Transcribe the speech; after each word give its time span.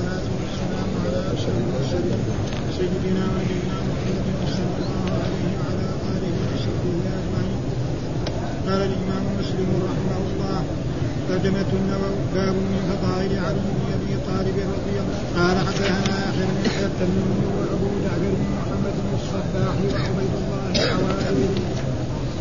والصلاة 0.00 0.28
والسلام 0.40 0.88
على 1.04 1.20
أشرف 1.34 1.56
المرسلين 1.64 2.20
سيدنا 2.78 3.24
ونبينا 3.32 3.76
محمد 3.90 4.26
صلى 4.56 4.76
الله 4.80 5.04
عليه 5.24 5.44
وعلى 5.60 5.86
آله 6.14 6.34
وصحبه 6.52 6.94
أجمعين 7.18 7.60
قال 8.66 8.80
الإمام 8.90 9.24
مسلم 9.40 9.68
رحمه 9.88 10.18
الله 10.30 10.58
ترجمة 11.28 11.70
النووي 11.80 12.20
باب 12.34 12.54
من 12.72 12.80
فضائل 12.90 13.32
علي 13.44 13.60
بن 13.76 13.84
أبي 13.96 14.12
طالب 14.28 14.56
رضي 14.76 14.96
الله 15.02 15.20
قال 15.38 15.56
حدثنا 15.66 16.16
يحيى 16.28 16.46
بن 16.46 16.84
التميمي 16.90 17.44
وأبو 17.56 17.88
جعفر 18.04 18.32
بن 18.40 18.46
محمد 18.56 18.94
بن 19.04 19.12
الصباح 19.20 19.74
وعبيد 19.92 20.32
الله 20.40 20.62
الحواري 20.70 21.48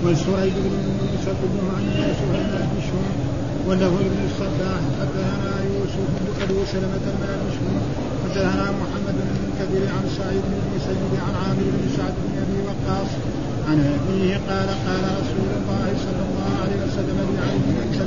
وسعيد 0.04 0.54
بن 0.66 0.76
موسى 1.00 1.32
كلهم 1.42 1.68
عن 1.76 1.84
يوسف 1.98 2.30
بن 2.32 3.39
وله 3.68 3.94
ابن 4.08 4.20
الصباح 4.30 4.82
حدثنا 5.00 5.54
يوسف 5.74 6.06
بن 6.16 6.26
أبي 6.44 6.60
سلمة 6.74 7.06
شهور 7.56 7.82
حدثنا 8.24 8.66
محمد 8.82 9.16
بن 9.20 9.30
المنكدر 9.36 9.84
عن 9.96 10.04
سعيد 10.18 10.42
بن 10.50 10.56
المسيب 10.64 11.12
عن 11.26 11.34
عامر 11.44 11.66
بن 11.76 11.86
سعد 11.98 12.14
بن 12.24 12.34
أبي 12.44 12.60
وقاص. 12.68 13.12
عن 13.70 13.78
أبيه 13.98 14.34
قال 14.50 14.70
قال 14.86 15.04
رسول 15.22 15.50
الله 15.60 15.88
صلى 16.06 16.24
الله 16.28 16.52
عليه 16.64 16.80
وسلم 16.86 17.18
لعلي 17.36 17.60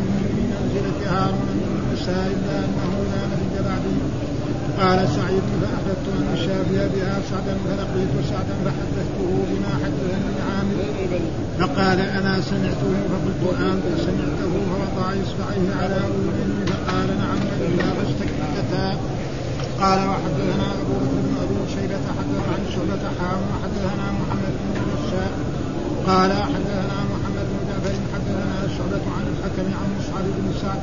مني 0.07 0.29
بمنزله 0.37 0.99
هارون 1.13 1.49
من 1.61 1.71
موسى 1.91 2.19
إلا 2.35 2.57
أنه 2.65 2.93
لا 3.13 3.23
نبي 3.33 3.59
بعدي 3.69 3.95
قال 4.81 5.09
سعيد 5.09 5.43
فأحببت 5.61 6.07
أن 6.19 6.25
أشافي 6.35 6.89
بها 6.95 7.15
سعدا 7.31 7.55
فلقيت 7.65 8.15
سعدا 8.31 8.55
فحدثته 8.65 9.29
بما 9.51 9.73
حدثني 9.85 10.37
عامر 10.51 10.79
فقال 11.59 12.01
أنا 12.01 12.41
سمعته 12.41 12.93
فقلت 13.13 13.61
أنت 13.61 13.87
سمعته 14.07 14.53
فوضع 14.71 15.07
إصبعيه 15.25 15.75
على 15.83 15.97
أذنه 15.97 16.65
فقال 16.67 17.09
نعم 17.19 17.39
وإلا 17.61 17.89
فاستكتا 17.97 18.97
قال 19.81 19.99
وحدثنا 20.09 20.67
أبو 20.83 20.95
بكر 21.01 21.19
بن 21.27 21.35
أبي 21.43 21.59
شيبة 21.75 22.05
حدثنا 22.19 22.53
عن 22.53 22.63
شعبة 22.75 23.05
حام 23.19 23.41
وحدثنا 23.51 24.07
محمد 24.21 24.55
بن 24.63 24.81
بشار 24.91 25.33
قال 26.07 26.33
حدثنا 26.33 26.99
محمد 27.13 27.47
بن 27.53 27.61
جعفر 27.69 27.95
حدثنا 28.15 28.57
شعبة 28.79 29.05
عن 29.17 29.25
الحكم 29.33 29.67
عن 29.79 29.89
مصعب 29.99 30.25
بن 30.25 30.53
سعد. 30.63 30.83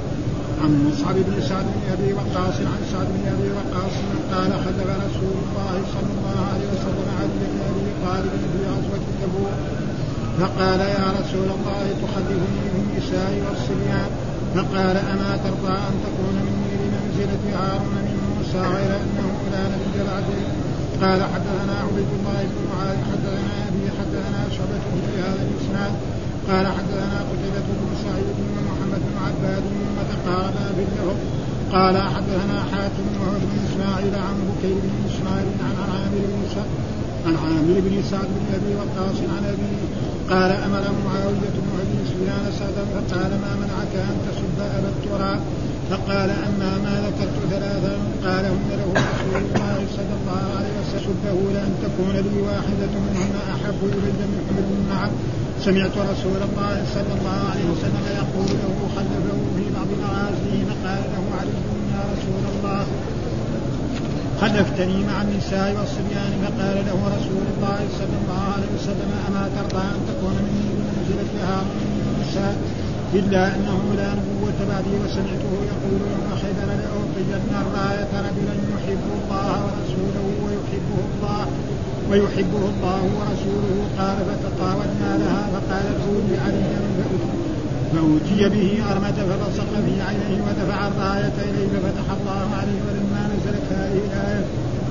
عن 0.62 0.72
مصعب 0.88 1.16
بن 1.16 1.36
سعد 1.50 1.66
بن 1.76 1.84
أبي 1.96 2.14
وقاص 2.14 2.56
عن 2.74 2.82
سعد 2.92 3.08
بن 3.16 3.26
أبي 3.36 3.50
وقاص 3.58 3.96
قال 4.34 4.52
خلف 4.66 4.88
رسول 5.06 5.36
الله 5.46 5.76
صلى 5.94 6.12
الله 6.18 6.38
عليه 6.52 6.68
وسلم 6.74 7.08
علي 7.20 7.44
بن 7.52 7.60
أبي 7.70 7.92
طالب 8.06 8.34
في 8.52 8.60
غزوه 8.72 9.06
تبوك 9.22 9.60
فقال 10.40 10.80
يا 10.80 11.08
رسول 11.20 11.48
الله 11.58 11.84
تخلفني 12.04 12.62
في 12.72 12.78
النساء 12.84 13.32
والصبيان. 13.46 14.12
فقال 14.56 14.98
أما 15.14 15.32
ترضى 15.44 15.76
أن 15.90 15.96
تكون 16.06 16.36
مني 16.48 16.74
بمنزلة 16.82 17.44
هارون 17.60 17.96
من 18.08 18.18
موسى 18.30 18.62
غير 18.76 18.92
أنه 19.04 19.30
لا 19.54 19.64
نبي 19.74 20.00
بعدي 20.10 20.42
قال 21.04 21.20
حدثنا 21.34 21.76
عبيد 21.86 22.10
الله 22.18 22.40
بن 22.52 22.60
معاذ 22.72 22.98
حدثنا 23.12 23.54
أبي 23.70 23.86
حدثنا 24.00 24.42
شعبة 24.56 24.86
في 25.06 25.16
هذا 25.26 25.42
الإسناد. 25.48 25.94
قال 26.50 26.66
حدثنا 26.78 27.18
قتيبة 27.30 27.68
بن 27.80 27.90
سعيد 28.04 28.28
بن 28.38 28.56
وتقاربا 30.30 30.66
باللفظ 30.78 31.20
قال 31.72 31.98
حدثنا 31.98 32.58
حاتم 32.72 33.06
وهو 33.20 33.36
بن 33.44 33.52
إسماعيل 33.68 34.16
عن 34.16 34.36
بكير 34.48 34.78
بن 34.84 35.00
إسماعيل 35.10 35.54
عن 35.68 35.76
عامر 35.92 36.24
بن 36.34 36.44
سعد 36.56 36.72
عن 37.26 37.36
عامر 37.36 37.76
بن 37.86 38.04
سعد 38.12 38.30
بن 38.38 38.48
أبي 38.58 38.72
وقاص 38.80 39.18
عن 39.36 39.44
أبي 39.54 39.74
قال 40.30 40.52
أمر 40.52 40.86
معاوية 41.06 41.56
بن 41.66 41.70
أبي 41.84 42.00
سفيان 42.10 42.46
سعدا 42.60 42.84
فقال 42.94 43.32
ما 43.44 43.52
منعك 43.62 43.94
أن 44.10 44.18
تسب 44.26 44.58
أبا 44.78 44.90
التراب؟ 44.96 45.40
فقال 45.90 46.30
أما 46.30 46.72
ما 46.84 46.94
ذكرت 47.06 47.38
ثلاثا 47.50 47.96
قال 48.26 48.46
هن 48.46 48.70
له 48.70 48.90
رسول 48.94 49.42
الله 49.46 49.78
صلى 49.96 50.14
الله 50.20 50.44
عليه 50.58 50.74
وسلم. 50.82 50.90
سبه 51.10 51.40
لأن 51.54 51.74
تكون 51.84 52.16
لي 52.16 52.42
واحدة 52.42 52.94
منهن 53.06 53.36
أحب 53.56 53.80
إلي 53.84 54.26
من 54.32 54.40
حمر 54.48 54.68
النعم 54.80 55.12
سمعت 55.66 55.96
رسول 56.14 56.42
الله 56.48 56.76
صلى 56.96 57.14
الله 57.18 57.40
عليه 57.52 57.68
وسلم 57.74 58.06
يقول 58.22 58.50
له 58.64 58.76
خلفه 58.96 59.40
في 59.56 59.64
بعض 59.76 59.90
مغازيه 60.04 60.62
فقال 60.70 61.02
له 61.14 61.24
علي 61.40 61.58
يا 61.94 62.02
رسول 62.14 62.44
الله. 62.52 62.84
خلفتني 64.42 64.98
مع 65.10 65.18
النساء 65.22 65.68
والصبيان 65.78 66.32
فقال 66.44 66.78
له 66.90 67.00
رسول 67.18 67.46
الله 67.54 67.80
صلى 68.00 68.16
الله 68.22 68.44
عليه 68.56 68.72
وسلم 68.78 69.10
أما 69.28 69.44
ترضى 69.56 69.86
أن 69.96 70.02
تكون 70.10 70.36
مني 70.46 70.70
بمنزله 70.78 71.32
هارون 71.50 71.82
من 71.96 72.04
النساء 72.12 72.56
إلا 73.20 73.42
أنه 73.56 73.82
لا 74.00 74.10
نبوة 74.20 74.60
بعدي 74.70 74.94
وسمعته 75.04 75.52
يقول 75.72 76.00
يوم 76.14 76.28
خيبر 76.42 76.70
لاعطين 76.82 77.30
الراية 77.64 78.12
رجلا 78.28 78.56
يحب 78.74 79.06
الله 79.18 79.52
ورسوله 79.66 80.26
ويحبه 80.44 80.98
الله. 81.10 81.46
ويحبه 82.10 82.64
الله 82.72 83.02
ورسوله. 83.18 83.78
قال 84.00 84.18
فتطاولنا 84.30 85.10
لها 85.22 85.42
فقال 85.54 85.84
ادعوا 85.94 86.22
عليا 86.46 86.80
فأوتي 87.94 88.50
به 88.50 88.84
أرمة 88.92 89.18
فبصق 89.30 89.70
في 89.86 89.94
عينيه 90.08 90.42
ودفع 90.46 90.88
الراية 90.88 91.38
إليه 91.50 91.68
ففتح 91.74 92.08
الله 92.20 92.48
عليه 92.60 92.80
ولما 92.86 93.22
نزلت 93.34 93.68
هذه 93.72 94.02
الآية 94.08 94.46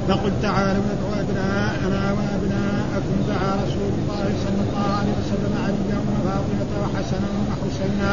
فقل 0.08 0.32
تعالوا 0.42 0.82
ندعو 0.90 1.12
أبناءنا 1.22 2.02
وأبناءكم. 2.16 3.16
دعا 3.28 3.52
رسول 3.64 3.90
الله 3.98 4.26
صلى 4.44 4.62
الله 4.66 4.88
عليه 4.98 5.14
وسلم 5.20 5.52
عليا 5.64 5.98
وفاطمة 6.08 6.70
وحسنا 6.82 7.30
وحسينا 7.48 8.12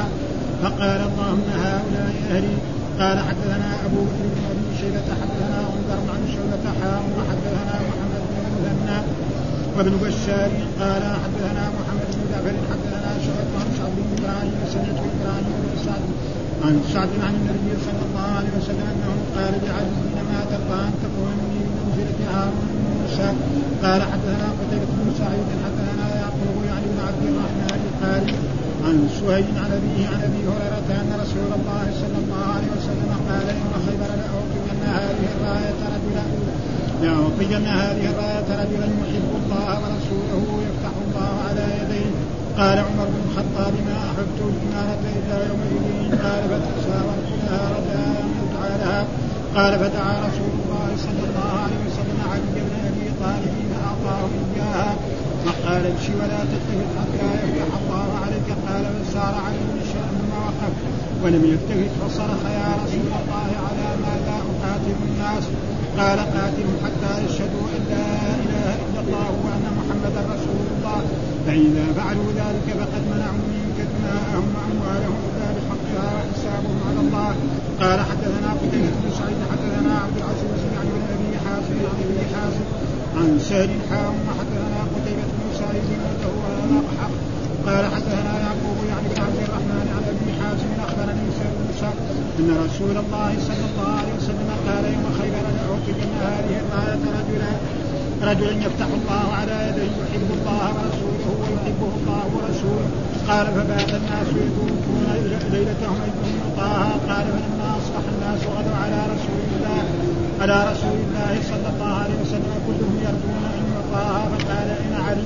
فقال 0.61 0.99
اللهم 1.09 1.45
هؤلاء 1.63 2.13
أهلي. 2.31 2.55
قال 2.99 3.17
حدثنا 3.27 3.69
أبو 3.85 3.99
بكر 4.07 4.25
بن 4.33 4.41
أبي 4.51 4.77
شيبة 4.81 5.07
حدثنا 5.21 5.57
عمر 5.71 5.99
عن 6.13 6.21
شعبة 6.33 6.65
حام 6.79 7.03
وحدثنا 7.17 7.75
محمد 7.87 8.04
المثنى 8.57 8.99
وابن 9.77 9.93
بشار 10.03 10.51
قال 10.81 11.03
حدثنا 11.23 11.63
محمد 11.77 12.09
بن 12.15 12.23
جعفر 12.31 12.55
حدثنا 12.71 13.11
شعبة 13.25 13.53
عن 13.61 13.67
سعد 13.77 13.91
بن 13.97 14.09
إبراهيم 14.17 14.53
سمعت 14.73 14.99
إبراهيم 15.13 15.55
بن 15.63 15.73
سعد 15.85 16.03
عن 16.65 16.73
سعد 16.93 17.11
عن 17.25 17.33
النبي 17.39 17.71
صلى 17.87 18.03
الله 18.07 18.27
عليه 18.37 18.53
وسلم 18.57 18.87
أنه 18.93 19.11
قال 19.35 19.53
لعلي 19.65 20.21
ما 20.31 20.39
ترضى 20.51 20.79
أن 20.87 20.93
تكون 21.03 21.31
مني 21.39 21.61
بمنزلة 21.71 22.19
هارون 22.33 22.67
بن 22.71 22.83
موسى. 22.97 23.29
قال 23.83 24.01
حدثنا 24.11 24.47
قتيبة 24.59 24.91
بن 24.99 25.09
سعيد 25.19 25.47
حدثنا 25.65 26.05
يعقوب 26.21 26.57
يعني 26.69 26.85
بن 26.91 26.99
عبد 27.07 27.23
الرحمن 27.31 27.81
القاري 27.89 28.35
عن 28.85 28.95
سهيل 29.19 29.45
عن 29.63 29.71
أبيه 29.79 30.07
عن 30.13 30.19
أبي 30.27 30.41
هريرة 30.49 30.89
أن 31.01 31.09
رسول 31.23 31.49
الله 31.59 31.85
صلى 32.01 32.17
الله 32.23 32.43
عليه 32.55 32.69
وسلم 32.77 33.11
قال 33.29 33.47
يوم 33.59 33.73
خيبر 33.85 34.11
لأعطين 34.19 34.79
هذه 34.97 35.25
الراية 35.35 35.79
رجلا 35.95 36.25
لأعطين 37.01 37.65
هذه 37.67 38.05
الراية 38.11 38.49
رجلا 38.61 38.87
يحب 39.01 39.31
الله 39.41 39.69
ورسوله 39.81 40.41
ويفتح 40.55 40.93
الله 41.05 41.31
على 41.47 41.65
يديه. 41.79 42.11
قال 42.59 42.77
عمر 42.87 43.05
بن 43.13 43.21
الخطاب 43.27 43.73
ما 43.87 43.95
أحببت 44.05 44.39
الإمارة 44.51 45.03
إلا 45.17 45.37
يومئذ. 45.49 45.83
قال 46.23 46.41
فتساورت 46.51 47.29
لها 47.43 47.63
رجاء 47.77 48.07
أن 48.23 48.29
يدعى 48.41 48.73
لها 48.81 49.01
قال 49.55 49.73
فدعا 49.79 50.13
رسول 50.27 50.53
الله 50.59 50.89
صلى 51.05 51.23
الله 51.27 51.51
عليه 51.63 51.79
وسلم 51.87 52.17
علي 52.31 52.49
بن 52.55 52.73
أبي 52.89 53.07
طالب 53.23 53.55
فأعطاه 53.71 54.29
إياها. 54.55 54.95
فقال 55.45 55.81
امشي 55.91 56.13
ولا 56.19 56.39
تلتفت 56.51 56.89
حتى 56.97 57.27
يفتح 57.35 57.69
الله 57.81 58.09
عليك. 58.23 58.47
قال 58.67 58.83
فسار 58.99 59.33
عليه 59.45 59.65
ولم 61.23 61.43
يلتفت 61.51 61.91
فصرخ 62.01 62.41
يا 62.59 62.69
رسول 62.83 63.07
الله 63.19 63.49
على 63.67 63.87
ما 64.03 64.13
لا 64.27 64.37
أقاتل 64.51 64.97
الناس. 65.09 65.45
قال 65.99 66.19
قاتلوا 66.35 66.77
حتى 66.85 67.11
يشهدوا 67.25 67.65
أن 67.75 67.81
لا 67.93 68.09
إله 68.43 68.69
إلا 68.85 68.99
الله 69.03 69.29
وأن 69.43 69.65
محمدا 69.79 70.21
رسول 70.35 70.65
الله. 70.73 71.01
فإذا 71.45 71.85
فعلوا 71.97 72.29
ذلك 72.41 72.67
فقد 72.79 73.03
منعوا 73.13 73.45
منك 73.53 73.77
دماءهم 73.93 74.47
وأموالهم 74.55 75.19
الا 75.29 75.47
بحقها 75.55 76.07
وحسابهم 76.15 76.79
على 76.87 76.99
الله. 77.05 77.31
قال 77.81 77.99
حدثنا 78.09 78.49
قتيبة 78.61 78.91
بن 79.01 79.07
سعيد 79.19 79.39
حدثنا 79.51 79.93
عبد 80.03 80.17
العزيز 80.21 80.51
بن 80.71 81.01
ابي 81.15 81.37
حازم 81.45 81.77
عن 81.89 81.97
ابي 82.05 82.23
حازم 82.33 82.65
عن 83.17 83.39
سهل 83.39 83.69
حام 83.89 84.15
وحدثنا 84.27 84.79
قتيبة 84.95 85.27
بن 85.37 85.47
سعيد 85.59 85.83
حق 86.99 87.11
قال 87.65 87.85
حدثنا 87.85 88.39
يعقوب 88.39 88.77
يعني 88.89 89.07
بن 89.15 89.21
عبد 89.21 89.39
الرحمن 89.47 89.87
عن 89.95 90.03
ابي 90.13 90.31
حازم 90.41 90.69
سعد 91.81 91.97
إن 92.39 92.49
رسول 92.65 92.95
الله 93.03 93.31
صلى 93.49 93.65
الله 93.69 93.91
عليه 93.99 94.13
وسلم 94.19 94.49
قال 94.67 94.83
يوم 94.93 95.05
خيبر 95.19 95.45
لاعطين 95.57 96.09
هذه 96.25 96.55
الرايه 96.63 97.03
رجلا 97.19 97.51
رجلا 98.29 98.53
يفتح 98.65 98.89
الله 98.99 99.25
على 99.39 99.55
يديه 99.67 99.91
يحب 100.03 100.29
الله 100.37 100.65
ورسوله 100.77 101.27
ويحبه 101.41 101.91
الله 101.99 102.23
ورسوله. 102.35 102.87
قال 103.29 103.45
فبات 103.55 103.91
الناس 103.99 104.27
يذوقون 104.41 105.05
ليلتهم 105.53 105.97
ايهم 106.05 106.39
طه. 106.57 106.83
قال 107.09 107.25
فلما 107.33 107.69
أصبح 107.79 108.03
الناس 108.13 108.41
غدوا 108.55 108.77
على 108.83 108.99
رسول 109.13 109.41
الله 109.51 109.83
على 110.41 110.57
رسول 110.71 110.97
الله 111.05 111.33
صلى 111.51 111.67
الله 111.73 111.91
عليه 112.01 112.17
وسلم 112.23 112.53
كلهم 112.67 112.95
يرجون 113.05 113.43
إن 113.59 113.65
يعطاها 113.73 114.21
فقال 114.31 114.67
أين 114.81 114.93
علي؟ 115.07 115.25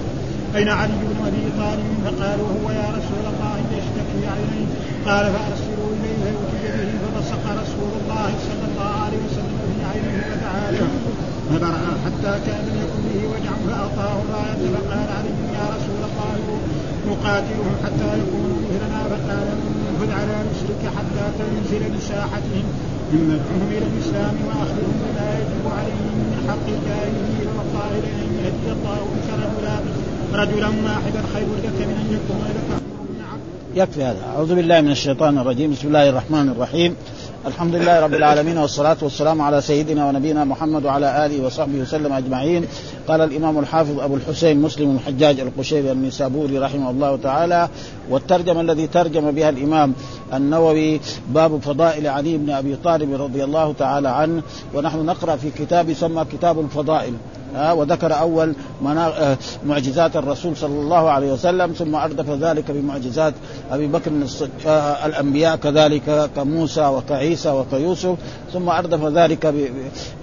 أين 0.56 0.70
علي 0.70 0.94
بن 1.10 1.18
أبي 1.30 1.44
طالب؟ 1.62 1.88
فقالوا 2.06 2.48
هو 2.58 2.72
يا 2.72 2.88
رسول 2.98 3.24
الله 3.32 3.56
يشتكي 3.78 4.22
عينيه 4.34 4.70
قال 5.08 5.26
فارسلوا 5.34 5.90
اليه 5.96 6.16
فيؤتي 6.24 6.68
به 6.78 6.92
فبصق 7.02 7.39
رسول 7.62 7.92
الله 8.00 8.30
صلى 8.48 8.66
الله 8.70 8.94
عليه 9.06 9.22
وسلم 9.28 9.58
في 9.68 9.86
عينه 9.92 10.20
حتى 12.06 12.34
كان 12.48 12.66
يكن 12.82 13.02
به 13.08 13.28
وجع 13.32 13.54
فاعطاه 13.68 14.22
الرايه 14.24 14.64
فقال 14.76 15.08
عليهم 15.18 15.48
يا 15.60 15.66
رسول 15.76 16.02
الله 16.10 16.36
نقاتلهم 17.08 17.76
حتى 17.84 18.10
يكونوا 18.22 18.58
مثلنا 18.66 19.04
فقال 19.12 19.48
انفذ 19.90 20.12
على 20.20 20.36
رسلك 20.52 20.82
حتى 20.98 21.26
تنزل 21.40 21.98
بساحتهم. 21.98 22.66
ثم 23.12 23.32
ادعوهم 23.32 23.70
إلى 23.72 23.86
الإسلام 23.92 24.36
واخبرهم 24.48 24.96
بما 25.02 25.28
يجب 25.40 25.66
عليهم 25.78 26.16
من 26.32 26.46
حق 26.48 26.66
الجاهلين 26.76 27.48
والطاهر 27.58 28.04
أن 28.22 28.30
يهدي 28.38 28.72
الله 28.76 29.00
بك 29.14 29.28
رجلا 29.44 29.76
رجلا 30.42 30.68
واحدا 30.68 31.22
خير 31.34 31.48
لك 31.64 31.78
من 31.88 31.96
أن 32.02 32.08
يكون 32.18 32.46
لك 32.56 32.89
يكفي 33.76 34.04
هذا. 34.04 34.18
أعوذ 34.36 34.56
بالله 34.56 34.82
من 34.82 34.92
الشيطان 34.92 35.38
الرجيم. 35.38 35.72
بسم 35.72 35.88
الله 35.88 36.10
الرحمن 36.10 36.50
الرحيم. 36.50 36.96
الحمد 37.48 37.76
لله 37.76 38.00
رب 38.00 38.14
العالمين 38.14 38.58
والصلاة 38.58 38.98
والسلام 39.02 39.42
على 39.42 39.62
سيدنا 39.62 40.08
ونبينا 40.08 40.44
محمد 40.44 40.86
وعلى 40.86 41.26
آله 41.26 41.46
وصحبه 41.46 41.80
وسلم 41.80 42.14
أجمعين. 42.14 42.66
قال 43.08 43.22
الإمام 43.22 43.60
الحافظ 43.60 44.00
أبو 44.00 44.16
الحسين 44.16 44.62
مسلم 44.62 44.96
الحجاج 44.96 45.40
القشيري 45.40 45.92
النسابوري 45.92 46.58
رحمه 46.58 46.90
الله 46.90 47.16
تعالى 47.16 47.70
والترجمة 48.10 48.62
الذي 48.62 48.88
ترجم 48.88 49.32
بها 49.32 49.50
الإمام 49.50 49.94
النووي 50.34 51.00
باب 51.30 51.60
فضائل 51.60 52.08
علي 52.08 52.38
بن 52.38 52.50
أبي 52.50 52.76
طالب 52.76 53.22
رضي 53.22 53.44
الله 53.44 53.74
تعالى 53.74 54.10
عنه. 54.10 54.42
ونحن 54.74 55.06
نقرأ 55.06 55.36
في 55.36 55.50
كتاب 55.52 55.90
يسمى 55.90 56.26
كتاب 56.34 56.60
الفضائل. 56.60 57.14
وذكر 57.56 58.20
أول 58.20 58.56
آه، 58.86 59.38
معجزات 59.66 60.16
الرسول 60.16 60.58
صلى 60.58 60.80
الله 60.80 61.10
عليه 61.10 61.34
وسلم 61.34 61.72
ثم 61.72 61.96
أردف 61.96 62.30
ذلك 62.30 62.72
بمعجزات 62.72 63.34
أبي 63.72 63.88
بكر 63.88 64.12
آه، 64.68 65.06
الأنبياء 65.06 65.56
كذلك 65.56 66.30
كموسى 66.36 66.86
وكعيسى 66.86 67.50
وكيوسف 67.50 68.16
ثم 68.54 68.70
أردف 68.70 69.06
ذلك 69.06 69.54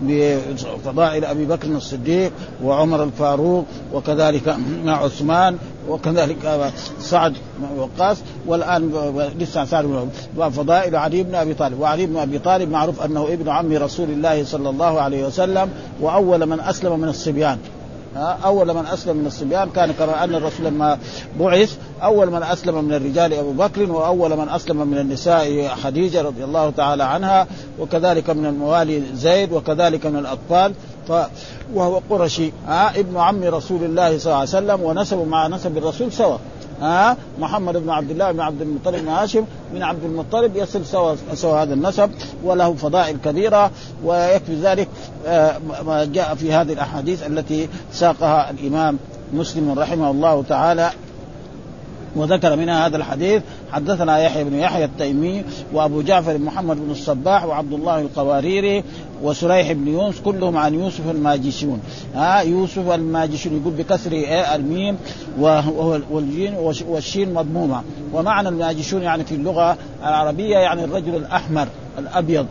بفضائل 0.03 1.25
أبي 1.25 1.45
بكر 1.45 1.69
الصديق 1.69 2.33
وعمر 2.65 3.05
الفاروق 3.05 3.65
وكذلك 3.95 4.57
عثمان 4.87 5.59
وكذلك 5.89 6.73
سعد 7.01 7.35
بن 7.59 7.79
وقاص 7.79 8.17
والآن 8.47 8.93
لسه 9.39 9.65
سعد 9.65 9.85
بن 10.37 10.49
فضائل 10.49 10.97
علي 10.97 11.23
بن 11.23 11.35
أبي 11.35 11.55
طالب. 11.55 11.81
وعلي 11.81 12.07
بن 12.07 12.17
أبي 12.17 12.39
طالب 12.39 12.71
معروف 12.71 13.03
أنه 13.03 13.25
ابن 13.25 13.49
عم 13.49 13.73
رسول 13.73 14.11
الله 14.11 14.45
صلى 14.45 14.71
الله 14.71 15.01
عليه 15.01 15.27
وسلم 15.27 15.71
وأول 16.01 16.47
من 16.47 16.61
أسلم 16.61 17.01
من 17.01 17.09
الصبيان. 17.09 17.59
أول 18.45 18.75
من 18.75 18.87
أسلم 18.87 19.17
من 19.17 19.27
الصبيان 19.27 19.71
كان 19.71 19.93
كما 19.93 20.25
أن 20.25 20.35
الرسول 20.35 20.67
لما 20.67 20.99
بعث 21.41 21.77
أول 22.03 22.31
من 22.31 22.43
أسلم 22.43 22.85
من 22.85 22.95
الرجال 22.95 23.33
أبو 23.33 23.53
بكر 23.53 23.93
وأول 23.93 24.37
من 24.37 24.49
أسلم 24.49 24.87
من 24.87 24.99
النساء 24.99 25.69
خديجة 25.69 26.23
رضي 26.23 26.45
الله 26.45 26.71
تعالى 26.71 27.05
عنها 27.05 27.47
وكذلك 27.81 28.31
من 28.31 28.47
الموالي 28.47 29.03
زيد 29.15 29.53
وكذلك 29.53 30.07
من 30.07 30.19
الأطفال. 30.19 30.73
وهو 31.75 32.01
قرشي. 32.11 32.53
ها 32.67 33.01
ابن 33.01 33.17
عم 33.17 33.45
رسول 33.45 33.85
الله 33.85 34.19
صلى 34.19 34.27
الله 34.27 34.37
عليه 34.37 34.49
وسلم 34.49 34.83
ونسبه 34.83 35.25
مع 35.25 35.49
نسب 35.49 35.79
الرسول 35.79 36.13
سوا. 36.13 36.39
ها 36.81 37.17
محمد 37.39 37.77
بن 37.77 37.91
عبد 37.91 38.11
الله 38.11 38.33
بن 38.33 38.41
عبد 38.41 38.63
المطلب 38.63 39.01
بن 39.03 39.09
هاشم 39.09 39.45
من 39.75 39.83
عبد 39.83 40.05
المطلب 40.05 40.57
يصل 40.57 40.87
سوى 40.87 41.17
سوى 41.35 41.63
هذا 41.63 41.75
النسب 41.75 42.11
وله 42.45 42.75
فضائل 42.75 43.17
كبيرة 43.25 43.71
ويكفي 44.05 44.55
ذلك 44.55 44.89
آه، 45.27 45.59
ما 45.87 46.05
جاء 46.05 46.35
في 46.35 46.53
هذه 46.53 46.73
الأحاديث 46.73 47.27
التي 47.27 47.69
ساقها 47.93 48.51
الإمام 48.51 48.99
مسلم 49.33 49.79
رحمه 49.79 50.11
الله 50.11 50.45
تعالى. 50.49 50.91
وذكر 52.17 52.57
منها 52.57 52.87
هذا 52.87 52.97
الحديث. 52.97 53.43
حدثنا 53.73 54.19
يحيى 54.19 54.45
بن 54.45 54.55
يحيى 54.55 54.85
التيمي 54.85 55.45
وأبو 55.73 56.03
جعفر 56.03 56.39
محمد 56.39 56.77
بن 56.77 56.91
الصباح 56.91 57.45
وعبد 57.45 57.73
الله 57.73 58.01
القواريري 58.01 58.85
وسريح 59.23 59.73
بن 59.73 59.89
يونس 59.89 60.21
كلهم 60.21 60.57
عن 60.57 60.75
يوسف 60.75 61.11
الماجشون. 61.11 61.81
ها 62.15 62.41
يوسف 62.41 62.91
الماجشون 62.91 63.61
يقول 63.61 63.73
بكسر 63.73 64.13
الميم 64.55 64.97
والجين 66.11 66.55
والشين 66.89 67.35
مضمومة. 67.35 67.83
ومعنى 68.13 68.49
الماجشون 68.49 69.03
يعني 69.03 69.25
في 69.25 69.35
اللغة 69.35 69.77
العربية 70.03 70.57
يعني 70.57 70.85
الرجل 70.85 71.15
الأحمر 71.15 71.69
الأبيض. 71.99 72.47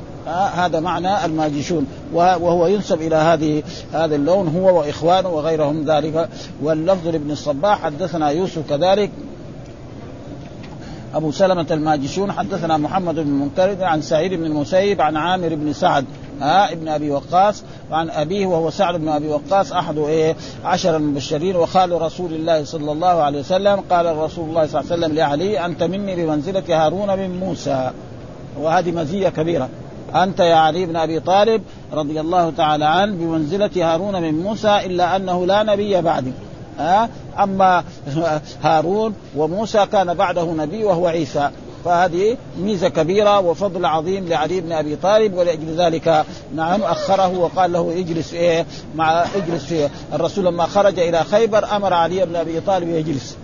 هذا 0.54 0.80
معنى 0.80 1.26
الماجشون. 1.26 1.86
وهو 2.14 2.68
ينسب 2.68 3.02
إلى 3.02 3.16
هذه 3.16 3.64
هذا 3.94 4.16
اللون 4.16 4.48
هو 4.48 4.80
وإخوانه 4.80 5.30
وغيرهم 5.30 5.86
ذلك. 5.86 6.30
واللفظ 6.64 7.08
لابن 7.08 7.32
الصباح 7.32 7.82
حدثنا 7.82 8.30
يوسف 8.30 8.70
كذلك. 8.70 9.12
أبو 11.16 11.32
سلمة 11.32 11.66
الماجشون 11.72 12.32
حدثنا 12.32 12.78
محمد 12.78 13.16
بن 13.16 13.30
منكر 13.30 13.84
عن 13.84 14.02
سعيد 14.02 14.34
بن 14.34 14.46
المسيب 14.46 15.02
عن 15.02 15.18
عامر 15.18 15.56
بن 15.56 15.74
سعد 15.74 16.06
ها 16.42 16.72
ابن 16.72 16.88
أبي 16.88 17.12
وقاص 17.12 17.64
وعن 17.92 18.10
أبيه 18.10 18.46
وهو 18.46 18.70
سعد 18.70 18.96
بن 18.96 19.10
أبي 19.10 19.28
وقاص 19.28 19.74
أحد 19.74 19.98
إيه 19.98 20.36
عشر 20.66 20.96
المبشرين 20.96 21.56
وخال 21.56 22.02
رسول 22.02 22.34
الله 22.34 22.64
صلى 22.64 22.92
الله 22.92 23.08
عليه 23.08 23.40
وسلم 23.40 23.84
قال 23.90 24.18
رسول 24.18 24.50
الله 24.50 24.68
صلى 24.68 24.82
الله 24.82 24.92
عليه 24.92 25.04
وسلم 25.04 25.16
لعلي 25.16 25.66
أنت 25.66 25.84
مني 25.84 26.16
بمنزلة 26.16 26.64
هارون 26.70 27.20
من 27.20 27.40
موسى. 27.40 27.92
وهذه 28.60 28.92
مزية 28.92 29.30
كبيرة. 29.30 29.70
أنت 30.16 30.40
يا 30.40 30.56
علي 30.56 30.86
بن 30.86 30.96
أبي 30.96 31.20
طالب 31.20 31.62
رضي 31.94 32.22
الله 32.22 32.50
تعالى 32.50 32.86
عنه 32.86 33.16
بمنزلة 33.16 33.72
هارون 33.76 34.22
من 34.22 34.44
موسى 34.44 34.78
إلا 34.86 35.16
أنه 35.16 35.46
لا 35.46 35.64
نبي 35.64 36.02
بعدي. 36.02 36.32
أما 37.40 37.84
هارون 38.64 39.14
وموسى 39.36 39.86
كان 39.86 40.14
بعده 40.14 40.44
نبي 40.52 40.84
وهو 40.84 41.08
عيسى. 41.08 41.50
فهذه 41.86 42.38
ميزة 42.60 42.90
كبيرة 42.90 43.40
وفضل 43.40 43.86
عظيم 43.86 44.28
لعلي 44.28 44.62
بن 44.62 44.72
أبي 44.72 44.96
طالب 44.96 45.34
ولأجل 45.34 45.82
ذلك 45.82 46.26
نعم 46.56 46.84
أخره 46.84 47.38
وقال 47.40 47.74
له 47.74 47.94
اجلس 47.98 48.34
إيه 48.34 48.66
مع 48.96 49.26
اجلس 49.36 49.64
في 49.64 49.90
الرسول. 50.14 50.46
لما 50.46 50.66
خرج 50.66 51.00
إلى 51.00 51.24
خيبر 51.24 51.76
أمر 51.76 51.94
علي 51.94 52.26
بن 52.26 52.36
أبي 52.36 52.60
طالب 52.60 52.90
يجلس 52.90 53.38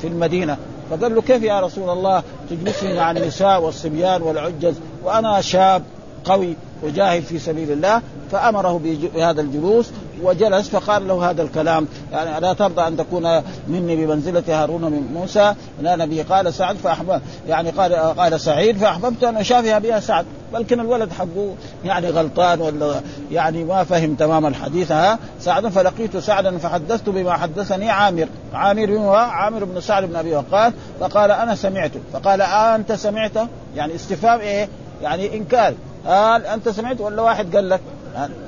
في 0.00 0.06
المدينة. 0.06 0.56
فقال 0.90 1.14
له 1.14 1.22
كيف 1.22 1.42
يا 1.42 1.60
رسول 1.60 1.90
الله 1.90 2.22
تجلسني 2.50 2.94
مع 2.94 3.10
النساء 3.10 3.62
والصبيان 3.62 4.22
والعجز؟ 4.22 4.74
وأنا 5.04 5.40
شاب 5.40 5.82
قوي. 6.24 6.56
وجاهد 6.82 7.22
في 7.22 7.38
سبيل 7.38 7.72
الله 7.72 8.02
فأمره 8.32 8.80
بهذا 9.14 9.40
الجلوس 9.40 9.90
وجلس 10.22 10.68
فقال 10.68 11.08
له 11.08 11.30
هذا 11.30 11.42
الكلام. 11.42 11.88
يعني 12.12 12.40
لا 12.40 12.52
ترضى 12.52 12.86
أن 12.86 12.96
تكون 12.96 13.42
مني 13.68 14.06
بمنزلة 14.06 14.42
هارون 14.48 14.82
من 14.82 15.12
موسى. 15.14 15.54
لا 15.82 15.96
نبي 15.96 16.22
قال 16.22 16.54
سعد 16.54 16.76
فاحبب 16.76 17.20
يعني 17.48 17.70
قال 17.70 17.94
قال 17.94 18.40
سعيد 18.40 18.78
فأحببت 18.78 19.24
أن 19.24 19.36
أشافه 19.36 19.78
بها 19.78 20.00
سعد. 20.00 20.26
بلكن 20.52 20.80
الولد 20.80 21.12
حقه 21.12 21.54
يعني 21.84 22.10
غلطان 22.10 22.60
ولا 22.60 23.00
يعني 23.32 23.64
ما 23.64 23.84
فهم 23.84 24.14
تمام 24.14 24.46
الحديث 24.46 24.92
ها. 24.92 25.18
سعد 25.40 25.68
فلقيت 25.68 26.16
سعدا 26.16 26.58
فحدثت 26.58 27.08
بما 27.08 27.32
حدثني 27.32 27.90
عامر. 27.90 28.26
عامر 28.54 28.90
هو 28.90 29.14
عامر 29.14 29.64
بن 29.64 29.80
سعد 29.80 30.04
بن 30.04 30.16
أبي 30.16 30.34
وقاص. 30.34 30.72
فقال 31.00 31.30
أنا 31.30 31.54
سمعته 31.54 32.00
فقال 32.12 32.40
آه 32.40 32.76
أنت 32.76 32.92
سمعته 32.92 33.48
يعني 33.76 33.94
استفهام 33.94 34.40
إيه؟ 34.40 34.68
يعني 35.02 35.36
إنكار. 35.36 35.74
قال 36.06 36.46
أنت 36.46 36.68
سمعت 36.68 37.00
ولا 37.00 37.22
واحد 37.22 37.56
قال 37.56 37.68
لك؟ 37.68 37.80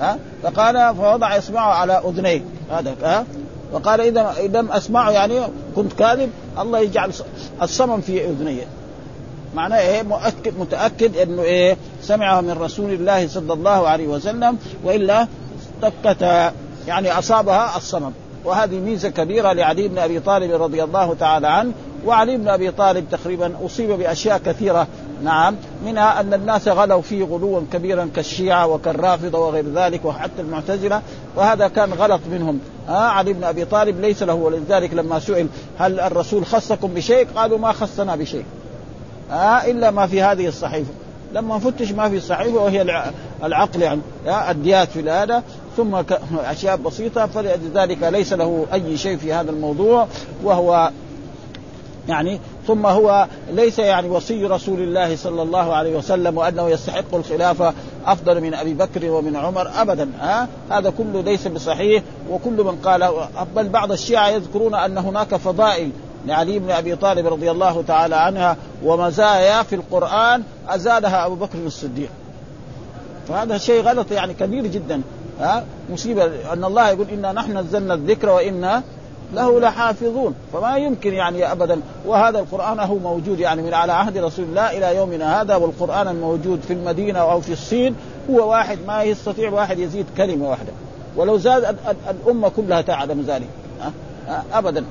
ها؟ 0.01 0.19
فقال 0.43 0.97
فوضع 0.97 1.39
إصبعه 1.39 1.75
على 1.75 2.03
أذنيه. 2.09 2.43
هذا 2.71 2.95
ها؟ 3.03 3.25
فقال 3.73 4.01
إذا 4.01 4.35
لم 4.61 4.73
اسمعه 4.73 5.11
يعني 5.11 5.41
كنت 5.77 5.93
كاذب 5.93 6.31
الله 6.59 6.79
يجعل 6.79 7.13
الصمم 7.63 8.01
في 8.01 8.25
أذنيه. 8.25 8.67
معناه 9.55 9.79
إيه؟ 9.79 10.03
مؤكد 10.03 10.59
متأكد 10.59 11.17
إنه 11.17 11.43
إيه؟ 11.43 11.77
سمعه 12.03 12.41
من 12.41 12.59
رسول 12.61 12.91
الله 12.91 13.29
صلى 13.29 13.53
الله 13.53 13.89
عليه 13.89 14.07
وسلم 14.07 14.59
وإلا 14.85 15.27
تكت 15.83 16.53
يعني 16.87 17.19
أصابها 17.19 17.77
الصمم. 17.77 18.13
وهذه 18.45 18.79
ميزة 18.79 19.09
كبيرة 19.09 19.53
لعلي 19.53 19.89
بن 19.89 19.99
أبي 19.99 20.21
طالب 20.21 20.63
رضي 20.63 20.85
الله 20.85 21.15
تعالى 21.15 21.49
عنه 21.49 21.73
وعلي 22.07 22.37
بن 22.37 22.49
أبي 22.49 22.71
طالب 22.71 23.05
تقريبا 23.11 23.53
أصيب 23.67 23.91
بأشياء 23.91 24.39
كثيرة. 24.39 24.87
نعم 25.25 25.57
منها 25.85 26.21
أن 26.21 26.35
الناس 26.35 26.69
غلوا 26.69 27.03
فيه 27.03 27.25
غلوا 27.25 27.61
كبيرا 27.73 28.11
كالشيعة 28.17 28.67
وكالرافضة 28.67 29.39
وغير 29.39 29.65
ذلك 29.75 30.05
وحتى 30.05 30.43
المعتزلة 30.43 31.03
وهذا 31.37 31.69
كان 31.69 31.93
غلط 31.93 32.21
منهم. 32.31 32.61
آه 32.89 32.93
علي 32.93 33.33
بن 33.33 33.45
أبي 33.45 33.65
طالب 33.65 34.01
ليس 34.01 34.23
له 34.23 34.35
ولذلك 34.35 34.95
لما 34.95 35.19
سئل 35.19 35.49
هل 35.79 36.01
الرسول 36.01 36.47
خصكم 36.47 36.89
بشيء 36.89 37.27
قالوا 37.37 37.59
ما 37.59 37.73
خصنا 37.73 38.17
بشيء. 38.17 38.45
آه 39.33 39.65
إلا 39.65 39.91
ما 39.91 40.07
في 40.07 40.23
هذه 40.23 40.47
الصحيفة. 40.47 40.91
لما 41.35 41.57
نفتش 41.57 41.93
ما 41.93 42.09
في 42.09 42.17
الصحيفه 42.17 42.57
وهي 42.57 43.05
العقل 43.45 43.83
يعني 43.83 44.01
آه 44.27 44.51
الديات 44.51 44.89
في 44.89 45.11
هذا 45.11 45.43
ثم 45.77 45.95
أشياء 46.39 46.77
بسيطة 46.77 47.27
فلذلك 47.27 48.03
ليس 48.03 48.33
له 48.33 48.67
أي 48.73 48.97
شيء 48.97 49.17
في 49.17 49.33
هذا 49.33 49.51
الموضوع 49.51 50.07
وهو 50.45 50.91
يعني 52.09 52.41
ثم 52.67 52.87
هو 52.87 53.27
ليس 53.53 53.79
يعني 53.79 54.09
وصي 54.09 54.47
رسول 54.47 54.81
الله 54.81 55.17
صلى 55.17 55.43
الله 55.43 55.75
عليه 55.75 55.97
وسلم 55.97 56.39
وأنه 56.39 56.71
يستحق 56.71 57.15
الخلافة 57.15 57.75
أفضل 58.07 58.41
من 58.41 58.55
أبي 58.55 58.75
بكر 58.75 59.11
ومن 59.11 59.37
عمر 59.37 59.71
ابدا 59.77 60.11
ها؟ 60.21 60.49
هذا 60.71 60.91
كله 60.91 61.21
ليس 61.21 61.49
بصحيح 61.49 62.03
وكل 62.31 62.65
من 62.65 62.77
قال 62.85 63.11
بل 63.57 63.69
بعض 63.69 63.93
الشيعة 63.93 64.29
يذكرون 64.29 64.75
أن 64.75 64.99
هناك 64.99 65.35
فضائل 65.35 65.91
لعلي 66.27 66.59
بن 66.59 66.71
أبي 66.71 66.97
طالب 66.97 67.27
رضي 67.27 67.51
الله 67.51 67.83
تعالى 67.87 68.17
عنها 68.17 68.57
ومزايا 68.85 69.63
في 69.63 69.75
القرآن 69.75 70.43
أزالها 70.69 71.27
أبو 71.27 71.35
بكر 71.35 71.59
الصديق. 71.67 72.11
فهذا 73.29 73.59
شيء 73.59 73.83
غلط 73.83 74.13
يعني 74.13 74.35
كبير 74.35 74.67
جدا 74.67 75.03
ها؟ 75.41 75.65
مصيبة 75.91 76.53
أن 76.53 76.65
الله 76.65 76.89
يقول 76.89 77.07
إنا 77.13 77.33
نحن 77.33 77.59
نزلنا 77.59 77.95
الذكر 77.95 78.29
وإنا 78.29 78.83
له 79.35 79.61
لحافظون. 79.61 80.35
فما 80.53 80.77
يمكن 80.77 81.15
يعني 81.15 81.53
ابدا. 81.53 81.81
وهذا 82.07 82.39
القرآن 82.39 82.81
هو 82.81 82.99
موجود 82.99 83.41
يعني 83.41 83.63
من 83.63 83.75
على 83.75 83.93
عهد 83.93 84.19
رسول 84.19 84.45
الله 84.45 84.79
إلى 84.79 84.97
يومنا 84.97 85.41
هذا 85.41 85.57
والقرآن 85.57 86.09
الموجود 86.09 86.61
في 86.61 86.73
المدينة 86.73 87.19
أو 87.19 87.41
في 87.41 87.53
الصين 87.53 87.95
هو 88.31 88.51
واحد 88.51 88.79
ما 88.87 89.03
يستطيع 89.03 89.51
واحد 89.51 89.79
يزيد 89.79 90.07
كلمة 90.17 90.51
واحدة. 90.51 90.73
ولو 91.17 91.39
زاد 91.39 91.77
الأمة 92.11 92.49
كلها 92.49 92.81
تعلم 92.81 93.25
ذلك. 93.27 93.49
ابدا. 94.53 94.85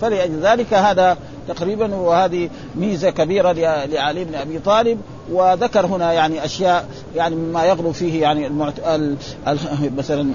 فلذلك 0.00 0.74
هذا 0.74 1.16
تقريبا 1.48 1.94
وهذه 1.94 2.50
ميزة 2.76 3.10
كبيرة 3.10 3.52
لعلي 3.86 4.24
بن 4.24 4.34
أبي 4.34 4.58
طالب. 4.58 5.00
وذكر 5.32 5.86
هنا 5.86 6.12
يعني 6.12 6.44
أشياء 6.44 6.88
يعني 7.16 7.36
مما 7.36 7.64
يغلو 7.64 7.92
فيه 7.92 8.22
يعني 8.22 8.46
المعت... 8.46 8.78
ال... 8.78 9.16
ال... 9.48 9.58
مثلا 9.96 10.30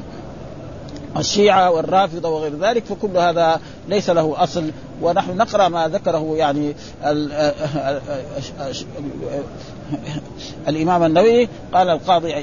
الشيعة 1.17 1.71
والرافضة 1.71 2.29
وغير 2.29 2.59
ذلك 2.59 2.85
فكل 2.85 3.17
هذا 3.17 3.59
ليس 3.87 4.09
له 4.09 4.43
أصل. 4.43 4.71
ونحن 5.01 5.37
نقرأ 5.37 5.67
ما 5.67 5.87
ذكره 5.87 6.35
يعني 6.35 6.75
الإمام 10.67 11.03
النووي 11.03 11.49
قال 11.73 11.89
القاضي 11.89 12.33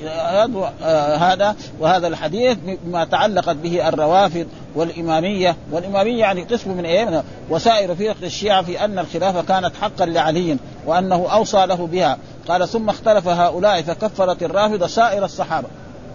هذا 1.18 1.56
وهذا 1.80 2.06
الحديث 2.06 2.58
ما 2.86 3.04
تعلقت 3.04 3.56
به 3.56 3.88
الروافض 3.88 4.46
والإمامية. 4.74 5.56
والإمامية 5.72 6.20
يعني 6.20 6.42
قسم 6.42 6.70
من 6.76 6.84
إيه؟ 6.84 7.22
وسائر 7.50 7.94
فرق 7.94 8.16
الشيعة 8.22 8.62
في 8.62 8.84
أن 8.84 8.98
الخلافة 8.98 9.42
كانت 9.42 9.72
حقا 9.80 10.06
لعلي 10.06 10.56
وأنه 10.86 11.26
أوصى 11.32 11.66
له 11.66 11.88
بها. 11.92 12.18
قال 12.48 12.68
ثم 12.68 12.88
اختلف 12.88 13.28
هؤلاء 13.28 13.82
فكفرت 13.82 14.42
الرافضة 14.42 14.86
سائر 14.86 15.24
الصحابة. 15.24 15.68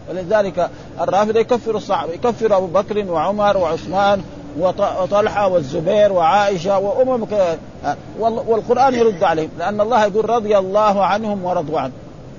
ولذلك 0.09 0.69
الرافضه 1.01 1.39
يكفر 1.39 1.75
الصحابة 1.75 2.13
يكفر 2.13 2.57
أبو 2.57 2.65
بكر 2.65 3.11
وعمر 3.11 3.57
وعثمان 3.57 4.21
وطلحة 4.59 5.47
والزبير 5.47 6.11
وعائشة 6.11 6.79
وأمم 6.79 7.27
والقرآن 8.47 8.93
يرد 8.93 9.23
عليهم 9.23 9.49
لأن 9.59 9.81
الله 9.81 10.05
يقول 10.05 10.29
رضي 10.29 10.57
الله 10.57 11.05
عنهم 11.05 11.45
ورضوا 11.45 11.79
عنه 11.79 11.93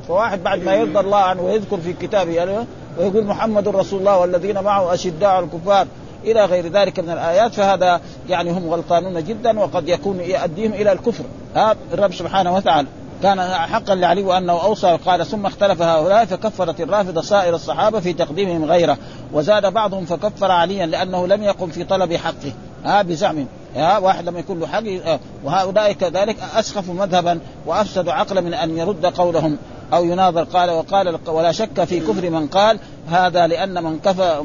فواحد 0.09 0.43
بعد 0.43 0.63
ما 0.63 0.75
يرضى 0.75 1.01
الله 1.01 1.19
عنه 1.19 1.43
ويذكر 1.43 1.77
في 1.77 1.93
كتابه 1.93 2.33
يعني 2.33 2.67
ويقول 2.99 3.25
محمد 3.25 3.69
رسول 3.69 3.99
الله 3.99 4.19
والذين 4.19 4.63
معه 4.63 4.95
أشداء 4.95 5.41
الكفار 5.41 5.87
إلى 6.25 6.45
غير 6.45 6.67
ذلك 6.69 7.01
من 7.01 7.11
الآيات 7.11 7.55
فهذا 7.55 8.01
يعني 8.29 8.51
هم 8.51 8.71
غلطانون 8.71 9.25
جدا 9.25 9.61
وقد 9.61 9.89
يكون 9.89 10.21
يؤديهم 10.21 10.73
إلى 10.73 10.93
الكفر. 10.93 11.25
هذا 11.55 11.77
الرب 11.93 12.15
سبحانه 12.15 12.55
وتعالى. 12.55 12.89
كان 13.23 13.41
حقا 13.43 13.95
لعلي 13.95 14.23
وأنه 14.23 14.53
أوصى 14.53 14.99
قال 15.07 15.27
ثم 15.27 15.47
اختلف 15.47 15.83
هؤلاء 15.83 16.25
فكفرت 16.25 16.81
الرافضة 16.81 17.23
سائر 17.23 17.55
الصحابة 17.55 18.01
في 18.01 18.13
تقديمهم 18.13 18.65
غيره 18.65 18.99
وزاد 19.33 19.73
بعضهم 19.73 20.05
فكفر 20.05 20.51
عليا 20.51 20.87
لأنه 20.87 21.27
لم 21.27 21.43
يقم 21.43 21.69
في 21.69 21.85
طلب 21.85 22.13
حقه. 22.13 22.53
ها 22.85 23.03
بزعمهم 23.03 23.47
ها 23.77 23.99
واحد 23.99 24.29
لما 24.29 24.39
يكون 24.39 24.61
له 24.61 24.67
حق 24.67 25.19
وهؤلاء 25.45 25.93
كذلك 25.93 26.37
أسخفوا 26.55 26.95
مذهبا 26.95 27.41
وأفسدوا 27.67 28.13
عقلا 28.13 28.41
من 28.41 28.55
أن 28.55 28.79
يرد 28.79 29.07
قولهم 29.07 29.59
أو 29.93 30.05
يناظر. 30.05 30.45
قال 30.45 30.71
وقال 30.71 31.19
ولا 31.29 31.53
شك 31.53 31.85
في 31.85 32.01
كفر 32.01 32.31
من 32.31 32.47
قال 32.47 32.79
هذا 33.11 33.47
لأن 33.47 33.85
من 33.85 33.99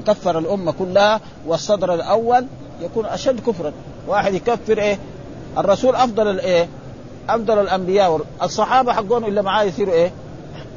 كفر 0.07 0.39
الأمة 0.39 0.71
كلها 0.71 1.19
والصدر 1.47 1.93
الأول 1.93 2.45
يكون 2.81 3.05
أشد 3.05 3.39
كفرا. 3.39 3.73
واحد 4.07 4.33
يكفر 4.33 4.77
إيه؟ 4.77 4.99
الرسول 5.57 5.95
أفضل 5.95 6.27
الإيه؟ 6.27 6.67
أفضل 7.29 7.59
الأنبياء 7.59 8.21
الصحابة 8.43 8.93
حقهم 8.93 9.25
إلا 9.25 9.41
معاه 9.41 9.63
يصيروا 9.63 9.93
إيه؟ 9.93 10.11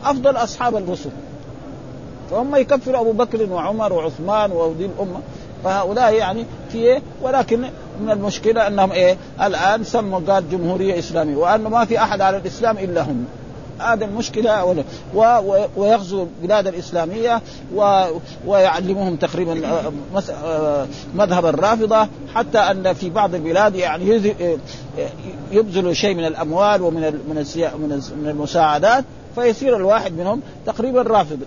أفضل 0.04 0.36
أصحاب 0.36 0.76
الرسل 0.76 1.10
فهم 2.30 2.56
يكفروا 2.56 3.00
أبو 3.00 3.12
بكر 3.12 3.52
وعمر 3.52 3.92
وعثمان 3.92 4.52
وذي 4.52 4.84
الأمة 4.84 5.20
فهؤلاء 5.64 6.14
يعني 6.14 6.44
في 6.72 6.78
إيه؟ 6.78 7.02
ولكن 7.22 7.60
من 8.00 8.10
المشكلة 8.10 8.66
أنهم 8.66 8.92
إيه؟ 8.92 9.16
الآن 9.42 9.84
سموا 9.84 10.20
قال 10.28 10.50
جمهورية 10.50 10.98
إسلامية 10.98 11.36
وأنه 11.36 11.68
ما 11.68 11.84
في 11.84 11.98
أحد 11.98 12.20
على 12.20 12.36
الإسلام 12.36 12.78
إلا 12.78 13.02
هم 13.02 13.26
هذا 13.78 14.04
المشكلة. 14.04 14.84
ويغزو 15.76 16.22
البلاد 16.22 16.66
الإسلامية. 16.66 17.42
ويعلمهم 18.46 19.16
تقريبا 19.16 19.66
آه، 19.66 19.92
آه، 20.44 20.86
مذهب 21.14 21.46
الرافضة 21.46 22.08
حتى 22.34 22.58
أن 22.58 22.92
في 22.92 23.10
بعض 23.10 23.34
البلاد 23.34 23.74
يعني 23.74 24.34
يبذلوا 25.50 25.92
شيء 25.92 26.14
من 26.14 26.24
الأموال 26.24 26.82
ومن 26.82 27.00
من 27.00 27.46
من 28.22 28.28
المساعدات 28.28 29.04
فيصير 29.34 29.76
الواحد 29.76 30.12
منهم 30.12 30.40
تقريبا 30.66 31.02
رافض 31.02 31.38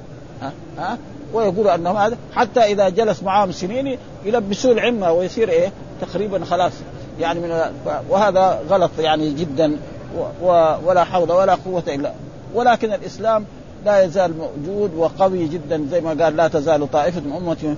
ها 0.42 0.54
ها 0.78 0.98
ويقول 1.34 1.68
أنهم 1.68 1.98
هذا 1.98 2.18
حتى 2.36 2.60
إذا 2.60 2.90
جلس 2.90 3.24
معهم 3.24 3.52
سنين 3.52 3.98
يلبسوه 4.26 4.72
العمه 4.72 5.12
ويصير 5.12 5.50
إيه 5.50 5.72
تقريبا 6.02 6.46
خلاص 6.46 6.72
يعني 7.20 7.40
من 7.40 7.62
وهذا 8.10 8.62
غلط 8.70 8.92
يعني 9.00 9.34
جدا 9.34 9.78
ولا 10.86 11.04
حول 11.04 11.32
ولا 11.32 11.56
قوة 11.56 11.84
إلا 11.88 12.14
ولكن 12.54 12.94
الإسلام 12.94 13.46
لا 13.86 14.04
يزال 14.04 14.34
موجود 14.38 14.96
وقوي 14.96 15.48
جدا 15.48 15.88
زي 15.92 16.02
ما 16.02 16.10
قال 16.24 16.36
لا 16.36 16.48
تزال 16.48 16.92
طائفة 16.92 17.22
من 17.22 17.34
أمتي 17.34 17.76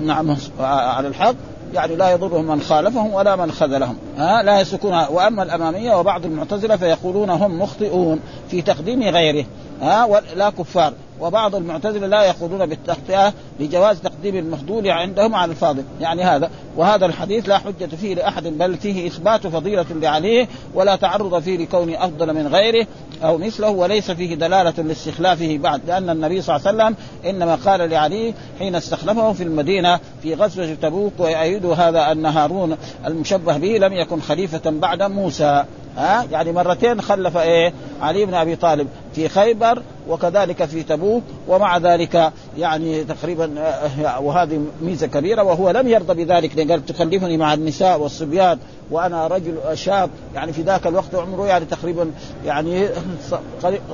نعم 0.00 0.36
على 0.60 1.08
الحق. 1.08 1.34
يعني 1.74 1.96
لا 1.96 2.10
يضرهم 2.10 2.46
من 2.46 2.60
خالفهم 2.60 3.14
ولا 3.14 3.36
من 3.36 3.52
خذلهم. 3.52 3.96
ها؟ 4.16 4.42
لا 4.42 4.60
يسلكونها 4.60 5.08
وأما 5.08 5.42
الأمامية 5.42 5.94
وبعض 5.94 6.24
المعتزلة 6.24 6.76
فيقولون 6.76 7.30
هم 7.30 7.58
مخطئون 7.58 8.20
في 8.50 8.62
تقديم 8.62 9.02
غيره. 9.02 9.44
ها؟ 9.82 10.20
لا 10.36 10.50
كفار. 10.50 10.92
وبعض 11.20 11.54
المعتزلة 11.54 12.06
لا 12.06 12.22
يقولون 12.22 12.66
بالتخطئه 12.66 13.32
لجواز 13.60 14.00
تقديم 14.00 14.36
المفضول 14.36 14.88
عندهم 14.88 15.34
على 15.34 15.50
الفاضل. 15.50 15.84
يعني 16.00 16.22
هذا 16.22 16.50
وهذا 16.76 17.06
الحديث 17.06 17.48
لا 17.48 17.58
حجة 17.58 17.96
فيه 18.00 18.14
لأحد 18.14 18.46
بل 18.46 18.76
فيه 18.76 19.06
إثبات 19.06 19.46
فضيلة 19.46 19.86
لعليه 19.90 20.48
ولا 20.74 20.96
تعرض 20.96 21.42
فيه 21.42 21.56
لكونه 21.56 22.04
أفضل 22.04 22.34
من 22.34 22.46
غيره. 22.46 22.86
أو 23.22 23.38
مثله 23.38 23.68
وليس 23.70 24.10
فيه 24.10 24.34
دلالة 24.34 24.82
لاستخلافه 24.82 25.58
بعد 25.58 25.80
لأن 25.86 26.10
النبي 26.10 26.42
صلى 26.42 26.56
الله 26.56 26.68
عليه 26.68 26.76
وسلم 26.76 26.96
إنما 27.30 27.54
قال 27.54 27.90
لعلي 27.90 28.34
حين 28.58 28.74
استخلفه 28.74 29.32
في 29.32 29.42
المدينة 29.42 30.00
في 30.22 30.34
غزوة 30.34 30.74
تبوك 30.82 31.12
ويؤيد 31.18 31.66
هذا 31.66 32.12
أن 32.12 32.26
هارون 32.26 32.76
المشبه 33.06 33.56
به 33.56 33.78
لم 33.78 33.92
يكن 33.92 34.20
خليفة 34.20 34.70
بعد 34.70 35.02
موسى. 35.02 35.64
ها؟ 35.96 36.26
يعني 36.32 36.52
مرتين 36.52 37.00
خلف 37.00 37.36
إيه؟ 37.36 37.72
علي 38.00 38.26
بن 38.26 38.34
أبي 38.34 38.56
طالب 38.56 38.88
في 39.14 39.28
خيبر 39.28 39.82
وكذلك 40.08 40.64
في 40.64 40.82
تبوك 40.82 41.22
ومع 41.48 41.78
ذلك 41.78 42.32
يعني 42.58 43.04
تقريبا 43.04 43.54
آه، 43.58 44.20
وهذه 44.20 44.60
ميزة 44.82 45.06
كبيرة 45.06 45.42
وهو 45.42 45.70
لم 45.70 45.88
يرضى 45.88 46.24
بذلك 46.24 46.70
قال 46.70 46.86
تخلفني 46.86 47.36
مع 47.36 47.54
النساء 47.54 48.00
والصبيان 48.00 48.58
وأنا 48.90 49.26
رجل 49.26 49.54
شاب 49.74 50.10
يعني 50.34 50.52
في 50.52 50.62
ذاك 50.62 50.86
الوقت 50.86 51.14
عمره 51.14 51.46
يعني 51.46 51.64
تقريبا 51.64 52.10
يعني 52.46 52.88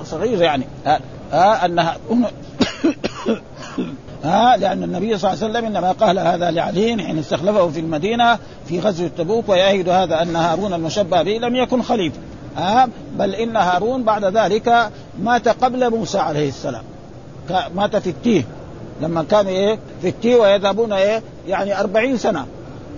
صغير 0.04 0.42
يعني. 0.42 0.64
ها, 0.86 1.00
ها 1.32 1.66
انها 1.66 1.96
ها 4.24 4.56
لأن 4.56 4.82
النبي 4.82 5.18
صلى 5.18 5.32
الله 5.32 5.44
عليه 5.44 5.52
وسلم 5.52 5.64
إنما 5.64 5.92
قال 5.92 6.18
هذا 6.18 6.50
لعلي 6.50 7.04
حين 7.04 7.18
استخلفه 7.18 7.68
في 7.68 7.80
المدينة 7.80 8.38
في 8.66 8.80
غزوة 8.80 9.10
تبوك 9.18 9.48
ويعهد 9.48 9.88
هذا 9.88 10.22
أن 10.22 10.36
هارون 10.36 10.74
المشبه 10.74 11.22
به 11.22 11.30
لم 11.30 11.56
يكن 11.56 11.82
خليفة. 11.82 12.16
ها 12.56 12.88
بل 13.18 13.34
إن 13.34 13.56
هارون 13.56 14.02
بعد 14.02 14.24
ذلك 14.24 14.90
مات 15.22 15.48
قبل 15.48 15.90
موسى 15.90 16.18
عليه 16.18 16.48
السلام. 16.48 16.82
مات 17.74 17.96
في 17.96 18.10
التيه. 18.10 18.44
لما 19.02 19.22
كانوا 19.22 19.50
إيه 19.50 19.78
في 20.02 20.08
التيه 20.08 20.36
ويذهبون 20.36 20.92
إيه 20.92 21.22
يعني 21.48 21.80
أربعين 21.80 22.16
سنة. 22.16 22.46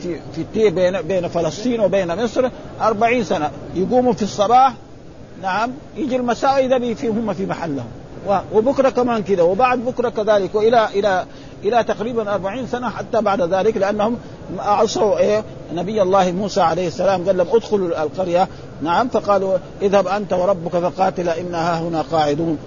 في 0.01 0.21
في 0.35 0.41
التيه 0.41 0.71
بين 0.71 1.03
بين 1.03 1.29
فلسطين 1.29 1.81
وبين 1.81 2.25
مصر 2.25 2.49
أربعين 2.81 3.25
سنة. 3.25 3.51
يقوموا 3.75 4.13
في 4.13 4.23
الصباح 4.23 4.73
نعم 5.43 5.71
يجي 5.97 6.17
المساء 6.17 6.67
إذا 6.67 6.95
فيهم 6.95 7.19
هم 7.19 7.35
في 7.35 7.47
محلهم. 7.47 7.89
وبكرة 8.53 8.89
كمان 8.89 9.23
كذا 9.23 9.43
وبعد 9.43 9.79
بكرة 9.79 10.09
كذلك 10.09 10.55
والى 10.55 10.89
إلى 10.95 11.25
إلى 11.65 11.85
تقريبا 11.85 12.35
أربعين 12.35 12.67
سنة 12.67 12.91
حتى 12.91 13.21
بعد 13.21 13.43
ذلك 13.43 13.77
لأنهم 13.77 14.17
عصوا 14.59 15.19
إيه 15.19 15.45
نبي 15.75 16.03
الله 16.03 16.33
موسى 16.33 16.61
عليه 16.61 16.89
السلام 16.89 17.27
قال 17.27 17.37
لهم 17.37 17.47
ادخلوا 17.57 18.03
القرية. 18.03 18.49
نعم 18.83 19.09
فقالوا 19.09 19.59
اذهب 19.83 20.07
أنت 20.07 20.33
وربك 20.33 20.71
فقاتلا 20.71 21.41
إنا 21.41 21.81
هنا 21.81 22.03
قاعدون. 22.03 22.59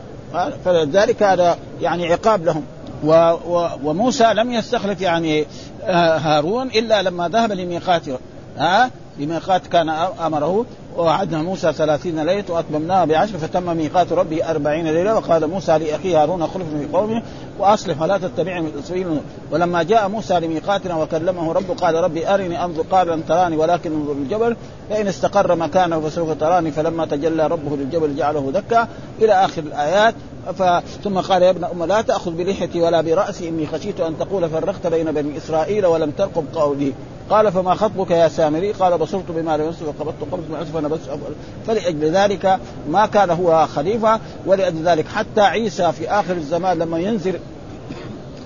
فلذلك 0.65 1.23
هذا 1.23 1.57
يعني 1.81 2.13
عقاب 2.13 2.45
لهم. 2.45 2.63
و 3.03 3.13
و 3.47 3.69
وموسى 3.83 4.33
لم 4.33 4.51
يستخلف 4.51 5.01
يعني 5.01 5.45
آه، 5.83 6.17
هارون 6.17 6.67
إلا 6.67 7.01
لما 7.01 7.29
ذهب 7.29 7.51
لميقاته 7.51 8.17
ها 8.57 8.91
بميقات 9.17 9.67
كان 9.67 9.89
أمره. 10.25 10.65
ووعدنا 10.97 11.41
موسى 11.41 11.73
ثلاثين 11.73 12.19
ليلة 12.19 12.43
وأتممناها 12.49 13.05
بعشر 13.05 13.37
فتم 13.37 13.77
ميقات 13.77 14.11
ربه 14.11 14.49
أربعين 14.51 14.87
ليلة 14.87 15.15
وقال 15.15 15.47
موسى 15.47 15.77
لأخيه 15.77 16.21
هارون 16.21 16.41
اخلف 16.41 16.63
في 16.79 16.87
قومه 16.93 17.23
وأصلح 17.59 18.01
ولا 18.01 18.17
تتبعني 18.17 18.67
سبيل 18.83 19.07
ولما 19.51 19.83
جاء 19.83 20.07
موسى 20.07 20.39
لميقاتنا 20.39 20.95
وكلمه 20.95 21.53
ربه 21.53 21.73
قال 21.73 21.95
ربي 21.95 22.27
أرني 22.27 22.63
أنظر 22.63 22.81
قال 22.91 23.07
لن 23.07 23.25
تراني 23.25 23.57
ولكن 23.57 23.93
انظر 23.93 24.11
الجبل 24.11 24.55
فإن 24.89 25.07
استقر 25.07 25.55
مكانه 25.55 25.99
فسوف 25.99 26.31
تراني 26.31 26.71
فلما 26.71 27.05
تجلى 27.05 27.47
ربه 27.47 27.75
للجبل 27.77 28.15
جعله 28.15 28.51
دكا 28.51 28.87
إلى 29.21 29.33
آخر 29.33 29.61
الآيات. 29.61 30.15
ف... 30.57 30.63
ثم 31.03 31.19
قال 31.19 31.41
يا 31.41 31.49
ابن 31.49 31.63
ام 31.63 31.83
لا 31.83 32.01
تأخذ 32.01 32.31
بلحيتي 32.31 32.81
ولا 32.81 33.01
براسي 33.01 33.49
إني 33.49 33.67
خشيت 33.67 33.99
أن 33.99 34.17
تقول 34.19 34.49
فرقت 34.49 34.87
بين 34.87 35.11
بني 35.11 35.37
إسرائيل 35.37 35.85
ولم 35.85 36.11
ترقب 36.11 36.45
قولي. 36.53 36.93
قال 37.29 37.51
فما 37.51 37.75
خطبك 37.75 38.11
يا 38.11 38.27
سامري؟ 38.27 38.71
قال 38.71 38.97
بصرت 38.97 39.31
بما 39.31 39.57
لم 39.57 39.65
يبصر 39.65 39.85
وقبضت 39.87 40.21
قبض 40.31 40.43
من 40.49 40.55
عصفنا 40.87 40.87
بس 40.87 41.19
فلأجل 41.67 42.11
ذلك 42.11 42.59
ما 42.89 43.05
كان 43.05 43.29
هو 43.29 43.67
خليفة 43.75 44.19
ولأجل 44.45 44.83
ذلك 44.83 45.07
حتى 45.07 45.41
عيسى 45.41 45.91
في 45.91 46.09
آخر 46.09 46.33
الزمان 46.33 46.79
لما 46.79 46.99
ينزل 46.99 47.39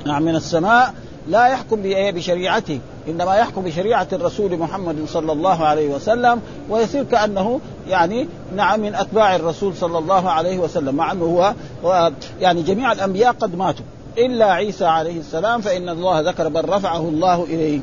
من 0.06 0.36
السماء 0.36 0.94
لا 1.28 1.48
يحكم 1.48 1.82
بشريعته 1.84 2.80
إنما 3.08 3.36
يحكم 3.36 3.62
بشريعة 3.62 4.08
الرسول 4.14 4.58
محمد 4.58 4.96
صلى 5.08 5.32
الله 5.32 5.66
عليه 5.66 5.96
وسلم 5.96 6.42
ويصير 6.70 7.04
كأنه 7.04 7.60
يعني 7.88 8.28
نعم 8.56 8.80
من 8.80 8.96
أتباع 8.96 9.36
الرسول 9.36 9.76
صلى 9.76 9.98
الله 9.98 10.30
عليه 10.30 10.58
وسلم 10.60 10.96
مع 10.96 11.12
أنه 11.12 11.54
هو 11.84 12.12
يعني 12.42 12.62
جميع 12.62 12.92
الأنبياء 12.92 13.34
قد 13.34 13.56
ماتوا. 13.56 13.86
إلا 14.18 14.52
عيسى 14.52 14.86
عليه 14.86 15.20
السلام 15.20 15.62
فإن 15.62 15.90
الله 15.90 16.20
ذكر 16.22 16.48
بل 16.48 16.70
رفعه 16.70 17.00
الله 17.00 17.44
إليه. 17.44 17.80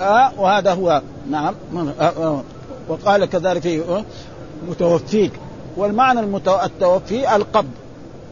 آه 0.00 0.32
وهذا 0.38 0.72
هو 0.72 1.02
نعم 1.30 1.54
آه 2.00 2.02
آه. 2.02 2.42
وقال 2.88 3.24
كذلك 3.24 3.66
آه؟ 3.66 4.04
متوفيك. 4.68 5.32
والمعنى. 5.76 6.20
التوفي 6.64 7.36
القبض. 7.36 7.70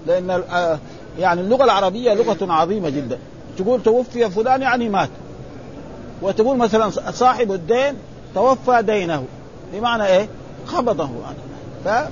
لأن 0.06 0.30
آه 0.30 0.78
يعني 1.18 1.40
اللغة 1.40 1.64
العربية 1.64 2.14
لغة 2.14 2.52
عظيمة 2.52 2.88
جدا. 2.88 3.18
تقول 3.58 3.82
توفي 3.82 4.30
فلان 4.30 4.62
يعني 4.62 4.88
مات. 4.88 5.10
وتقول 6.22 6.56
مثلا 6.56 6.90
صاحب 7.10 7.52
الدين 7.52 7.94
توفى 8.34 8.82
دينه. 8.82 9.24
بمعنى 9.72 10.06
إيه؟ 10.06 10.28
قبضه 10.76 11.08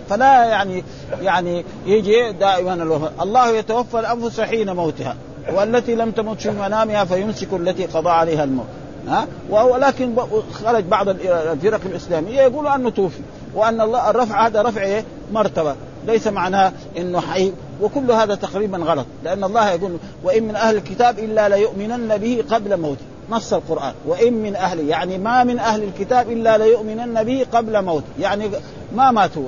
فلا 0.08 0.44
يعني 0.44 0.84
يعني 1.22 1.64
يجي 1.86 2.32
دائما 2.32 2.74
الوفاة 2.74 3.10
الله 3.22 3.48
يتوفى 3.48 3.98
الأنفس 3.98 4.40
حين 4.40 4.70
موتها. 4.70 5.16
والتي 5.52 5.94
لم 5.94 6.10
تمت 6.10 6.40
في 6.40 6.50
منامها 6.50 7.04
فيمسك 7.04 7.48
التي 7.52 7.86
قضى 7.86 8.10
عليها 8.10 8.44
الموت. 8.44 8.66
ها؟ 9.08 9.26
ولكن 9.50 10.16
خرج 10.52 10.84
بعض 10.84 11.08
الفرق 11.08 11.80
الإسلامية 11.86 12.40
يقولوا 12.40 12.74
أنه 12.74 12.90
توفي 12.90 13.20
وأن 13.54 13.80
الله 13.80 14.10
الرفع 14.10 14.46
هذا 14.46 14.62
رفع 14.62 14.82
إيه؟ 14.82 15.04
مرتبة. 15.32 15.74
ليس 16.06 16.26
معناه 16.26 16.72
إنه 16.98 17.20
حي. 17.20 17.52
وكل 17.82 18.10
هذا 18.10 18.34
تقريبا 18.34 18.78
غلط 18.78 19.06
لأن 19.24 19.44
الله 19.44 19.70
يقول 19.70 19.96
وإن 20.24 20.42
من 20.42 20.56
أهل 20.56 20.76
الكتاب 20.76 21.18
إلا 21.18 21.48
ليؤمنن 21.48 22.16
به 22.16 22.44
قبل 22.50 22.80
موته. 22.80 23.04
نص 23.30 23.52
القرآن. 23.52 23.92
وإن 24.06 24.32
من 24.32 24.56
أهل 24.56 24.88
يعني 24.88 25.18
ما 25.18 25.44
من 25.44 25.58
أهل 25.58 25.82
الكتاب 25.82 26.30
إلا 26.30 26.58
ليؤمنن 26.58 27.24
به 27.24 27.46
قبل 27.52 27.84
موته. 27.84 28.06
يعني 28.20 28.50
ما 28.96 29.10
مات 29.10 29.38
هو. 29.38 29.44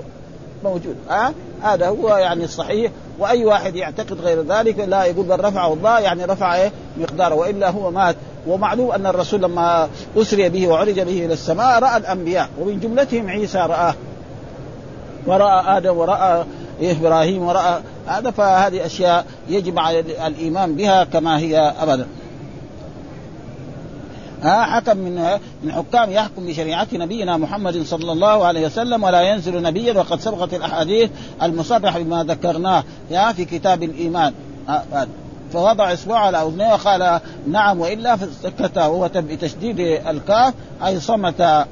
موجود. 0.69 0.97
أه؟ 1.11 1.33
هذا 1.63 1.89
هو 1.89 2.17
يعني 2.17 2.45
الصحيح 2.45 2.93
وأي 3.19 3.45
واحد 3.45 3.77
يعتقد 3.77 4.21
غير 4.21 4.43
ذلك 4.43 4.79
لا 4.79 5.05
يقول 5.05 5.27
بل 5.27 5.45
رفعه 5.45 5.73
الله 5.73 5.99
يعني 5.99 6.25
رفع 6.25 6.55
إيه؟ 6.57 6.73
مقداره 6.99 7.35
وإلا 7.35 7.71
هو 7.71 7.91
مات. 7.91 8.17
ومعلوم 8.47 8.93
أن 8.93 9.07
الرسول 9.07 9.43
لما 9.43 9.89
أسري 10.17 10.49
به 10.49 10.69
وعرج 10.69 11.01
به 11.01 11.25
إلى 11.25 11.33
السماء 11.33 11.79
رأى 11.79 11.97
الأنبياء 11.97 12.49
ومن 12.61 12.81
جملتهم 12.81 13.31
عيسى 13.31 13.59
رآه. 13.59 13.95
ورأى 15.27 15.77
آدم 15.77 15.97
ورأى 15.97 16.45
إبراهيم 16.81 17.43
ورأى 17.43 17.81
هذا 18.07 18.31
فهذه 18.31 18.87
أشياء 18.87 19.27
يجب 19.49 19.79
على 19.79 20.01
الإيمان 20.01 20.75
بها 20.75 21.05
كما 21.05 21.39
هي 21.39 21.75
أبدا. 21.81 22.07
ها 24.43 24.65
حكم 24.65 24.97
من 24.97 25.39
من 25.63 25.73
حكام 25.73 26.11
يحكم 26.11 26.47
بشريعة 26.47 26.89
نبينا 26.93 27.37
محمد 27.37 27.83
صلى 27.83 28.13
الله 28.13 28.47
عليه 28.47 28.67
وسلم 28.67 29.03
ولا 29.03 29.21
ينزل 29.23 29.63
نبيا 29.63 29.99
وقد 29.99 30.21
سبقت 30.21 30.55
الأحاديث 30.55 31.11
المصرح 31.43 31.99
بما 31.99 32.25
ذكرناه. 32.25 32.85
يا 33.11 33.33
في 33.33 33.45
كتاب 33.45 33.83
الإيمان. 33.83 34.33
فوضع 35.53 35.93
إصبعه 35.93 36.19
على 36.19 36.43
أذنيه 36.43 36.73
وقال 36.73 37.21
نعم 37.47 37.81
وإلا 37.81 38.17
فسكت 38.17 38.77
وهو 38.77 39.11
بتشديد 39.15 39.81
الكاف 39.81 40.55
أي 40.87 41.01
صمت. 41.01 41.67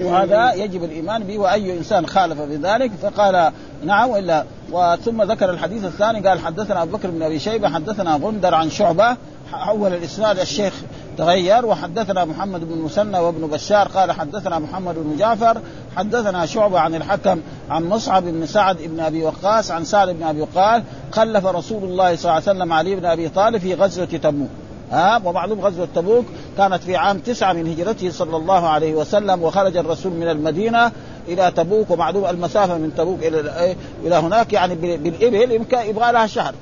وهذا 0.00 0.52
يجب 0.52 0.84
الإيمان 0.84 1.22
به 1.22 1.38
وأي 1.38 1.78
إنسان 1.78 2.06
خالف 2.06 2.40
بذلك 2.40 2.90
فقال 3.02 3.52
نعم 3.84 4.10
وإلا. 4.10 4.44
وثم 4.72 5.22
ذكر 5.22 5.50
الحديث 5.50 5.84
الثاني 5.84 6.28
قال 6.28 6.40
حدثنا 6.40 6.82
أبو 6.82 6.96
بكر 6.96 7.10
بن 7.10 7.22
أبي 7.22 7.38
شيبة 7.38 7.68
حدثنا 7.68 8.14
غندر 8.14 8.54
عن 8.54 8.70
شعبة 8.70 9.16
حول 9.52 9.94
الإسناد 9.94 10.38
الشيخ 10.38 10.74
تغير 11.18 11.66
وحدثنا 11.66 12.24
محمد 12.24 12.68
بن 12.68 12.78
مسنى 12.78 13.18
وابن 13.18 13.46
بشار 13.46 13.88
قال 13.88 14.12
حدثنا 14.12 14.58
محمد 14.58 14.94
بن 14.94 15.16
جعفر 15.16 15.60
حدثنا 15.96 16.46
شعبة 16.46 16.80
عن 16.80 16.94
الحكم 16.94 17.40
عن 17.70 17.84
مصعب 17.84 18.22
بن 18.22 18.46
سعد 18.46 18.76
بن 18.82 19.00
أبي 19.00 19.22
وقاص 19.22 19.70
عن 19.70 19.84
سعد 19.84 20.08
بن 20.08 20.22
أبي 20.22 20.40
وقاص 20.40 20.82
خلف 21.12 21.46
رسول 21.46 21.84
الله 21.84 22.16
صلى 22.16 22.24
الله 22.24 22.32
عليه 22.32 22.42
وسلم 22.42 22.72
علي 22.72 22.96
بن 22.96 23.04
أبي 23.04 23.28
طالب 23.28 23.58
في 23.58 23.74
غزوة 23.74 24.04
تبوك. 24.04 24.48
ها 24.90 25.20
ومعلوم 25.24 25.60
غزوة 25.60 25.88
تبوك 25.94 26.24
كانت 26.56 26.82
في 26.82 26.96
عام 26.96 27.18
تسعة 27.18 27.52
من 27.52 27.72
هجرته 27.72 28.10
صلى 28.10 28.36
الله 28.36 28.68
عليه 28.68 28.94
وسلم 28.94 29.42
وخرج 29.42 29.76
الرسول 29.76 30.12
من 30.12 30.28
المدينة 30.28 30.92
إلى 31.28 31.52
تبوك 31.56 31.90
ومعلوم 31.90 32.26
المسافة 32.26 32.78
من 32.78 32.94
تبوك 32.94 33.18
إلى 33.22 33.76
إلى 34.04 34.14
هناك 34.14 34.52
يعني 34.52 34.74
بالإبل 34.74 35.52
يمكن 35.52 35.78
يبغى 35.78 36.12
لها 36.12 36.26
شهر. 36.26 36.54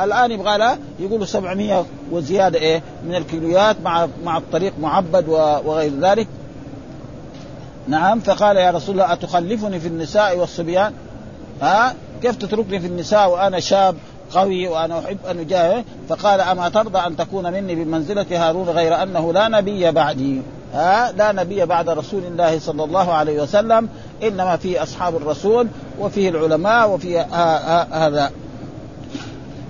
الآن 0.00 0.30
يبغى 0.30 0.58
لها 0.58 0.78
يقولوا 1.00 1.26
700 1.26 1.86
وزيادة 2.10 2.58
إيه 2.58 2.82
من 3.06 3.14
الكيلويات 3.14 3.76
مع 3.84 4.08
مع 4.24 4.38
الطريق 4.38 4.72
معبد 4.80 5.28
وغير 5.64 5.92
ذلك. 6.00 6.28
نعم 7.88 8.20
فقال 8.20 8.56
يا 8.56 8.70
رسول 8.70 8.94
الله 8.94 9.12
أتخلفني 9.12 9.80
في 9.80 9.88
النساء 9.88 10.38
والصبيان؟ 10.38 10.92
ها؟ 11.62 11.94
كيف 12.22 12.36
تتركني 12.36 12.80
في 12.80 12.86
النساء 12.86 13.30
وأنا 13.30 13.60
شاب 13.60 13.96
قوي 14.34 14.68
وأنا 14.68 14.98
أحب 14.98 15.18
أن 15.30 15.38
أجاهد؟ 15.38 15.84
فقال 16.08 16.40
أما 16.40 16.68
ترضى 16.68 16.98
أن 16.98 17.16
تكون 17.16 17.52
مني 17.52 17.74
بمنزلة 17.74 18.26
هارون 18.30 18.68
غير 18.68 19.02
أنه 19.02 19.32
لا 19.32 19.48
نبي 19.48 19.90
بعدي؟ 19.90 20.42
ها؟ 20.74 21.12
لا 21.12 21.32
نبي 21.32 21.66
بعد 21.66 21.88
رسول 21.88 22.24
الله 22.24 22.58
صلى 22.58 22.84
الله 22.84 23.12
عليه 23.12 23.42
وسلم 23.42 23.88
إنما 24.22 24.56
في 24.56 24.82
أصحاب 24.82 25.16
الرسول 25.16 25.68
وفيه 26.00 26.28
العلماء 26.28 26.90
وفي 26.90 27.18
هذا. 27.92 28.30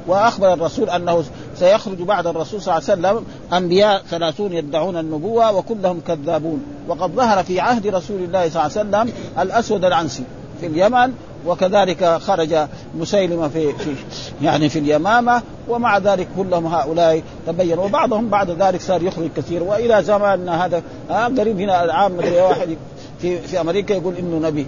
وأخبر 0.07 0.53
الرسول 0.53 0.91
أنه 0.91 1.25
سيخرج 1.57 2.03
بعد 2.03 2.27
الرسول 2.27 2.63
صلى 2.63 2.79
الله 2.79 2.91
عليه 2.91 3.01
وسلم. 3.01 3.25
أنبياء 3.53 4.03
ثلاثون 4.11 4.53
يدعون 4.53 4.97
النبوة 4.97 5.53
وكلهم 5.57 6.01
كذابون. 6.07 6.63
وقد 6.89 7.11
ظهر 7.11 7.45
في 7.45 7.61
عهد 7.61 7.87
رسول 7.87 8.21
الله 8.21 8.49
صلى 8.49 8.67
الله 8.67 8.99
عليه 8.99 9.09
وسلم 9.09 9.13
الأسود 9.39 9.85
العنسي 9.85 10.23
في 10.61 10.67
اليمن 10.67 11.13
وكذلك 11.47 12.05
خرج 12.05 12.57
مسيلمة 12.99 13.49
في, 13.49 13.73
في 13.73 13.95
يعني 14.43 14.69
في 14.69 14.79
اليمامة 14.79 15.43
ومع 15.69 15.99
ذلك 15.99 16.29
كلهم 16.37 16.67
هؤلاء 16.67 17.23
تبين 17.47 17.79
وبعضهم 17.79 18.29
بعد 18.29 18.51
ذلك 18.51 18.81
صار 18.81 19.03
يخرج 19.03 19.29
كثير. 19.37 19.63
وإلى 19.63 20.03
زماننا 20.03 20.65
هذا 20.65 20.83
ها 21.11 21.25
قريب 21.25 21.61
هنا 21.61 21.85
العام 21.85 22.17
واحد 22.17 22.77
في 23.19 23.39
في 23.39 23.61
أمريكا 23.61 23.95
يقول 23.95 24.15
إنه 24.17 24.49
نبي. 24.49 24.67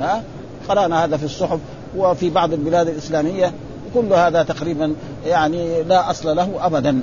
ها 0.00 0.22
قرأنا 0.68 1.04
هذا 1.04 1.16
في 1.16 1.24
الصحف 1.24 1.58
وفي 1.96 2.30
بعض 2.30 2.52
البلاد 2.52 2.88
الإسلامية. 2.88 3.52
كل 3.94 4.12
هذا 4.12 4.42
تقريبا 4.42 4.94
يعني 5.26 5.82
لا 5.82 6.10
أصل 6.10 6.36
له 6.36 6.66
ابدا. 6.66 7.00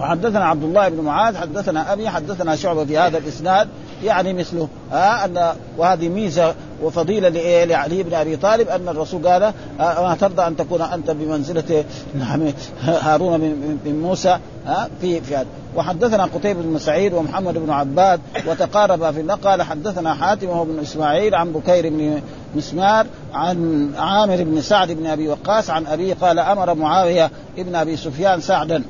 وحدثنا 0.00 0.44
عبد 0.44 0.62
الله 0.62 0.88
بن 0.88 1.00
معاذ 1.00 1.36
حدثنا 1.36 1.92
أبي 1.92 2.08
حدثنا 2.08 2.56
شعبة 2.56 2.84
في 2.84 2.98
هذا 2.98 3.18
الإسناد. 3.18 3.68
يعني 4.04 4.32
مثله 4.32 4.68
ها 4.92 5.24
أن 5.24 5.52
وهذه 5.78 6.08
ميزة 6.08 6.54
وفضيلة 6.82 7.28
لعلي 7.64 8.02
بن 8.02 8.14
أبي 8.14 8.36
طالب 8.36 8.68
أن 8.68 8.88
الرسول 8.88 9.28
قال 9.28 9.52
ما 9.78 10.16
ترضى 10.20 10.42
أن 10.46 10.56
تكون 10.56 10.82
أنت 10.82 11.10
بمنزلة 11.10 11.84
نعم 12.14 12.42
هارون 12.82 13.40
من 13.84 14.00
موسى 14.02 14.38
ها 14.66 14.88
في 15.00 15.20
في 15.20 15.36
هذا. 15.36 15.46
وحدثنا 15.76 16.24
قتيبة 16.24 16.62
بن 16.62 16.78
سعيد 16.78 17.12
ومحمد 17.12 17.58
بن 17.58 17.70
عباد 17.70 18.20
وتقارب 18.46 19.10
في 19.14 19.20
النقل 19.20 19.62
حدثنا 19.62 20.14
حاتم 20.14 20.48
وهو 20.48 20.64
بن 20.64 20.78
إسماعيل 20.78 21.34
عن 21.34 21.52
بكير 21.52 21.88
بن 21.88 22.20
مسمار 22.54 23.06
عن 23.34 23.90
عامر 23.98 24.44
بن 24.44 24.60
سعد 24.60 24.92
بن 24.92 25.06
أبي 25.06 25.28
وقاص 25.28 25.70
عن 25.70 25.86
أبيه 25.86 26.14
قال 26.14 26.38
أمر 26.38 26.74
معاوية 26.74 27.30
ابن 27.58 27.74
أبي 27.74 27.96
سفيان 27.96 28.40
سعدا 28.40 28.82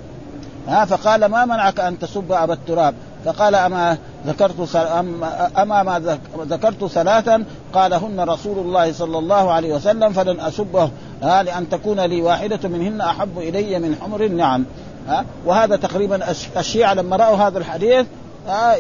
ها 0.69 0.85
فقال 0.85 1.25
ما 1.25 1.45
منعك 1.45 1.81
أن 1.81 1.99
تسب 1.99 2.33
أبا 2.33 2.55
التراب؟ 2.55 2.95
فقال 3.27 3.55
أما 3.55 3.99
ذكرت 4.27 4.77
أما 5.59 5.83
ما 5.83 6.19
ذكرت 6.39 6.85
ثلاثا 6.85 7.45
قالهن 7.73 8.21
رسول 8.21 8.59
الله 8.59 8.93
صلى 8.93 9.19
الله 9.19 9.53
عليه 9.53 9.75
وسلم 9.75 10.13
فلن 10.13 10.41
أسبه 10.41 10.91
ها 11.23 11.43
لأن 11.43 11.69
تكون 11.69 12.01
لي 12.01 12.23
واحدة 12.23 12.69
منهن 12.69 13.01
أحب 13.01 13.39
إلي 13.39 13.79
من 13.79 13.97
حمر 14.03 14.25
النعم 14.25 14.65
ها 15.09 15.25
وهذا 15.47 15.77
تقريبا 15.77 16.31
الشيعة 16.57 16.95
لما 16.95 17.17
رأوا 17.17 17.37
هذا 17.37 17.59
الحديث 17.59 18.07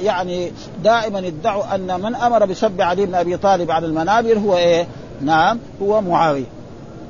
يعني 0.02 0.52
دائما 0.85 1.18
يدعوا 1.18 1.74
أن 1.74 2.00
من 2.00 2.14
أمر 2.14 2.44
بسب 2.44 2.80
علي 2.80 3.06
بن 3.06 3.14
أبي 3.14 3.37
طالب 3.37 3.70
على 3.70 3.87
المنابر 3.87 4.38
هو 4.38 4.56
إيه؟ 4.56 4.87
نعم 5.20 5.59
هو 5.82 6.00
معاوية 6.00 6.44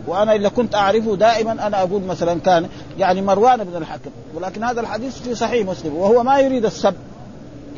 وأنا 0.07 0.35
إذا 0.35 0.49
كنت 0.49 0.75
أعرفه 0.75 1.17
دائما 1.17 1.53
أنا 1.67 1.83
أقول 1.83 2.03
مثلا 2.03 2.41
كان 2.41 2.69
يعني 2.99 3.23
مروان 3.23 3.65
بن 3.65 3.77
الحكم 3.77 4.11
ولكن 4.35 4.65
هذا 4.65 4.81
الحديث 4.81 5.19
في 5.19 5.35
صحيح 5.35 5.67
مسلم 5.67 5.95
وهو 5.97 6.23
ما 6.23 6.39
يريد 6.39 6.65
السب 6.65 6.95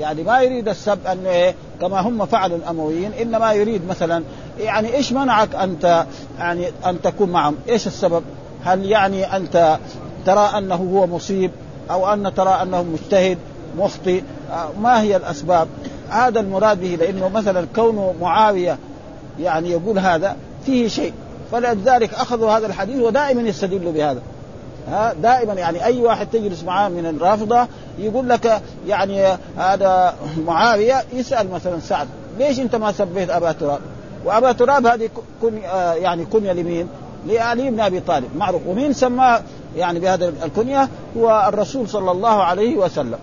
يعني 0.00 0.22
ما 0.22 0.40
يريد 0.40 0.68
السب 0.68 1.06
أن 1.06 1.26
إيه 1.26 1.54
كما 1.80 2.00
هم 2.00 2.26
فعلوا 2.26 2.56
الأمويين 2.56 3.12
إنما 3.12 3.52
يريد 3.52 3.88
مثلا 3.88 4.24
يعني 4.58 4.94
إيش 4.94 5.12
منعك 5.12 5.54
أنت 5.54 6.06
يعني 6.38 6.66
أن 6.86 7.02
تكون 7.02 7.30
معهم؟ 7.30 7.56
إيش 7.68 7.86
السبب؟ 7.86 8.22
هل 8.64 8.84
يعني 8.84 9.36
أنت 9.36 9.78
ترى 10.26 10.50
أنه 10.58 10.74
هو 10.74 11.06
مصيب 11.06 11.50
أو 11.90 12.12
أن 12.12 12.34
ترى 12.34 12.62
أنه 12.62 12.82
مجتهد 12.82 13.38
مخطئ؟ 13.78 14.22
آه، 14.52 14.68
ما 14.80 15.00
هي 15.00 15.16
الأسباب؟ 15.16 15.68
هذا 16.08 16.40
المراد 16.40 16.80
به 16.80 16.96
لأنه 17.00 17.28
مثلا 17.28 17.66
كونه 17.74 18.14
معاوية 18.20 18.78
يعني 19.40 19.70
يقول 19.70 19.98
هذا 19.98 20.36
فيه 20.66 20.88
شيء. 20.88 21.12
فلذلك 21.52 22.14
أخذوا 22.14 22.50
هذا 22.50 22.66
الحديث 22.66 23.02
ودائما 23.02 23.42
يستدلوا 23.42 23.92
بهذا. 23.92 24.22
ها 24.90 25.12
دائما 25.22 25.52
يعني 25.52 25.84
أي 25.84 26.00
واحد 26.02 26.26
تجلس 26.26 26.64
معاه 26.64 26.88
من 26.88 27.06
الرافضة 27.06 27.66
يقول 27.98 28.28
لك 28.28 28.62
يعني 28.86 29.26
هذا 29.58 30.14
معاوية 30.46 31.04
يسأل 31.12 31.50
مثلا 31.50 31.80
سعد 31.80 32.08
ليش 32.38 32.60
أنت 32.60 32.76
ما 32.76 32.92
سبيت 32.92 33.30
أبا 33.30 33.52
تراب؟ 33.52 33.80
وأبا 34.24 34.52
تراب 34.52 34.86
هذه 34.86 35.10
كن 35.42 35.58
آه، 35.64 35.92
يعني 35.92 36.24
كنية 36.24 36.52
لمين؟ 36.52 36.88
لعلي 37.26 37.70
بن 37.70 37.80
أبي 37.80 38.00
طالب 38.00 38.36
معروف. 38.36 38.62
ومين 38.66 38.92
سماه 38.92 39.42
يعني 39.76 40.00
بهذا 40.00 40.32
الكنية؟ 40.44 40.88
هو 41.16 41.48
الرسول 41.48 41.88
صلى 41.88 42.10
الله 42.10 42.42
عليه 42.42 42.76
وسلم. 42.76 43.18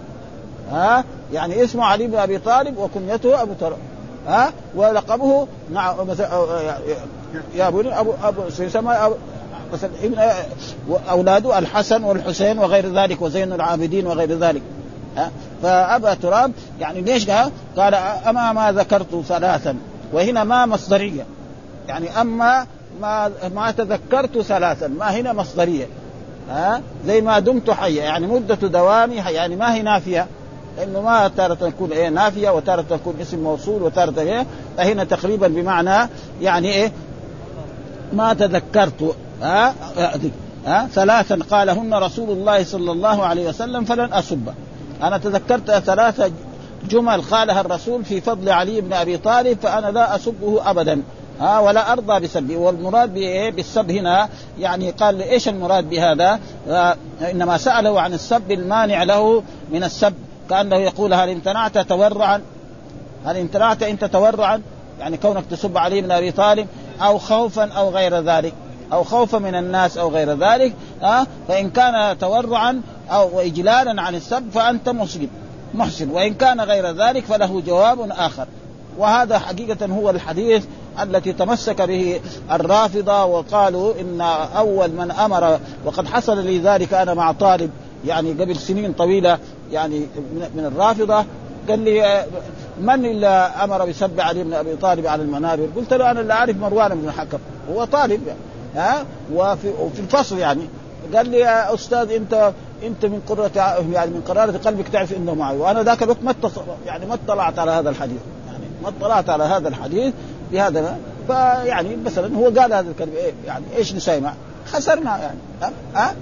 ها 0.72 1.04
يعني 1.34 1.64
اسمه 1.64 1.86
علي 1.86 2.08
بن 2.08 2.16
أبي 2.16 2.38
طالب 2.38 2.78
وكنيته 2.78 3.42
أبو 3.42 3.54
تراب. 3.60 3.78
ها 4.28 4.54
ولقبه 4.76 5.48
نعم 5.74 5.96
يا 7.56 7.70
بني 7.70 8.00
ابو 8.00 8.14
ابو 8.24 8.42
يسمى؟ 8.60 8.94
أبو 8.94 9.16
مثلا 9.76 9.90
ابن 10.04 10.16
اولاده 11.10 11.60
الحسن 11.60 12.04
والحسين 12.04 12.60
وغير 12.60 12.94
ذلك 12.94 13.22
وزين 13.22 13.54
العابدين 13.54 14.08
وغير 14.08 14.38
ذلك. 14.38 14.62
فأبا 15.64 16.14
تراب 16.14 16.52
يعني 16.80 17.02
ليش 17.02 17.30
قال؟ 17.30 17.52
قال 17.78 17.96
أما 18.28 18.54
ما 18.54 18.72
ذكرت 18.72 19.24
ثلاثا 19.28 19.78
وهنا 20.14 20.44
ما 20.44 20.66
مصدرية. 20.66 21.26
يعني 21.88 22.22
أما 22.22 22.66
ما 23.02 23.32
ما 23.56 23.72
تذكرت 23.72 24.42
ثلاثا 24.42 24.88
ما 24.88 25.06
هنا 25.06 25.34
مصدرية. 25.34 25.88
ها؟ 26.50 26.82
زي 27.06 27.22
ما 27.22 27.40
دمت 27.40 27.72
حيا 27.72 28.04
يعني 28.04 28.28
مدة 28.28 28.56
دوامي 28.56 29.16
يعني 29.16 29.56
ما 29.56 29.74
هي 29.74 29.82
نافية. 29.82 30.28
لأنه 30.78 31.02
ما 31.02 31.28
تارة 31.28 31.54
تكون 31.54 31.92
إيه 31.92 32.10
نافية 32.10 32.50
وتارة 32.50 32.82
تكون 32.82 33.14
اسم 33.22 33.40
موصول 33.40 33.84
وتارة 33.84 34.20
إيه 34.20 34.46
فهنا 34.78 35.04
تقريبا 35.04 35.48
بمعنى 35.48 36.10
يعني 36.42 36.74
إيه 36.74 36.92
ما 38.14 38.34
تذكرت. 38.34 39.16
ها؟ 39.42 39.76
ها؟ 40.66 40.88
ثلاثا 40.88 41.40
قالهن 41.52 41.94
رسول 41.94 42.30
الله 42.30 42.64
صلى 42.64 42.92
الله 42.92 43.24
عليه 43.24 43.50
وسلم 43.50 43.86
فلن 43.86 44.14
اسب 44.14 44.54
أنا 45.04 45.18
تذكرت 45.18 45.72
ثلاثة 45.72 46.32
جمل 46.90 47.22
قالها 47.22 47.62
الرسول 47.62 48.06
في 48.06 48.22
فضل 48.22 48.50
علي 48.50 48.82
بن 48.82 48.94
أبي 48.94 49.18
طالب 49.18 49.60
فأنا 49.60 49.92
لا 49.92 50.16
اسبه 50.16 50.70
ابدا. 50.70 51.02
ها؟ 51.40 51.60
ولا 51.60 51.92
أرضى 51.92 52.20
بسبه. 52.20 52.58
والمراد 52.58 53.14
بايه 53.14 53.52
بالسب 53.52 53.92
هنا. 53.92 54.30
يعني 54.60 54.92
قال 54.92 55.22
إيش 55.22 55.48
المراد 55.48 55.90
بهذا؟ 55.90 56.40
إنما 57.32 57.58
سأله 57.58 58.02
عن 58.02 58.14
السب 58.14 58.52
المانع 58.52 59.04
له 59.04 59.44
من 59.72 59.84
السب. 59.84 60.14
كأنه 60.50 60.76
يقول 60.76 61.14
هل 61.14 61.30
امتنعت 61.30 61.78
تورعا؟ 61.78 62.42
هل 63.26 63.38
امتنعت 63.38 63.84
انت 63.84 64.06
تورعا 64.06 64.62
يعني 65.00 65.18
كونك 65.18 65.44
تسب 65.52 65.78
علي 65.78 66.02
بن 66.02 66.12
أبي 66.12 66.32
طالب 66.32 66.68
أو 67.02 67.18
خوفا 67.18 67.72
أو 67.72 67.90
غير 67.90 68.20
ذلك. 68.20 68.54
أو 68.96 69.04
خوفا 69.04 69.38
من 69.38 69.56
الناس 69.56 69.98
أو 69.98 70.10
غير 70.10 70.34
ذلك 70.34 70.74
ها 71.02 71.28
فإن 71.48 71.70
كان 71.70 72.18
تورعا 72.18 72.82
أو 73.10 73.40
اجلالا 73.40 74.02
عن 74.02 74.16
السب 74.16 74.50
فأنت 74.54 74.90
مسلم 74.90 75.28
محسن. 75.74 76.10
وإن 76.10 76.34
كان 76.34 76.62
غير 76.62 76.92
ذلك 76.92 77.26
فله 77.26 77.62
جواب 77.62 78.12
آخر. 78.12 78.48
وهذا 78.98 79.40
حقيقة 79.40 79.86
هو 79.86 80.10
الحديث 80.10 80.66
التي 81.04 81.34
تمسك 81.34 81.82
به 81.82 82.20
الرافضة 82.52 83.26
وقالوا 83.26 83.94
إن 84.02 84.22
أول 84.58 84.92
من 84.92 85.12
أمر 85.12 85.60
وقد 85.86 86.08
حصل 86.08 86.46
لي 86.46 86.60
ذلك 86.60 86.94
أنا 86.94 87.14
مع 87.14 87.32
طالب 87.32 87.70
يعني 88.06 88.32
قبل 88.32 88.56
سنين 88.56 88.94
طويلة 88.94 89.40
يعني 89.72 90.00
من 90.56 90.72
الرافضة. 90.74 91.26
قال 91.70 91.80
لي 91.80 92.26
من 92.82 93.06
الا 93.06 93.64
أمر 93.64 93.86
بسب 93.86 94.20
علي 94.20 94.44
بن 94.44 94.54
أبي 94.54 94.76
طالب 94.76 95.08
على 95.08 95.22
المنابر؟ 95.22 95.70
قلت 95.76 95.94
له 95.94 96.12
أنا 96.12 96.20
لا 96.20 96.34
أعرف 96.34 96.58
مروان 96.58 97.02
بن 97.02 97.08
الحكم. 97.08 97.38
هو 97.72 97.86
طالب 97.86 98.28
يعني. 98.28 98.40
ها؟ 98.76 99.06
وفي, 99.34 99.70
وفي 99.70 100.00
الفصل 100.00 100.38
يعني. 100.38 100.68
قال 101.16 101.30
لي 101.30 101.40
يا 101.40 101.74
أستاذ 101.74 102.12
انت 102.12 102.54
أنت 102.84 103.06
من 103.06 103.22
قرة 103.28 103.52
يعني 103.94 104.12
من 104.12 104.22
قرارة 104.28 104.58
قلبك 104.58 104.88
تعرف 104.88 105.14
إنه 105.14 105.34
معي. 105.34 105.58
وأنا 105.58 105.84
ذاك 105.84 106.04
الوقت 106.04 106.24
ما 106.24 106.36
يعني 106.86 107.06
ما 107.06 107.14
اطلعت 107.14 107.60
على 107.60 107.72
هذا 107.72 107.90
الحديث. 107.90 108.22
يعني 108.48 108.66
ما 108.84 108.90
اطلعت 108.90 109.30
على 109.30 109.44
هذا 109.44 109.68
الحديث 109.68 110.14
بهذا 110.52 110.98
فيعني 111.28 111.96
مثلا 111.96 112.38
هو 112.38 112.46
قال 112.46 112.74
هذا 112.74 112.90
الكلمة 112.90 113.16
إيه 113.16 113.34
يعني 113.48 113.66
إيش 113.78 113.94
نسمع؟ 113.94 114.34
خسرنا 114.66 115.18
يعني 115.18 115.38
ها؟ 115.62 116.10
أه؟ 116.10 116.14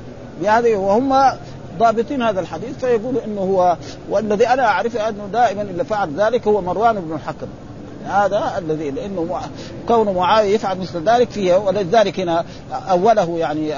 بهذه 0.41 0.75
وهم 0.75 1.37
ضابطين 1.79 2.21
هذا 2.21 2.39
الحديث 2.39 2.77
فيقولوا 2.77 3.25
إنه 3.25 3.41
هو 3.41 3.77
والذي 4.09 4.47
أنا 4.47 4.65
أعرفه 4.65 5.09
أنه 5.09 5.27
دائما 5.33 5.61
اللي 5.61 5.83
فعل 5.83 6.13
ذلك 6.17 6.47
هو 6.47 6.61
مروان 6.61 6.95
بن 6.95 7.15
الحكم. 7.15 7.47
هذا 8.05 8.53
الذي 8.57 8.91
لأنه 8.91 9.41
كون 9.87 10.15
معاوية 10.15 10.55
يفعل 10.55 10.77
مثل 10.77 11.03
ذلك 11.09 11.29
فيه 11.29 11.55
ولذلك 11.55 12.19
هنا 12.19 12.45
أوله 12.71 13.37
يعني 13.37 13.73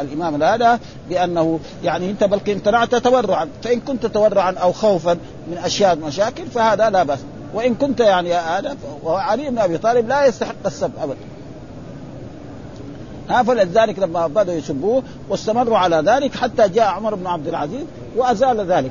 الإمام 0.00 0.42
هذا 0.42 0.80
بأنه 1.08 1.60
يعني 1.84 2.10
أنت 2.10 2.24
بل 2.24 2.40
امتنعت 2.48 2.94
تورعا 2.94 3.48
فإن 3.62 3.80
كنت 3.80 4.06
تورعا 4.06 4.52
أو 4.52 4.72
خوفا 4.72 5.16
من 5.50 5.58
أشياء 5.58 5.96
مشاكل 5.96 6.46
فهذا 6.46 6.90
لا 6.90 7.02
بأس. 7.02 7.18
وإن 7.54 7.74
كنت 7.74 8.00
يعني 8.00 8.34
هذا 8.34 8.76
وعلي 9.04 9.50
بن 9.50 9.58
أبي 9.58 9.78
طالب 9.78 10.08
لا 10.08 10.26
يستحق 10.26 10.66
السب 10.66 10.90
أبدا. 11.02 11.18
ها 13.28 13.42
فلذلك 13.42 13.98
لما 13.98 14.26
بدأوا 14.26 14.58
يسبوه 14.58 15.02
واستمروا 15.28 15.78
على 15.78 15.96
ذلك 15.96 16.34
حتى 16.34 16.68
جاء 16.68 16.86
عمر 16.86 17.14
بن 17.14 17.26
عبد 17.26 17.48
العزيز 17.48 17.84
وأزال 18.16 18.60
ذلك. 18.60 18.90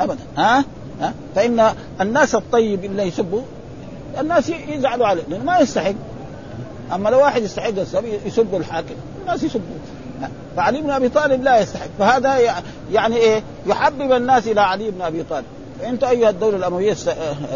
أبدا. 0.00 0.20
ها؟ 0.36 0.64
ها؟ 1.00 1.14
فإن 1.34 1.72
الناس 2.00 2.34
الطيب 2.34 2.84
اللي 2.84 3.02
يسبوا 3.02 3.42
الناس 4.20 4.48
يزعلوا 4.68 5.06
عليه 5.06 5.22
لأنه 5.28 5.44
ما 5.44 5.58
يستحق. 5.58 5.94
أما 6.94 7.08
لو 7.08 7.18
واحد 7.18 7.42
يستحق 7.42 7.68
السب 7.68 8.04
يسب 8.26 8.54
الحاكم 8.54 8.94
الناس 9.22 9.42
يسبوا 9.42 9.76
فعلي 10.56 10.80
بن 10.80 10.90
أبي 10.90 11.08
طالب 11.08 11.42
لا 11.42 11.60
يستحق. 11.60 11.88
فهذا 11.98 12.38
يعني 12.92 13.16
إيه؟ 13.16 13.42
يحبب 13.66 14.12
الناس 14.12 14.46
إلى 14.46 14.60
علي 14.60 14.90
بن 14.90 15.02
أبي 15.02 15.22
طالب. 15.22 15.44
أنتم 15.84 16.06
أيها 16.06 16.30
الدولة 16.30 16.56
الأموية 16.56 16.96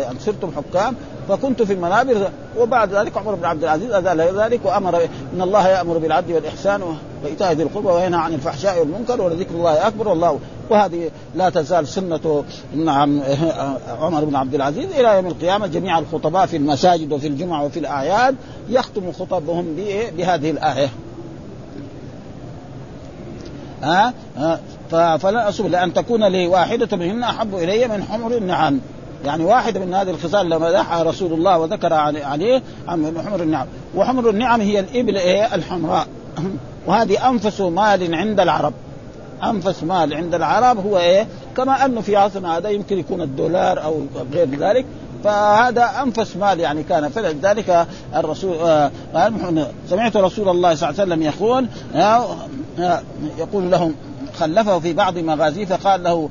يعني 0.01 0.19
صرتم 0.21 0.53
حكام 0.57 0.95
فكنت 1.29 1.63
في 1.63 1.73
المنابر 1.73 2.31
وبعد 2.59 2.95
ذلك 2.95 3.17
عمر 3.17 3.35
بن 3.35 3.45
عبد 3.45 3.63
العزيز 3.63 3.93
أزال 3.93 4.21
ذلك 4.21 4.61
وأمر 4.65 5.09
إن 5.35 5.43
الله 5.43 5.69
يأمر 5.69 5.99
بالعدل 5.99 6.35
والإحسان 6.35 6.97
وإيتاء 7.25 7.53
ذي 7.53 7.63
القربى 7.63 7.89
وينهى 7.89 8.21
عن 8.21 8.35
الفحشاء 8.35 8.81
والمنكر 8.81 9.21
ولذكر 9.21 9.55
الله 9.55 9.87
أكبر 9.87 10.09
والله 10.09 10.39
وهذه 10.71 11.11
لا 11.35 11.51
تزال 11.51 11.89
سنة 11.89 12.45
نعم 12.77 13.23
عمر 14.01 14.25
بن 14.25 14.37
عبد 14.37 14.55
العزيز 14.55 14.93
إلى 14.93 15.17
يوم 15.17 15.27
القيامة 15.27 15.67
جميع 15.67 15.99
الخطباء 15.99 16.47
في 16.47 16.57
المساجد 16.57 17.13
وفي 17.13 17.27
الجمعة 17.27 17.65
وفي 17.65 17.79
الأعياد 17.79 18.37
يختم 18.69 19.13
خطبهم 19.13 19.77
بهذه 20.17 20.51
الآية. 20.51 20.89
ها؟ 23.83 24.15
فلا 24.91 25.49
أصول 25.49 25.73
لأن 25.73 25.93
تكون 25.93 26.25
لي 26.25 26.47
واحدة 26.47 26.97
منهن 26.97 27.23
أحب 27.23 27.55
إلي 27.55 27.89
من 27.89 28.03
حمر 28.03 28.37
النعم. 28.37 28.81
يعني 29.25 29.45
واحدة 29.45 29.81
من 29.81 29.95
هذه 29.95 30.11
الخصال 30.11 30.49
لما 30.49 30.71
دعا 30.71 31.03
رسول 31.03 31.33
الله 31.33 31.59
وذكر 31.59 31.93
عليه 31.93 32.63
عن 32.89 33.19
حمر 33.27 33.43
النعم. 33.43 33.67
وحمر 33.95 34.31
النعم 34.31 34.61
هي 34.61 34.81
الإبل 34.81 35.17
إيه؟ 35.17 35.55
الحمراء. 35.55 36.07
وهذه 36.87 37.29
أنفس 37.29 37.61
مال 37.61 38.15
عند 38.15 38.41
العرب. 38.41 38.73
أنفس 39.45 39.83
مال 39.83 40.15
عند 40.15 40.35
العرب 40.35 40.87
هو 40.87 40.99
إيه؟ 40.99 41.27
كما 41.57 41.85
أنه 41.85 42.01
في 42.01 42.17
عصرنا 42.17 42.59
هذا 42.59 42.69
يمكن 42.69 42.99
يكون 42.99 43.21
الدولار 43.21 43.85
أو 43.85 44.01
غير 44.33 44.49
ذلك 44.59 44.87
فهذا 45.25 45.91
أنفس 46.03 46.37
مال 46.37 46.61
يعني 46.61 46.83
كان 46.83 47.09
فلذلك 47.09 47.87
الرسول 48.17 48.57
آه 48.57 48.91
سمعت 49.91 50.17
رسول 50.17 50.49
الله 50.49 50.75
صلى 50.75 50.91
الله 50.91 51.01
عليه 51.01 51.13
وسلم 51.13 51.23
يقول 51.23 51.67
آه 51.95 52.37
آه 52.79 53.03
يقول 53.39 53.71
لهم 53.71 53.95
خلفه 54.39 54.79
في 54.79 54.93
بعض 54.93 55.19
مغازيه 55.19 55.65
فقال 55.65 56.03
له 56.03 56.29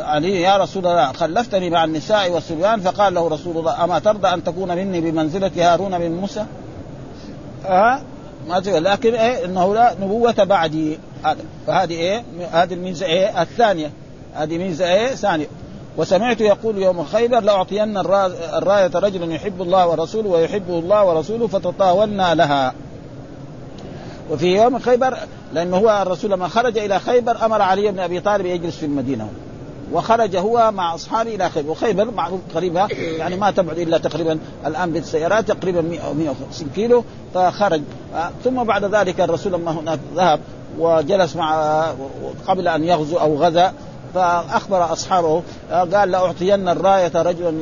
علي 0.00 0.40
يا 0.40 0.56
رسول 0.56 0.86
الله 0.86 1.12
خلفتني 1.12 1.70
مع 1.70 1.84
النساء 1.84 2.30
والصبيان 2.30 2.80
فقال 2.80 3.14
له 3.14 3.28
رسول 3.28 3.58
الله 3.58 3.84
أما 3.84 3.98
ترضى 3.98 4.28
أن 4.28 4.44
تكون 4.44 4.76
مني 4.76 5.00
بمنزلة 5.00 5.50
هارون 5.56 5.98
بن 5.98 6.10
موسى؟ 6.10 6.46
ها 7.64 8.02
ما 8.48 8.58
لكن 8.64 9.14
إيه 9.14 9.44
إنه 9.44 9.74
لا 9.74 9.94
نبوة 10.00 10.44
بعدي 10.44 10.98
هذا. 11.26 11.44
فهذه 11.66 11.92
إيه؟ 11.92 12.24
هذه 12.52 12.74
الميزة 12.74 13.06
إيه؟ 13.06 13.42
الثانية. 13.42 13.90
هذه 14.34 14.58
ميزة 14.58 14.94
إيه؟ 14.94 15.06
ثانية. 15.06 15.46
وسمعت 15.96 16.40
يقول 16.40 16.78
يوم 16.78 17.04
خيبر 17.04 17.40
لأعطين 17.40 17.96
الراية 17.96 18.90
رجل 18.94 19.32
يحب 19.32 19.62
الله 19.62 19.88
ورسوله 19.88 20.28
ويحبه 20.28 20.78
الله 20.78 21.04
ورسوله 21.04 21.46
فتطاولنا 21.46 22.34
لها. 22.34 22.74
وفي 24.30 24.46
يوم 24.46 24.78
خيبر 24.78 25.16
لأنه 25.54 25.76
هو 25.76 26.02
الرسول 26.02 26.30
لما 26.30 26.48
خرج 26.48 26.78
إلى 26.78 26.98
خيبر 26.98 27.44
أمر 27.44 27.62
علي 27.62 27.92
بن 27.92 27.98
أبي 27.98 28.20
طالب 28.20 28.46
يجلس 28.46 28.76
في 28.76 28.86
المدينة. 28.86 29.28
وخرج 29.92 30.36
هو 30.36 30.70
مع 30.72 30.94
أصحابه 30.94 31.34
إلى 31.34 31.50
خيبر. 31.50 31.70
وخيبر 31.70 32.10
معروف 32.10 32.40
قريبه 32.54 32.86
يعني 32.90 33.36
ما 33.36 33.50
تبعد 33.50 33.78
إلا 33.78 33.98
تقريبا 33.98 34.38
الآن 34.66 34.92
بالسيارات 34.92 35.48
تقريبا 35.48 35.80
100 35.80 36.00
أو 36.00 36.14
150 36.14 36.68
كيلو 36.74 37.04
فخرج. 37.34 37.82
ثم 38.44 38.64
بعد 38.64 38.84
ذلك 38.84 39.20
الرسول 39.20 39.52
لما 39.52 39.70
هناك 39.70 39.98
ذهب 40.16 40.40
وجلس 40.78 41.36
مع 41.36 41.84
قبل 42.46 42.68
أن 42.68 42.84
يغزو 42.84 43.18
أو 43.18 43.36
غزا 43.36 43.72
فأخبر 44.14 44.92
أصحابه 44.92 45.42
قال 45.70 46.10
لاعطين 46.10 46.68
الراية 46.68 47.12
رجلا 47.14 47.52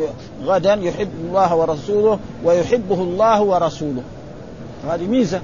غدا 0.45 0.75
يحب 0.75 1.11
الله 1.21 1.57
ورسوله 1.57 2.19
ويحبه 2.45 2.95
الله 2.95 3.43
ورسوله. 3.43 4.03
هذه 4.89 5.07
ميزة. 5.07 5.41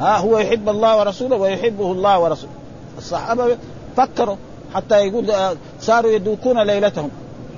ها 0.00 0.18
هو 0.18 0.38
يحب 0.38 0.68
الله 0.68 0.98
ورسوله 0.98 1.36
ويحبه 1.36 1.92
الله 1.92 2.20
ورسوله. 2.20 2.52
الصحابة 2.98 3.56
فكروا 3.96 4.36
حتى 4.74 5.06
يقول 5.06 5.30
آه، 5.30 5.56
صاروا 5.80 6.10
يدوكون 6.10 6.58
ليلتهم. 6.62 7.10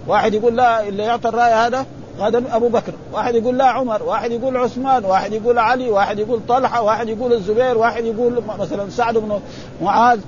واحد 0.06 0.34
يقول 0.34 0.56
لا 0.56 0.88
اللي 0.88 1.02
يعطى 1.02 1.28
الراية 1.28 1.66
هذا 1.66 1.86
غدا 2.18 2.56
أبو 2.56 2.68
بكر، 2.68 2.92
واحد 3.12 3.34
يقول 3.34 3.58
لا 3.58 3.64
عمر، 3.64 4.02
واحد 4.02 4.32
يقول 4.32 4.56
عثمان، 4.56 5.04
واحد 5.04 5.32
يقول 5.32 5.58
علي، 5.58 5.90
واحد 5.90 6.18
يقول 6.18 6.40
طلحة، 6.48 6.82
واحد 6.82 7.08
يقول 7.08 7.32
الزبير، 7.32 7.78
واحد 7.78 8.04
يقول 8.04 8.42
مثلا 8.58 8.90
سعد 8.90 9.18
بن 9.18 9.40
معاذ 9.82 10.20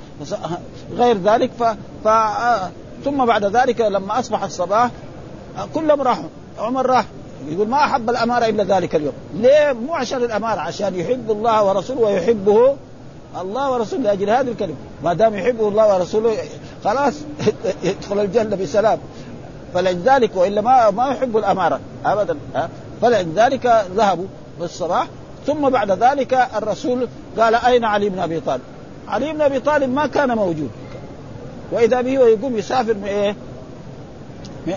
غير 0.92 1.18
ذلك. 1.18 1.50
ف, 1.58 1.62
ف... 2.04 2.08
ثم 3.04 3.24
بعد 3.26 3.44
ذلك 3.44 3.80
لما 3.80 4.18
أصبح 4.18 4.42
الصباح 4.42 4.90
كلهم 5.74 6.02
راحوا، 6.02 6.28
عمر 6.58 6.86
راح. 6.86 7.04
يقول 7.48 7.68
ما 7.68 7.84
أحب 7.84 8.10
الأمارة 8.10 8.46
إلا 8.46 8.64
ذلك 8.76 8.94
اليوم، 8.94 9.14
ليه؟ 9.34 9.72
مو 9.72 9.94
عشان 9.94 10.22
الأمارة 10.22 10.60
عشان 10.60 10.94
يحب 10.94 11.30
الله 11.30 11.64
ورسوله 11.64 12.00
ويحبه 12.00 12.76
الله 13.40 13.72
ورسوله 13.72 14.02
لأجل 14.02 14.30
هذه 14.30 14.48
الكلمة، 14.48 14.74
ما 15.04 15.14
دام 15.14 15.34
يحبه 15.34 15.68
الله 15.68 15.94
ورسوله 15.94 16.36
خلاص 16.84 17.14
يدخل 17.84 18.20
الجنة 18.20 18.56
بسلام. 18.56 18.98
فلذلك 19.74 20.36
وإلا 20.36 20.60
ما 20.60 20.90
ما 20.90 21.08
يحب 21.08 21.36
الأمارة 21.36 21.80
ابدا 22.04 22.36
فلذلك 23.02 23.84
ذهبوا 23.96 24.26
في 24.58 24.64
الصباح 24.64 25.06
ثم 25.46 25.68
بعد 25.68 25.90
ذلك 25.90 26.48
الرسول 26.56 27.08
قال 27.38 27.54
أين 27.54 27.84
علي 27.84 28.08
بن 28.08 28.18
أبي 28.18 28.40
طالب؟ 28.40 28.62
علي 29.08 29.32
بن 29.32 29.40
أبي 29.40 29.60
طالب 29.60 29.94
ما 29.94 30.06
كان 30.06 30.36
موجود 30.36 30.70
وإذا 31.72 32.00
به 32.00 32.10
يقوم 32.10 32.56
يسافر 32.58 32.94
من 32.94 33.04
إيه؟ 33.04 33.36
من 34.66 34.74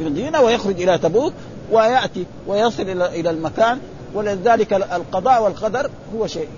المدينة 0.00 0.40
ويخرج 0.40 0.82
إلى 0.82 0.98
تبوك 0.98 1.32
ويأتي 1.72 2.26
ويصل 2.46 2.82
إلى 2.82 3.20
إلى 3.20 3.30
المكان 3.30 3.78
ولذلك 4.14 4.72
القضاء 4.72 5.42
والقدر 5.42 5.90
هو 6.16 6.26
شيء 6.26 6.48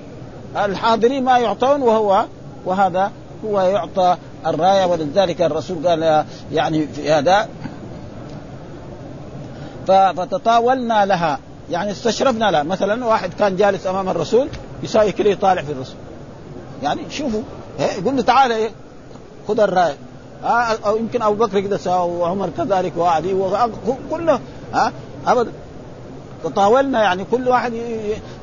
الحاضرين 0.56 1.24
ما 1.24 1.38
يعطون 1.38 1.82
وهو 1.82 2.24
وهذا 2.64 3.12
هو 3.44 3.60
يعطى 3.60 4.16
الراية 4.46 4.86
ولذلك 4.86 5.42
الرسول 5.42 5.88
قال 5.88 6.24
يعني 6.52 6.86
في 6.86 7.12
هذا 7.12 7.48
فتطاولنا 9.86 11.06
لها 11.06 11.38
يعني 11.70 11.90
استشرفنا 11.90 12.50
لها. 12.50 12.62
مثلا 12.62 13.04
واحد 13.04 13.34
كان 13.34 13.56
جالس 13.56 13.86
أمام 13.86 14.08
الرسول 14.08 14.48
يساوي 14.82 15.12
كذا 15.12 15.28
يطالع 15.28 15.62
في 15.62 15.72
الرسول. 15.72 15.96
يعني 16.82 17.00
شوفوا 17.10 17.42
يقول 17.98 18.16
له 18.16 18.22
تعال 18.22 18.52
إيه 18.52 18.70
خذ 19.48 19.60
الراية. 19.60 19.96
أو 20.86 20.96
يمكن 20.96 21.22
أبو 21.22 21.34
بكر 21.34 21.60
كذا 21.60 21.76
ساوى 21.76 22.10
وعمر 22.10 22.50
كذلك 22.56 22.92
وعلي 22.96 23.52
كله 24.10 24.40
ها 24.74 24.92
ابدا. 25.26 25.52
تطاولنا 26.44 27.02
يعني 27.02 27.24
كل 27.30 27.48
واحد 27.48 27.72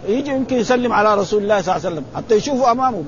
يجي 0.08 0.32
يمكن 0.32 0.56
يسلم 0.56 0.94
على 0.94 1.16
رسول 1.16 1.44
الله 1.44 1.62
صلى 1.62 1.76
الله 1.76 1.86
عليه 1.86 1.96
وسلم 1.96 2.06
حتى 2.16 2.36
يشوفوا 2.36 2.72
أمامه. 2.72 3.04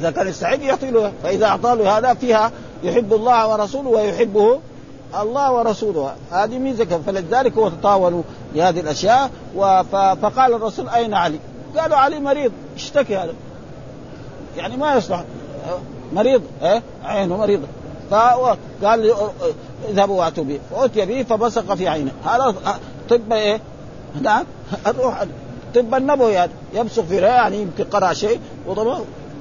إذا 0.00 0.10
كان 0.10 0.28
يستحق 0.28 0.58
يعطي 0.62 0.90
له 0.90 1.12
فإذا 1.22 1.46
اعطى 1.46 1.74
له 1.74 1.98
هذا 1.98 2.14
فيها 2.14 2.52
يحب 2.82 3.14
الله 3.14 3.48
ورسوله 3.48 3.88
ويحبه 3.88 4.60
الله 5.20 5.52
ورسوله. 5.52 6.14
هذه 6.30 6.58
ميزة 6.58 7.00
فلذلك 7.06 7.52
هو 7.52 7.68
تطاولوا 7.68 8.22
لهذه 8.54 8.80
الأشياء. 8.80 9.30
فقال 10.22 10.54
الرسول 10.54 10.88
أين 10.88 11.14
علي؟ 11.14 11.38
قالوا 11.78 11.96
علي 11.96 12.20
مريض. 12.20 12.52
اشتكي 12.76 13.16
هذا 13.16 13.34
يعني 14.56 14.76
ما 14.76 14.94
يصلح. 14.94 15.24
مريض 16.12 16.42
إيه؟ 16.62 16.82
عينه 17.04 17.36
مريضة. 17.36 17.66
فقال 18.10 19.14
اذهبوا 19.88 20.18
وأتوا 20.18 20.44
به 20.44 20.60
فأتي 20.70 21.06
به 21.06 21.22
فبصق 21.22 21.74
في 21.74 21.88
عينه. 21.88 22.12
هذا 22.24 22.54
طب 23.10 23.32
إيه؟ 23.32 23.60
نعم. 24.22 24.44
الروح 24.86 25.24
طب 25.74 25.94
النبوي 25.94 26.32
يعني. 26.32 26.52
يبصق 26.74 27.04
في 27.04 27.16
يعني 27.16 27.62
يمكن 27.62 27.84
قرأ 27.84 28.12
شيء. 28.12 28.40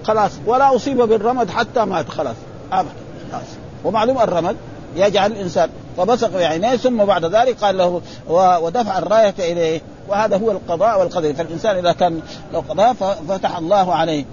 خلاص 0.03 0.31
ولا 0.45 0.75
أصيب 0.75 0.97
بالرمد 0.97 1.49
حتى 1.49 1.85
مات 1.85 2.09
خلاص 2.09 2.35
ابدا 2.71 2.93
خلاص. 3.31 3.43
ومعلوم 3.83 4.21
الرمد 4.21 4.55
يجعل 4.95 5.31
الإنسان 5.31 5.69
فبصق 5.97 6.29
بعينيه 6.29 6.75
ثم 6.75 7.05
بعد 7.05 7.25
ذلك 7.25 7.57
قال 7.61 7.77
له 7.77 8.01
ودفع 8.29 8.97
الراية 8.97 9.33
إليه. 9.39 9.81
وهذا 10.07 10.37
هو 10.37 10.51
القضاء 10.51 10.99
والقدر. 10.99 11.33
فالإنسان 11.33 11.77
إذا 11.77 11.91
كان 11.91 12.21
لو 12.53 12.63
قضاء 12.69 12.93
فتح 13.27 13.57
الله 13.57 13.95
عليه. 13.95 14.25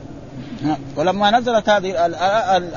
ولما 0.96 1.38
نزلت 1.38 1.68
هذه 1.68 2.06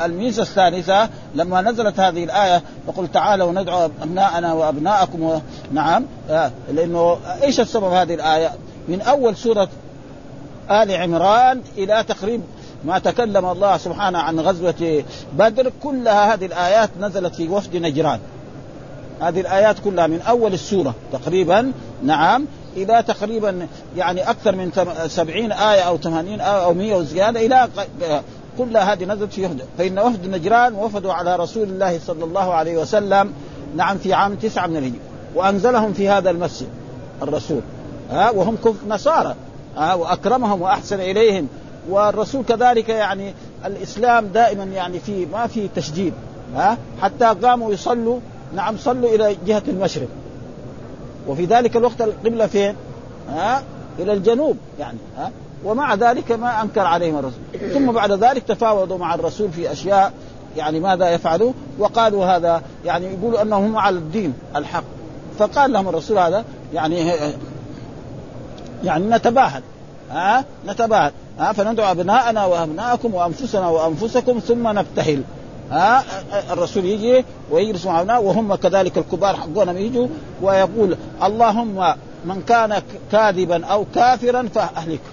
الميزة 0.05 0.41
الثالثة 0.41 1.09
لما 1.35 1.61
نزلت 1.61 1.99
هذه 1.99 2.23
الآية 2.23 2.63
فقل 2.87 3.07
تعالوا 3.07 3.51
ندعو 3.51 3.89
أبناءنا 4.01 4.53
وأبناءكم 4.53 5.41
نعم 5.71 6.05
آه، 6.29 6.51
لأنه 6.73 7.17
إيش 7.43 7.59
السبب 7.59 7.91
هذه 7.91 8.13
الآية؟ 8.13 8.51
من 8.87 9.01
أول 9.01 9.35
سورة 9.35 9.67
آل 10.71 10.91
عمران 10.91 11.61
إلى 11.77 12.03
تقريب 12.07 12.41
ما 12.85 12.99
تكلم 12.99 13.45
الله 13.45 13.77
سبحانه 13.77 14.19
عن 14.19 14.39
غزوة 14.39 15.03
بدر 15.37 15.71
كلها 15.83 16.33
هذه 16.33 16.45
الآيات 16.45 16.89
نزلت 16.99 17.35
في 17.35 17.49
وفد 17.49 17.75
نجران. 17.75 18.19
هذه 19.21 19.41
الآيات 19.41 19.79
كلها 19.79 20.07
من 20.07 20.21
أول 20.21 20.53
السورة 20.53 20.93
تقريبا. 21.13 21.71
نعم 22.03 22.45
إلى 22.77 23.03
تقريبا 23.07 23.67
يعني 23.97 24.29
أكثر 24.29 24.55
من 24.55 24.71
سبعين 25.07 25.51
آية 25.51 25.81
أو 25.81 25.97
ثمانين 25.97 26.41
آية 26.41 26.65
أو 26.65 26.73
مئة 26.73 26.95
وزيادة 26.95 27.45
إلى 27.45 27.67
كلها 28.57 28.93
هذه 28.93 29.05
نزلت 29.05 29.33
في 29.33 29.45
وفد. 29.45 29.61
فإن 29.77 29.99
وفد 29.99 30.27
نجران 30.27 30.75
وفدوا 30.75 31.13
على 31.13 31.35
رسول 31.35 31.63
الله 31.63 31.99
صلى 31.99 32.23
الله 32.23 32.53
عليه 32.53 32.77
وسلم 32.77 33.33
نعم 33.75 33.97
في 33.97 34.13
عام 34.13 34.35
تسعة 34.35 34.67
من 34.67 34.77
الهجرة. 34.77 34.99
وأنزلهم 35.35 35.93
في 35.93 36.09
هذا 36.09 36.29
المسجد 36.29 36.67
الرسول. 37.21 37.61
ها 38.11 38.29
وهم 38.29 38.57
نصارى. 38.87 39.35
ها 39.77 39.93
وأكرمهم 39.93 40.61
وأحسن 40.61 40.99
إليهم. 40.99 41.47
والرسول 41.89 42.45
كذلك 42.45 42.89
يعني 42.89 43.33
الإسلام 43.65 44.27
دائما 44.27 44.63
يعني 44.63 44.99
في 44.99 45.25
ما 45.25 45.47
في 45.47 45.69
تشديد 45.75 46.13
ها؟ 46.55 46.77
حتى 47.01 47.25
قاموا 47.25 47.73
يصلوا 47.73 48.19
نعم 48.55 48.77
صلوا 48.77 49.15
إلى 49.15 49.37
جهة 49.45 49.63
المشرق. 49.67 50.07
وفي 51.27 51.45
ذلك 51.45 51.77
الوقت 51.77 52.01
القبلة 52.01 52.47
فين؟ 52.47 52.75
ها؟ 53.29 53.63
إلى 53.99 54.13
الجنوب 54.13 54.57
يعني 54.79 54.97
ها؟ 55.17 55.31
ومع 55.65 55.95
ذلك 55.95 56.31
ما 56.31 56.61
أنكر 56.61 56.81
عليهم 56.81 57.17
الرسول. 57.17 57.73
ثم 57.73 57.91
بعد 57.91 58.11
ذلك 58.11 58.43
تفاوضوا 58.43 58.97
مع 58.97 59.15
الرسول 59.15 59.51
في 59.51 59.71
أشياء 59.71 60.13
يعني 60.57 60.79
ماذا 60.79 61.09
يفعلوا؟ 61.09 61.53
وقالوا 61.79 62.25
هذا 62.25 62.61
يعني 62.85 63.05
يقولوا 63.05 63.41
أنهم 63.41 63.77
على 63.77 63.95
الدين 63.95 64.33
الحق. 64.55 64.83
فقال 65.39 65.73
لهم 65.73 65.89
الرسول 65.89 66.17
هذا 66.17 66.45
يعني 66.73 67.11
يعني 68.83 69.05
نتباهل 69.05 69.61
ها؟ 70.11 70.45
نتباهل. 70.67 71.11
ها 71.39 71.53
فندعو 71.53 71.91
أبناءنا 71.91 72.45
وأبناءكم 72.45 73.13
وأنفسنا 73.13 73.69
وأنفسكم 73.69 74.39
ثم 74.39 74.67
نبتهل. 74.67 75.23
ها 75.71 76.03
الرسول 76.51 76.85
يجي 76.85 77.25
ويجلس 77.51 77.85
مع 77.85 78.01
ابناء 78.01 78.23
وهم 78.23 78.55
كذلك 78.55 78.97
الكبار 78.97 79.35
حقونهم 79.35 79.77
يجوا 79.77 80.07
ويقول 80.41 80.97
اللهم 81.23 81.95
من 82.25 82.41
كان 82.47 82.81
كاذبا 83.11 83.65
أو 83.65 83.85
كافرا 83.95 84.49
فأهلكه. 84.55 85.11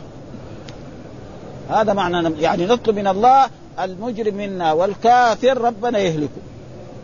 هذا 1.70 1.92
معنى 1.92 2.40
يعني 2.40 2.66
نطلب 2.66 2.96
من 2.96 3.06
الله 3.06 3.46
المجرم 3.80 4.34
منا 4.34 4.72
والكافر 4.72 5.58
ربنا 5.58 5.98
يهلكه. 5.98 6.40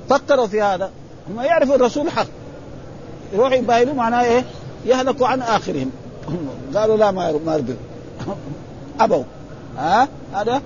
فكروا 0.09 0.47
في 0.47 0.63
هذا. 0.63 0.91
هم 1.31 1.41
يعرفوا 1.41 1.75
الرسول 1.75 2.11
حق. 2.11 2.27
يروحوا 3.33 3.55
يبايلوا 3.55 3.95
معناه 3.95 4.25
إيه؟ 4.25 4.45
يهلكوا 4.87 5.27
عن 5.27 5.43
آخرهم. 5.43 5.91
قالوا 6.75 6.97
لا 6.97 7.11
ما 7.11 7.33
ما 7.47 7.65
أبوا. 9.01 9.23
ها؟ 9.79 10.09
هذا؟ 10.35 10.63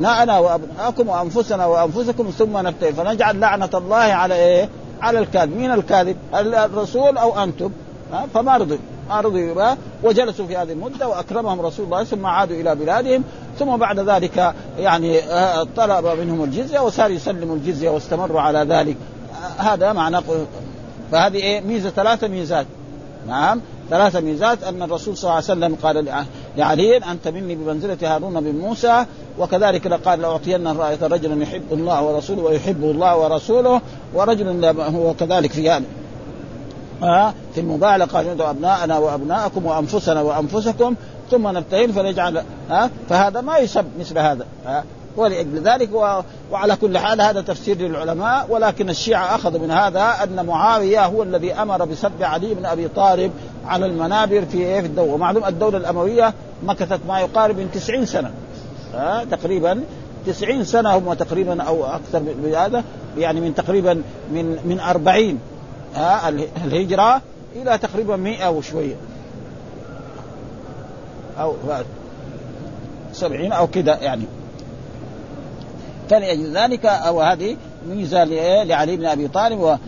لا 0.00 0.22
أنا 0.22 0.38
وأبناءكم 0.38 1.08
وأنفسنا 1.08 1.66
وأنفسكم 1.66 2.30
ثم 2.30 2.66
نبتهل 2.66 2.94
فنجعل 2.94 3.40
لعنة 3.40 3.70
الله 3.74 3.96
على 3.96 4.34
إيه؟ 4.34 4.68
على 5.00 5.18
الكاذب، 5.18 5.56
مين 5.56 5.70
الكاذب؟ 5.70 6.16
الرسول 6.34 7.18
أو 7.18 7.42
أنتم؟ 7.42 7.70
ها؟ 8.12 8.26
فما 8.34 8.56
رضوا 8.56 8.76
ما 9.08 9.20
رضوا 9.20 9.74
وجلسوا 10.02 10.46
في 10.46 10.56
هذه 10.56 10.72
المدة 10.72 11.08
وأكرمهم 11.08 11.60
رسول 11.60 11.84
الله 11.84 12.04
ثم 12.04 12.26
عادوا 12.26 12.56
إلى 12.56 12.74
بلادهم. 12.74 13.24
ثم 13.58 13.76
بعد 13.76 14.00
ذلك 14.00 14.54
يعني 14.78 15.18
آه، 15.18 15.66
طلب 15.76 16.06
منهم 16.06 16.44
الجزية 16.44 16.80
وصار 16.80 17.10
يسلموا 17.10 17.56
الجزية 17.56 17.90
واستمروا 17.90 18.40
على 18.40 18.58
ذلك. 18.58 18.96
آه، 19.58 19.62
هذا 19.62 19.92
معنى 19.92 20.20
فهذه 21.12 21.36
إيه؟ 21.36 21.60
ميزة 21.60 21.90
ثلاثة 21.90 22.28
ميزات. 22.28 22.66
نعم؟ 23.28 23.60
ثلاث 23.90 24.16
ميزات. 24.16 24.64
أن 24.64 24.82
الرسول 24.82 25.16
صلى 25.16 25.24
الله 25.24 25.34
عليه 25.34 25.44
وسلم 25.44 25.76
قال 25.82 26.24
لعلي 26.58 26.96
انت 26.96 27.28
مني 27.28 27.54
بمنزلة 27.54 27.98
هارون 28.02 28.40
بن 28.40 28.58
موسى 28.58 29.04
وكذلك 29.38 29.92
قال 29.92 30.20
لأعطين 30.20 30.68
رايه 30.68 30.98
رجلا 31.02 31.42
يحب 31.42 31.62
الله 31.72 32.02
ورسوله 32.02 32.42
ويحبه 32.42 32.90
الله 32.90 33.16
ورسوله 33.16 33.80
ورجل 34.14 34.64
هو 34.80 35.14
كذلك 35.14 35.52
في 35.52 35.62
يعني 35.62 35.84
آه 37.02 37.34
في 37.54 37.60
المبالغه 37.60 38.04
قال 38.04 38.34
ندعو 38.34 38.50
أبناءنا 38.50 38.98
وأبناءكم 38.98 39.66
وأنفسنا 39.66 40.22
وأنفسكم 40.22 40.94
ثم 41.30 41.48
نبتهل 41.48 41.92
فنجعل 41.92 42.42
ها؟ 42.70 42.90
فهذا 43.08 43.40
ما 43.40 43.58
يسب 43.58 43.84
مثل 44.00 44.18
هذا 44.18 44.46
ولأجل 45.18 45.62
ذلك 45.62 45.94
و... 45.94 46.20
وعلى 46.52 46.76
كل 46.76 46.98
حال 46.98 47.20
هذا 47.20 47.40
تفسير 47.40 47.78
للعلماء 47.78 48.46
ولكن 48.50 48.90
الشيعة 48.90 49.34
أخذوا 49.34 49.60
من 49.60 49.70
هذا 49.70 50.14
أن 50.22 50.46
معاوية 50.46 51.06
هو 51.06 51.22
الذي 51.22 51.52
أمر 51.52 51.84
بسب 51.84 52.22
علي 52.22 52.54
بن 52.54 52.66
أبي 52.66 52.88
طالب 52.88 53.32
على 53.66 53.86
المنابر 53.86 54.44
في 54.44 54.58
إيه؟ 54.58 54.80
في 54.80 54.86
الدولة. 54.86 55.12
ومعلوم 55.12 55.44
الدولة 55.44 55.78
الأموية 55.78 56.34
مكثت 56.62 57.00
ما 57.08 57.20
يقارب 57.20 57.58
من 57.58 57.70
90 57.70 58.06
سنة. 58.06 58.30
ها؟ 58.94 59.24
تقريبا 59.24 59.80
90 60.26 60.64
سنة 60.64 60.98
هم 60.98 61.14
تقريبا 61.14 61.62
أو 61.62 61.84
أكثر 61.84 62.20
من 62.20 62.54
هذا 62.56 62.84
يعني 63.18 63.40
من 63.40 63.54
تقريبا 63.54 64.02
من 64.32 64.58
من 64.64 64.80
40 64.80 65.38
ها؟ 65.94 66.28
الهجرة 66.64 67.22
إلى 67.56 67.78
تقريبا 67.78 68.16
100 68.16 68.50
وشوية. 68.50 68.96
أو 71.40 71.54
70 73.12 73.52
أو 73.52 73.66
كده 73.66 73.94
يعني. 73.96 74.24
فلأجل 76.10 76.56
ذلك 76.56 76.86
أو 76.86 77.20
هذه 77.22 77.56
ميزة 77.88 78.24
لعلي 78.64 78.96
بن 78.96 79.06
أبي 79.06 79.28
طالب. 79.28 79.78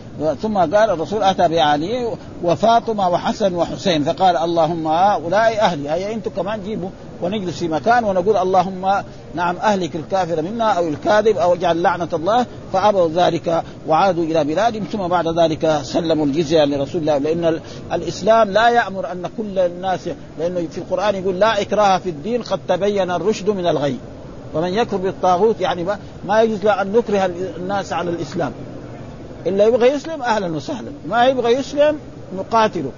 ثم 0.41 0.57
قال 0.57 0.89
الرسول 0.89 1.23
أتى 1.23 1.47
بعلي 1.47 2.07
وفاطمة 2.43 3.09
وحسن 3.09 3.55
وحسين 3.55 4.03
فقال 4.03 4.37
اللهم 4.37 4.87
هؤلاء 4.87 5.59
أهلي. 5.59 5.89
هيا 5.89 6.13
أنتم 6.13 6.31
كمان 6.31 6.63
جيبوا 6.63 6.89
ونجلس 7.21 7.59
في 7.59 7.67
مكان 7.67 8.03
ونقول 8.03 8.37
اللهم 8.37 9.03
نعم 9.35 9.57
أهلك 9.57 9.95
الكافر 9.95 10.41
منا 10.41 10.71
أو 10.71 10.87
الكاذب 10.87 11.37
أو 11.37 11.53
اجعل 11.53 11.81
لعنة 11.81 12.09
الله 12.13 12.45
فأبوا 12.73 13.09
ذلك 13.09 13.63
وعادوا 13.87 14.23
إلى 14.23 14.43
بلادهم. 14.43 14.83
ثم 14.91 15.07
بعد 15.07 15.39
ذلك 15.39 15.79
سلموا 15.83 16.25
الجزية 16.25 16.65
لرسول 16.65 17.01
الله. 17.01 17.17
لأن 17.17 17.59
الإسلام 17.93 18.51
لا 18.51 18.69
يأمر 18.69 19.11
أن 19.11 19.29
كل 19.37 19.59
الناس 19.59 20.09
لأنه 20.39 20.67
في 20.71 20.77
القرآن 20.77 21.15
يقول 21.15 21.39
لا 21.39 21.61
إكراه 21.61 21.97
في 21.97 22.09
الدين 22.09 22.41
قد 22.41 22.59
تبين 22.67 23.11
الرشد 23.11 23.49
من 23.49 23.67
الغي. 23.67 23.95
ومن 24.53 24.73
يكفر 24.73 24.97
بالطاغوت 24.97 25.61
يعني 25.61 25.85
ما, 26.25 26.41
يجوز 26.41 26.63
له 26.63 26.81
أن 26.81 26.91
نكره 26.91 27.25
الناس 27.57 27.93
على 27.93 28.09
الإسلام. 28.09 28.51
إلا 29.47 29.65
يبغى 29.65 29.87
يسلم 29.87 30.21
أهلا 30.21 30.47
وسهلا. 30.47 30.91
ما 31.07 31.25
يبغى 31.25 31.53
يسلم 31.53 31.99
نقاتله. 32.37 32.91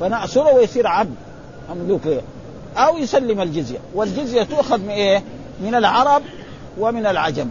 فنأسره 0.00 0.54
ويصير 0.54 0.86
عبد 0.86 1.14
مملوك. 1.74 2.02
أو 2.76 2.98
يسلم 2.98 3.40
الجزية. 3.40 3.78
والجزية 3.94 4.42
تؤخذ 4.42 4.78
من 4.78 4.90
إيه؟ 4.90 5.22
من 5.62 5.74
العرب 5.74 6.22
ومن 6.78 7.06
العجم. 7.06 7.50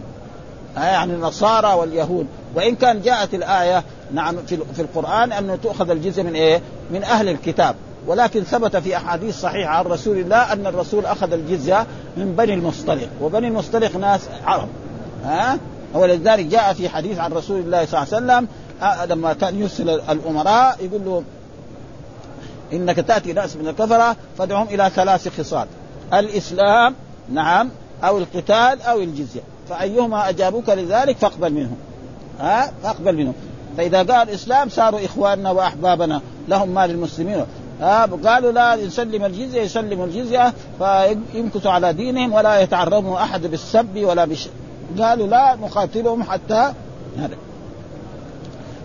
يعني 0.76 1.12
النصارى 1.12 1.74
واليهود. 1.74 2.26
وإن 2.54 2.74
كان 2.74 3.02
جاءت 3.02 3.34
الآية 3.34 3.84
نعم 4.12 4.36
في 4.46 4.82
القرآن 4.82 5.32
أنه 5.32 5.56
تؤخذ 5.56 5.90
الجزية 5.90 6.22
من 6.22 6.34
إيه؟ 6.34 6.60
من 6.90 7.04
أهل 7.04 7.28
الكتاب. 7.28 7.74
ولكن 8.06 8.42
ثبت 8.42 8.76
في 8.76 8.96
أحاديث 8.96 9.40
صحيحة 9.40 9.70
عن 9.70 9.84
رسول 9.84 10.18
الله 10.18 10.52
أن 10.52 10.66
الرسول 10.66 11.06
أخذ 11.06 11.32
الجزية 11.32 11.86
من 12.16 12.34
بني 12.36 12.54
المصطلق 12.54 13.08
وبني 13.22 13.48
المصطلق 13.48 13.96
ناس 13.96 14.20
عرب 14.44 14.68
ها؟ 15.24 15.58
ولذلك 15.94 16.46
جاء 16.46 16.72
في 16.72 16.88
حديث 16.88 17.18
عن 17.18 17.32
رسول 17.32 17.60
الله 17.60 17.86
صلى 17.86 18.02
الله 18.02 18.14
عليه 18.14 18.46
وسلم 18.46 18.48
لما 19.10 19.32
كان 19.32 19.60
يرسل 19.60 19.90
الأمراء 19.90 20.76
يقول 20.80 21.04
له 21.04 21.22
إنك 22.72 22.96
تأتي 22.96 23.32
ناس 23.32 23.56
من 23.56 23.68
الكفرة 23.68 24.16
فادعهم 24.38 24.66
إلى 24.70 24.90
ثلاث 24.94 25.40
خصال 25.40 25.66
الإسلام 26.14 26.94
نعم 27.28 27.70
أو 28.04 28.18
القتال 28.18 28.82
أو 28.82 29.00
الجزية 29.00 29.40
فأيهما 29.68 30.28
أجابوك 30.28 30.68
لذلك 30.68 31.16
فاقبل 31.16 31.52
منهم 31.52 31.76
ها؟ 32.40 32.72
فاقبل 32.82 33.16
منهم 33.16 33.34
فإذا 33.76 33.98
قال 33.98 34.28
الإسلام 34.28 34.68
صاروا 34.68 35.04
إخواننا 35.04 35.50
وأحبابنا 35.50 36.20
لهم 36.48 36.68
مال 36.68 36.90
المسلمين 36.90 37.44
ها 37.80 38.06
قالوا 38.06 38.52
لا 38.52 38.74
يسلم 38.74 39.24
الجزية 39.24 39.62
يسلم 39.62 40.04
الجزية 40.04 40.52
فيمكثوا 40.78 41.70
على 41.70 41.92
دينهم 41.92 42.32
ولا 42.32 42.60
يتعرضوا 42.60 43.22
أحد 43.22 43.46
بالسب 43.46 43.96
ولا 43.96 44.24
بش. 44.24 44.48
قالوا 44.98 45.26
لا 45.26 45.54
نقاتلهم 45.54 46.22
حتى 46.22 46.72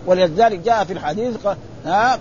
ولذلك 0.06 0.58
جاء 0.58 0.84
في 0.84 0.92
الحديث 0.92 1.34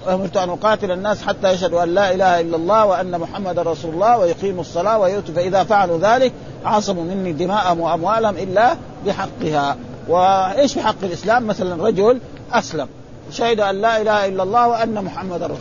أمرت 0.07 0.37
أن 0.37 0.49
أقاتل 0.49 0.91
الناس 0.91 1.23
حتى 1.23 1.51
يشهدوا 1.51 1.83
أن 1.83 1.93
لا 1.93 2.13
إله 2.13 2.39
إلا 2.39 2.55
الله 2.55 2.85
وأن 2.85 3.19
محمدا 3.19 3.61
رسول 3.61 3.93
الله 3.93 4.17
ويقيموا 4.17 4.61
الصلاة 4.61 4.99
ويؤتوا 4.99 5.35
فإذا 5.35 5.63
فعلوا 5.63 5.97
ذلك 5.97 6.33
عصموا 6.65 7.03
مني 7.03 7.33
دماءهم 7.33 7.79
وأموالهم 7.79 8.37
إلا 8.37 8.75
بحقها. 9.05 9.77
وإيش 10.07 10.73
في 10.73 10.81
حق 10.81 11.03
الإسلام؟ 11.03 11.47
مثلا 11.47 11.83
رجل 11.83 12.19
أسلم 12.51 12.87
شهد 13.31 13.59
أن 13.59 13.81
لا 13.81 14.01
إله 14.01 14.25
إلا 14.25 14.43
الله 14.43 14.67
وأن 14.67 15.03
محمدا 15.03 15.45
رسول 15.45 15.57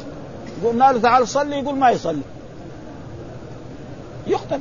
قلنا 0.64 0.92
له 0.92 1.00
تعال 1.00 1.28
صلي 1.28 1.58
يقول 1.58 1.76
ما 1.76 1.90
يصلي. 1.90 2.22
يقتل 4.26 4.60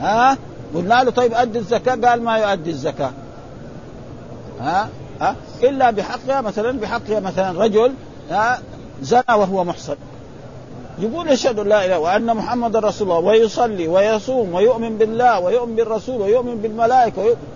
ها؟ 0.00 0.38
قلنا 0.74 1.04
له 1.04 1.10
طيب 1.10 1.34
أدي 1.34 1.58
الزكاة 1.58 2.08
قال 2.08 2.22
ما 2.22 2.38
يؤدي 2.38 2.70
الزكاة. 2.70 3.12
ها؟ 4.60 4.88
ها؟ 5.20 5.36
إلا 5.62 5.90
بحقها 5.90 6.40
مثلا 6.40 6.80
بحقها 6.80 7.20
مثلا 7.20 7.64
رجل 7.64 7.92
ها؟ 8.30 8.58
زنى 9.02 9.22
وهو 9.28 9.64
محصن. 9.64 9.96
يقول 10.98 11.30
يشهد 11.30 11.60
لا 11.60 11.84
إله 11.84 11.98
وأن 11.98 12.36
محمد 12.36 12.76
رسول 12.76 13.08
الله 13.10 13.18
ويصلي 13.18 13.88
ويصوم 13.88 14.54
ويؤمن 14.54 14.98
بالله 14.98 15.40
ويؤمن 15.40 15.76
بالرسول 15.76 16.20
ويؤمن 16.20 16.54
بالملائكة 16.54 17.22
ويؤمن 17.22 17.46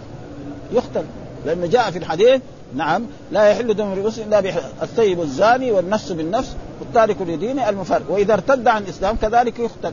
يقتل 0.73 1.05
لأنه 1.47 1.67
جاء 1.67 1.91
في 1.91 1.99
الحديث 1.99 2.41
نعم 2.75 3.07
لا 3.33 3.45
يحل 3.51 3.75
دم 3.75 3.93
المسلم 3.93 4.29
إلا 4.29 4.53
الثيب 4.83 5.21
الزاني 5.21 5.73
والنفس 5.73 6.13
بالنفس. 6.13 6.57
والتارك 6.81 7.17
لدينه 7.21 7.69
المفارق 7.69 8.11
وإذا 8.11 8.35
ارتد 8.35 8.69
عن 8.69 8.83
الإسلام 8.83 9.17
كذلك 9.17 9.59
يقتل 9.59 9.93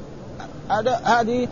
هذا 0.69 1.01
هذه 1.03 1.47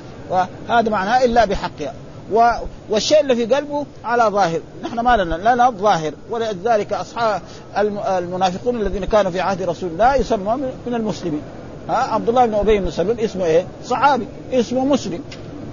هذا 0.69 0.89
معناه 0.89 1.25
إلا 1.25 1.45
بحقها. 1.45 1.93
و... 2.33 2.51
والشيء 2.89 3.21
اللي 3.21 3.35
في 3.35 3.45
قلبه 3.45 3.85
على 4.03 4.23
ظاهر. 4.23 4.59
نحن 4.83 4.99
ما 4.99 5.17
لنا 5.17 5.35
لنا 5.35 5.69
ظاهر. 5.69 6.13
ولذلك 6.29 6.93
أصحاب 6.93 7.41
المنافقون 8.17 8.81
الذين 8.81 9.05
كانوا 9.05 9.31
في 9.31 9.39
عهد 9.39 9.61
رسول 9.61 9.89
الله 9.89 10.15
يسمون 10.15 10.61
من 10.87 10.93
المسلمين. 10.93 11.41
ها 11.89 11.95
عبد 11.95 12.29
الله 12.29 12.45
بن 12.45 12.53
أبي 12.53 12.79
بن 12.79 12.91
سلول 12.91 13.19
اسمه 13.19 13.45
إيه؟ 13.45 13.65
صحابي. 13.85 14.27
اسمه 14.53 14.85
مسلم. 14.85 15.23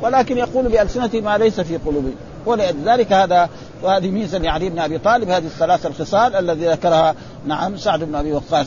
ولكن 0.02 0.38
يقول 0.38 0.68
بألسنته 0.68 1.20
ما 1.20 1.38
ليس 1.38 1.60
في 1.60 1.76
قلوبهم 1.76 2.14
ولذلك 2.46 3.12
هذا 3.12 3.48
وهذه 3.82 4.10
ميزة 4.10 4.38
لعلي 4.38 4.68
بن 4.68 4.78
أبي 4.78 4.98
طالب. 4.98 5.30
هذه 5.30 5.46
الثلاث 5.46 5.86
الخصال 5.86 6.36
الذي 6.36 6.66
ذكرها. 6.66 7.14
نعم 7.46 7.76
سعد 7.76 8.04
بن 8.04 8.14
أبي 8.14 8.32
وقاص. 8.32 8.66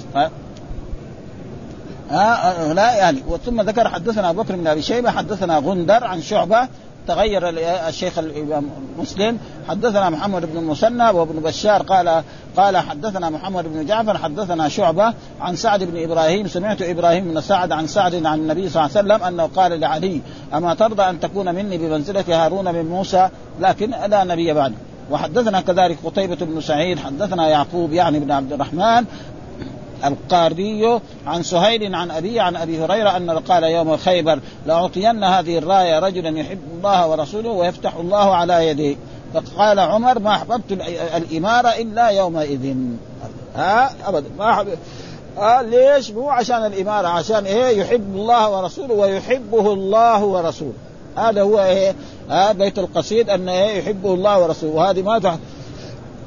ها 2.10 2.74
لا 2.74 2.96
يعني 2.96 3.24
ثم 3.46 3.62
ذكر 3.62 3.90
حدثنا 3.90 4.30
ابو 4.30 4.44
بكر 4.44 4.56
بن 4.56 4.68
أبي 4.68 4.82
شيبة 4.82 5.12
حدثنا 5.12 5.58
غندر 5.58 6.04
عن 6.04 6.22
شعبة 6.22 6.68
تغير 7.08 7.50
الشيخ 7.88 8.20
الإمام 8.20 8.70
مسلم 9.00 9.38
حدثنا 9.68 10.10
محمد 10.10 10.46
بن 10.46 10.58
المثنى 10.58 11.10
وابن 11.10 11.40
بشار 11.40 11.82
قال 11.82 12.24
قال 12.58 12.78
حدثنا 12.78 13.30
محمد 13.30 13.74
بن 13.74 13.86
جعفر 13.86 14.18
حدثنا 14.18 14.70
شعبة 14.70 15.14
عن 15.42 15.56
سعد 15.56 15.84
بن 15.84 16.04
إبراهيم 16.04 16.48
سمعت 16.48 16.82
إبراهيم 16.82 17.34
بن 17.34 17.42
سعد 17.42 17.72
عن 17.72 17.88
سعد 17.88 18.26
عن 18.26 18.40
النبي 18.40 18.70
صلى 18.70 18.86
الله 18.86 18.98
عليه 18.98 19.08
وسلم 19.08 19.28
أنه 19.28 19.50
قال 19.56 19.80
لعلي 19.80 20.22
أما 20.54 20.74
ترضى 20.74 21.04
أن 21.04 21.20
تكون 21.20 21.56
مني 21.56 21.78
بمنزلة 21.78 22.26
هارون 22.28 22.74
من 22.74 22.86
موسى؟ 22.86 23.30
لكن 23.60 23.90
لا 23.90 24.24
نبي 24.24 24.54
بعد 24.54 24.74
وحدثنا 25.12 25.62
كذلك 25.62 25.98
قتيبة 26.06 26.38
بن 26.42 26.62
سعيد 26.62 27.00
حدثنا 27.00 27.48
يعقوب 27.48 27.94
يعني 27.94 28.20
بن 28.20 28.32
عبد 28.32 28.54
الرحمن 28.54 29.06
القاردي 30.06 31.00
عن 31.28 31.44
سهيل 31.44 31.96
عن 31.96 32.12
أبي 32.12 32.40
عن 32.40 32.56
أبي 32.56 32.86
هريرة 32.86 33.18
انه 33.18 33.34
قال 33.34 33.64
يوم 33.64 33.98
خيبر 33.98 34.40
لأعطين 34.66 35.24
هذه 35.24 35.58
الراية 35.58 36.00
رجلا 36.00 36.40
يحب 36.40 36.60
الله 36.78 37.08
ورسوله 37.08 37.50
ويفتح 37.50 37.96
الله 37.96 38.36
على 38.36 38.68
يديه 38.68 38.96
فقال 39.34 39.80
عمر 39.80 40.20
ما 40.20 40.36
أحببت 40.36 40.72
الإمارة 41.18 41.68
إلا 41.68 42.10
يومئذ. 42.10 42.76
ها؟ 43.56 43.92
أبدا. 44.06 44.30
ما 44.38 44.52
أحب... 44.52 44.68
آه 45.38 45.62
ليش؟ 45.62 46.12
مو 46.12 46.30
عشان 46.30 46.66
الإمارة 46.66 47.08
عشان 47.08 47.46
إيه؟ 47.46 47.82
يحب 47.82 48.16
الله 48.16 48.58
ورسوله 48.58 48.94
ويحبه 48.94 49.74
الله 49.74 50.24
ورسوله. 50.24 50.74
هذا 51.18 51.42
هو 51.42 51.60
إيه؟ 51.60 51.96
آه 52.32 52.52
بيت 52.52 52.80
القصيد 52.80 53.30
أن 53.30 53.50
إيه؟ 53.50 53.80
يحبه 53.80 54.14
الله 54.14 54.40
ورسوله. 54.40 54.74
وهذه 54.74 55.02
ما 55.02 55.20
تح... 55.20 55.36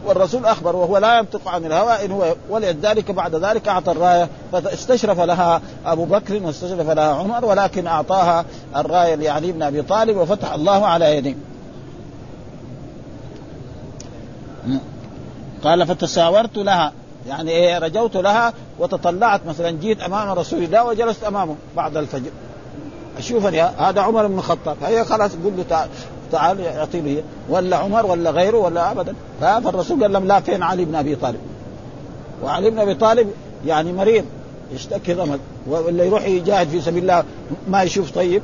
والرسول 0.06 0.46
أخبر 0.46 0.76
وهو 0.76 0.98
لا 0.98 1.18
ينطق 1.18 1.48
عن 1.48 1.66
الهوى 1.66 2.04
إن 2.04 2.12
هو 2.12 2.34
ولذلك 2.50 3.10
بعد 3.10 3.34
ذلك 3.34 3.68
أعطى 3.68 3.92
الراية 3.92 4.28
فاستشرف 4.52 5.20
لها 5.20 5.60
أبو 5.86 6.04
بكر 6.04 6.42
واستشرف 6.42 6.90
لها 6.90 7.14
عمر 7.14 7.44
ولكن 7.44 7.86
أعطاها 7.86 8.44
الراية 8.76 9.14
لعلي 9.14 9.52
بن 9.52 9.62
أبي 9.62 9.82
طالب 9.82 10.16
وفتح 10.16 10.52
الله 10.52 10.86
على 10.86 11.16
يديه. 11.16 11.36
قال 15.64 15.86
فتساورت 15.86 16.56
لها. 16.56 16.92
يعني 17.28 17.50
إيه؟ 17.50 17.78
رجوت 17.78 18.16
لها 18.16 18.52
وتطلعت 18.78 19.40
مثلا 19.46 19.70
جيت 19.70 20.00
أمام 20.00 20.30
رسول 20.38 20.62
الله 20.62 20.84
وجلست 20.84 21.24
أمامه 21.24 21.56
بعد 21.76 21.96
الفجر. 21.96 22.30
شوفني 23.20 23.62
هذا 23.62 24.00
عمر 24.00 24.26
بن 24.26 24.38
الخطاب. 24.38 24.76
هي 24.82 25.04
خلاص 25.04 25.32
قل 25.32 25.56
له 25.56 25.64
تعال 25.70 25.88
تعال 26.32 26.60
يعطيني 26.60 27.22
ولا 27.48 27.76
عمر 27.76 28.06
ولا 28.06 28.30
غيره 28.30 28.56
ولا 28.56 28.92
ابدا. 28.92 29.14
فالرسول 29.40 30.02
قال 30.02 30.12
لهم 30.12 30.26
لا 30.26 30.40
فين 30.40 30.62
علي 30.62 30.84
بن 30.84 30.94
أبي 30.94 31.16
طالب. 31.16 31.40
وعلي 32.44 32.70
بن 32.70 32.78
أبي 32.78 32.94
طالب 32.94 33.30
يعني 33.66 33.92
مريض 33.92 34.24
يشتكي 34.74 35.14
ضمد 35.14 35.40
ولا 35.66 36.04
يروح 36.04 36.26
يجاهد 36.26 36.68
في 36.68 36.80
سبيل 36.80 37.02
الله 37.02 37.24
ما 37.68 37.82
يشوف 37.82 38.10
طيب 38.10 38.42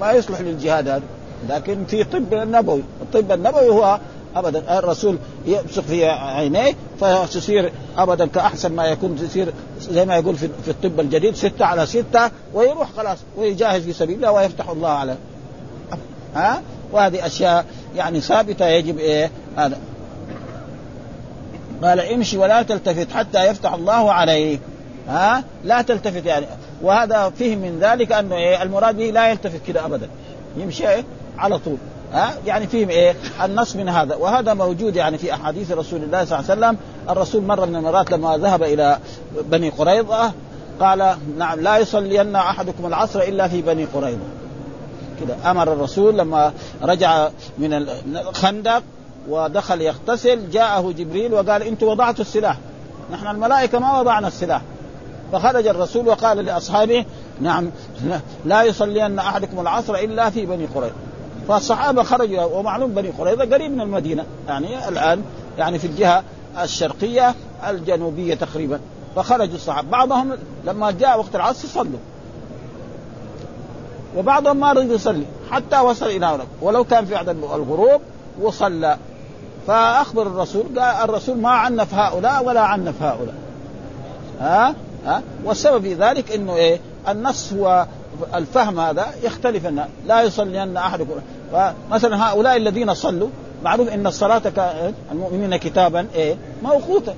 ما 0.00 0.12
يصلح 0.12 0.40
للجهاد 0.40 0.88
هذا. 0.88 1.02
لكن 1.48 1.84
في 1.84 2.04
طب 2.04 2.34
النبوي 2.34 2.82
الطب 3.02 3.32
النبوي 3.32 3.68
هو 3.68 4.00
ابدا. 4.36 4.78
الرسول 4.78 5.18
يبصق 5.46 5.82
في 5.82 6.04
عينيه 6.04 6.74
فتصير 7.00 7.72
ابدا 7.98 8.26
كأحسن 8.26 8.72
ما 8.72 8.84
يكون 8.84 9.16
تصير 9.16 9.52
زي 9.80 10.04
ما 10.04 10.16
يقول 10.16 10.36
في, 10.36 10.48
في 10.64 10.70
الطب 10.70 11.00
الجديد 11.00 11.34
ستة 11.34 11.64
على 11.64 11.86
ستة 11.86 12.30
ويروح 12.54 12.88
خلاص 12.96 13.18
ويجاهد 13.36 13.82
في 13.82 13.92
سبيل 13.92 14.16
الله 14.16 14.32
ويفتح 14.32 14.68
الله 14.68 14.88
على 14.88 15.16
ها؟ 16.34 16.62
وهذه 16.92 17.26
أشياء 17.26 17.64
يعني 17.96 18.20
ثابتة 18.20 18.66
يجب 18.66 18.98
إيه؟ 18.98 19.30
هذا. 19.56 19.78
قال 21.82 22.00
امشي 22.00 22.38
ولا 22.38 22.62
تلتفت 22.62 23.12
حتى 23.12 23.46
يفتح 23.46 23.74
الله 23.74 24.12
عليك. 24.12 24.60
ها؟ 25.08 25.44
لا 25.64 25.82
تلتفت 25.82 26.26
يعني. 26.26 26.46
وهذا 26.82 27.32
فيه 27.38 27.56
من 27.56 27.78
ذلك 27.80 28.12
أنه 28.12 28.36
إيه؟ 28.36 28.62
المراد 28.62 28.96
به 28.96 29.04
لا 29.04 29.30
يلتفت 29.30 29.60
كده 29.66 29.84
ابدا. 29.86 30.08
يمشي 30.56 30.88
إيه؟ 30.88 31.04
على 31.38 31.58
طول. 31.58 31.76
ها؟ 32.12 32.34
يعني 32.46 32.66
فيهم 32.66 32.88
إيه؟ 32.88 33.14
النص 33.44 33.76
من 33.76 33.88
هذا. 33.88 34.14
وهذا 34.14 34.54
موجود 34.54 34.96
يعني 34.96 35.18
في 35.18 35.34
أحاديث 35.34 35.72
رسول 35.72 36.02
الله 36.02 36.24
صلى 36.24 36.38
الله 36.38 36.50
عليه 36.50 36.60
وسلم. 36.60 36.76
الرسول 37.10 37.42
مره 37.42 37.64
من 37.64 37.76
المرات 37.76 38.10
لما 38.10 38.36
ذهب 38.36 38.62
إلى 38.62 38.98
بني 39.44 39.68
قريظة. 39.70 40.32
قال 40.80 41.16
نعم 41.38 41.60
لا 41.60 41.78
يصلين 41.78 42.36
أحدكم 42.36 42.86
العصر 42.86 43.20
إلا 43.20 43.48
في 43.48 43.62
بني 43.62 43.84
قريظة. 43.84 44.35
كده. 45.20 45.50
أمر 45.50 45.72
الرسول 45.72 46.18
لما 46.18 46.52
رجع 46.82 47.28
من 47.58 47.72
الخندق 48.16 48.82
ودخل 49.28 49.80
يغتسل 49.80 50.50
جاءه 50.50 50.92
جبريل 50.92 51.34
وقال 51.34 51.62
انت 51.62 51.82
وضعت 51.82 52.20
السلاح. 52.20 52.58
نحن 53.12 53.26
الملائكة 53.26 53.78
ما 53.78 54.00
وضعنا 54.00 54.28
السلاح. 54.28 54.62
فخرج 55.32 55.66
الرسول 55.66 56.08
وقال 56.08 56.38
لأصحابه 56.38 57.04
نعم 57.40 57.70
لا 58.44 58.62
يصلين 58.62 59.18
أحدكم 59.18 59.60
العصر 59.60 59.94
إلا 59.94 60.30
في 60.30 60.46
بني 60.46 60.66
قريظة. 60.66 60.94
فالصحابة 61.48 62.02
خرجوا 62.02 62.44
ومعلوم 62.44 62.94
بني 62.94 63.08
قريظة 63.08 63.44
قريب 63.44 63.70
من 63.70 63.80
المدينة. 63.80 64.24
يعني 64.48 64.88
الآن 64.88 65.22
يعني 65.58 65.78
في 65.78 65.86
الجهة 65.86 66.24
الشرقية 66.62 67.34
الجنوبية 67.68 68.34
تقريبا. 68.34 68.80
فخرجوا 69.16 69.54
الصحابة. 69.54 69.88
بعضهم 69.88 70.32
لما 70.64 70.90
جاء 70.90 71.18
وقت 71.18 71.34
العصر 71.34 71.68
صلوا. 71.68 71.98
وبعضهم 74.16 74.56
ما 74.56 74.72
رضي 74.72 74.94
يصلي 74.94 75.24
حتى 75.50 75.80
وصل 75.80 76.06
إلى 76.06 76.26
هناك. 76.26 76.46
ولو 76.62 76.84
كان 76.84 77.04
في 77.04 77.16
عدد 77.16 77.28
الغروب 77.28 78.00
وصلى. 78.40 78.96
فأخبر 79.66 80.22
الرسول 80.22 80.62
قال 80.62 81.08
الرسول 81.08 81.38
ما 81.38 81.50
عنف 81.50 81.94
هؤلاء 81.94 82.44
ولا 82.44 82.60
عنف 82.60 83.02
هؤلاء. 83.02 83.34
ها؟ 84.40 84.74
ها؟ 85.06 85.22
والسبب 85.44 85.82
في 85.82 85.94
ذلك 85.94 86.32
إنه 86.32 86.56
إيه؟ 86.56 86.80
النص 87.08 87.52
هو 87.52 87.86
الفهم 88.34 88.80
هذا 88.80 89.06
يختلف 89.22 89.66
أن 89.66 89.88
لا 90.06 90.22
يصلين 90.22 90.76
أحدكم. 90.76 91.14
فمثلا 91.52 92.30
هؤلاء 92.30 92.56
الذين 92.56 92.94
صلوا 92.94 93.28
معروف 93.64 93.88
إن 93.88 94.06
الصلاة 94.06 94.42
المؤمنين 95.12 95.56
كتابا 95.56 96.06
إيه؟ 96.14 96.36
موقوتا 96.62 97.14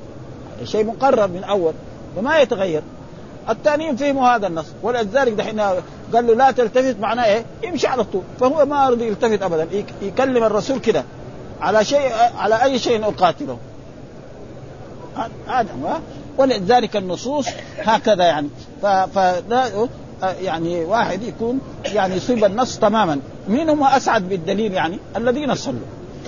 شيء 0.65 0.85
مقرر 0.85 1.27
من 1.29 1.45
أول 1.45 1.73
وما 2.17 2.39
يتغير. 2.39 2.83
الثانيين 3.51 3.97
فهموا 3.97 4.29
هذا 4.29 4.47
النص 4.47 4.67
ولذلك 4.83 5.33
دحين 5.33 5.61
قال 6.15 6.27
له 6.27 6.35
لا 6.35 6.51
تلتفت 6.51 6.97
معناه 7.01 7.25
إيه؟ 7.25 7.45
يمشي 7.63 7.87
على 7.87 8.05
طول. 8.05 8.23
فهو 8.41 8.67
ما 8.67 8.89
رضي 8.89 9.07
يلتفت 9.07 9.43
ابدا 9.43 9.69
يكلم 10.03 10.45
الرسول 10.45 10.79
كده 10.79 11.05
على 11.61 11.85
شيء 11.85 12.13
على 12.39 12.63
أي 12.63 12.79
شيء 12.79 13.05
أقاتله. 13.05 13.59
هذا 15.47 16.01
ولذلك 16.39 16.97
النصوص 16.97 17.49
هكذا 17.79 18.25
يعني. 18.25 18.49
فلا 18.83 19.89
يعني 20.41 20.85
واحد 20.85 21.23
يكون 21.23 21.61
يعني 21.85 22.15
يصيب 22.15 22.45
النص 22.45 22.79
تماما. 22.79 23.21
مين 23.49 23.71
هم 23.71 23.85
أسعد 23.85 24.29
بالدليل 24.29 24.73
يعني؟ 24.73 24.99
الذين 25.17 25.55
صلوا. 25.55 25.81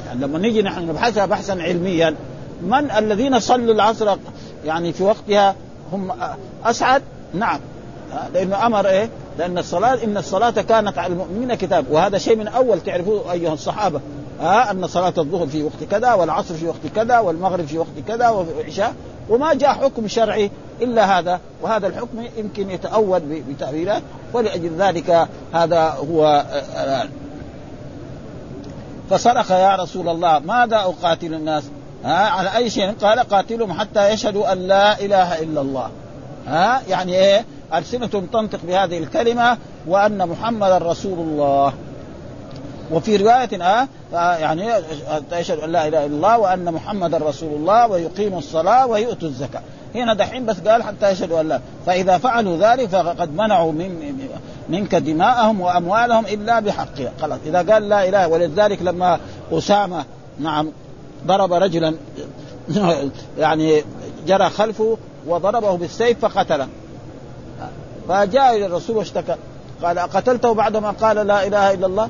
يعني 0.07 0.21
لما 0.21 0.39
نيجي 0.39 0.63
نحن 0.63 0.87
نبحثها 0.87 1.27
بحثا 1.27 1.53
علميا 1.53 2.15
من 2.63 2.91
الذين 2.91 3.41
صلوا 3.41 3.75
العصر 3.75 4.17
يعني 4.65 4.93
في 4.93 5.03
وقتها 5.03 5.55
هم 5.93 6.13
أسعد؟ 6.65 7.03
نعم. 7.35 7.61
لأنه 8.35 8.67
أمر 8.67 8.89
إيه؟ 8.89 9.09
لأن 9.39 9.59
الصلاة 9.59 10.05
إن 10.05 10.17
الصلاة 10.17 10.51
كانت 10.51 10.99
على 10.99 11.13
المؤمنين 11.13 11.55
كتاب. 11.55 11.85
وهذا 11.91 12.19
شيء 12.19 12.37
من 12.37 12.49
أول 12.49 12.81
تعرفوه 12.81 13.33
أيها 13.33 13.53
الصحابة. 13.53 14.01
ها 14.41 14.71
أن 14.71 14.87
صلاة 14.87 15.15
الظهر 15.19 15.47
في 15.47 15.63
وقت 15.63 15.85
كذا 15.91 16.15
والعصر 16.15 16.55
في 16.55 16.67
وقت 16.67 16.87
كذا 16.95 17.19
والمغرب 17.19 17.65
في 17.67 17.79
وقت 17.79 17.99
كذا 18.09 18.29
والعشاء. 18.29 18.95
وما 19.29 19.55
جاء 19.55 19.71
حكم 19.71 20.09
شرعي 20.09 20.51
إلا 20.83 21.19
هذا. 21.19 21.41
وهذا 21.63 21.87
الحكم 21.87 22.27
يمكن 22.37 22.71
يتأول 22.71 23.21
بتأويلات 23.49 24.03
ولأجل 24.33 24.71
ذلك 24.79 25.29
هذا 25.53 25.83
هو 26.11 26.45
فصرخ 29.11 29.51
يا 29.51 29.77
رسول 29.77 30.09
الله 30.09 30.39
ماذا 30.39 30.77
أقاتل 30.77 31.35
الناس؟ 31.35 31.65
ها 32.05 32.29
على 32.29 32.57
أي 32.57 32.71
شيء؟ 32.71 32.95
قال 33.03 33.19
قاتلهم 33.19 33.73
حتى 33.73 34.09
يشهدوا 34.09 34.53
أن 34.53 34.59
لا 34.59 35.01
إله 35.01 35.43
إلا 35.43 35.61
الله. 35.61 35.91
ها 36.47 36.83
يعني 36.89 37.15
إيه؟ 37.15 37.45
ألسنتهم 37.75 38.27
تنطق 38.27 38.59
بهذه 38.67 38.99
الكلمة 38.99 39.59
وأن 39.87 40.29
محمدا 40.29 40.79
رسول 40.79 41.19
الله. 41.19 41.73
وفي 42.91 43.17
رواية 43.17 43.63
آه 43.63 43.89
يعني 44.37 44.71
يشهد 45.33 45.59
أن 45.59 45.73
لا 45.73 45.89
إله 45.89 46.07
إلا 46.07 46.15
الله 46.17 46.39
وأن 46.39 46.73
محمدا 46.73 47.19
رسول 47.19 47.53
الله 47.53 47.87
ويقيموا 47.87 48.39
الصلاة 48.39 48.87
ويؤتوا 48.87 49.29
الزكاة. 49.29 49.63
هنا 49.95 50.15
دحين 50.15 50.47
بس 50.47 50.61
قال 50.61 50.83
حتى 50.83 51.11
يشهدوا 51.11 51.41
أن 51.41 51.49
لا. 51.49 51.61
فإذا 51.87 52.19
فعلوا 52.19 52.57
ذلك 52.57 52.89
فقد 52.89 53.35
منعوا 53.35 53.73
من 53.73 54.19
منك 54.69 54.95
دماءهم 54.95 55.61
وأموالهم 55.61 56.27
إلا 56.27 56.61
بحقها. 56.61 57.13
خلاص 57.23 57.39
إذا 57.47 57.73
قال 57.73 57.89
لا 57.89 58.09
إله 58.09 58.29
ولذلك 58.29 58.83
لما 58.83 59.19
أسامة 59.53 60.05
نعم 60.39 60.73
ضرب 61.27 61.53
رجلا 61.53 61.95
يعني 63.39 63.83
جرى 64.27 64.51
خلفه 64.51 64.99
وضربه 65.27 65.77
بالسيف 65.77 66.27
فقتله 66.27 66.69
فجاء 68.09 68.57
إلى 68.57 68.67
الرسول 68.67 68.97
واشتكى 68.97 69.37
قال 69.83 69.99
قتلته 69.99 70.53
بعدما 70.53 70.91
قال 70.91 71.17
لا 71.17 71.47
إله 71.47 71.73
إلا 71.75 71.87
الله 71.87 72.09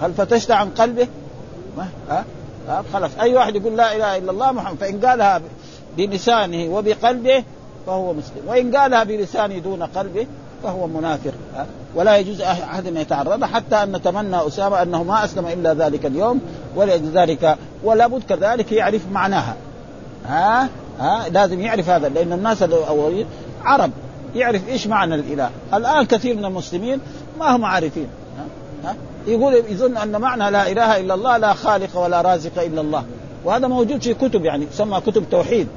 هل 0.00 0.14
فتشت 0.14 0.50
عن 0.50 0.70
قلبه؟ 0.70 1.08
ما 1.76 1.88
ها؟ 2.08 2.24
ها؟ 2.68 2.84
خلاص 2.92 3.10
أي 3.20 3.34
واحد 3.34 3.56
يقول 3.56 3.76
لا 3.76 3.96
إله 3.96 4.16
إلا 4.16 4.30
الله 4.30 4.52
محمد 4.52 4.76
فإن 4.78 5.00
قالها 5.00 5.40
بلسانه 5.96 6.74
وبقلبه 6.74 7.44
فهو 7.86 8.12
مسلم 8.12 8.42
وإن 8.46 8.76
قالها 8.76 9.04
بلسانه 9.04 9.58
دون 9.58 9.82
قلبه 9.82 10.26
فهو 10.62 10.86
منافق 10.86 11.32
ها؟ 11.54 11.66
ولا 11.94 12.16
يجوز 12.16 12.40
أحد 12.40 12.86
أن 12.86 12.96
يتعرض 12.96 13.44
حتى 13.44 13.76
أن 13.76 13.96
نتمنى 13.96 14.46
أسامة 14.46 14.82
أنه 14.82 15.02
ما 15.02 15.24
أسلم 15.24 15.46
إلا 15.46 15.74
ذلك 15.74 16.06
اليوم 16.06 16.40
ولذلك 16.76 17.56
ولا 17.86 18.06
بد 18.06 18.22
كذلك 18.28 18.72
يعرف 18.72 19.00
معناها. 19.12 19.56
ها؟ 20.26 20.68
ها؟ 21.00 21.28
لازم 21.28 21.60
يعرف 21.60 21.90
هذا 21.90 22.08
لأن 22.08 22.32
الناس 22.32 22.62
الاولين 22.62 23.26
عرب 23.64 23.90
يعرف 24.34 24.68
إيش 24.68 24.86
معنى 24.86 25.14
الإله. 25.14 25.50
الآن 25.74 26.06
كثير 26.06 26.36
من 26.36 26.44
المسلمين 26.44 27.00
ما 27.38 27.56
هم 27.56 27.64
عارفين. 27.64 28.08
ها؟ 28.84 28.94
يقول 29.26 29.54
يظن 29.54 29.96
أن 29.96 30.20
معنى 30.20 30.50
لا 30.50 30.70
إله 30.72 31.00
إلا 31.00 31.14
الله 31.14 31.36
لا 31.36 31.52
خالق 31.52 31.98
ولا 31.98 32.20
رازق 32.20 32.62
إلا 32.62 32.80
الله. 32.80 33.04
وهذا 33.44 33.68
موجود 33.68 34.02
في 34.02 34.14
كتب 34.14 34.44
يعني 34.44 34.66
تسمى 34.66 35.00
كتب 35.00 35.24
توحيد 35.30 35.68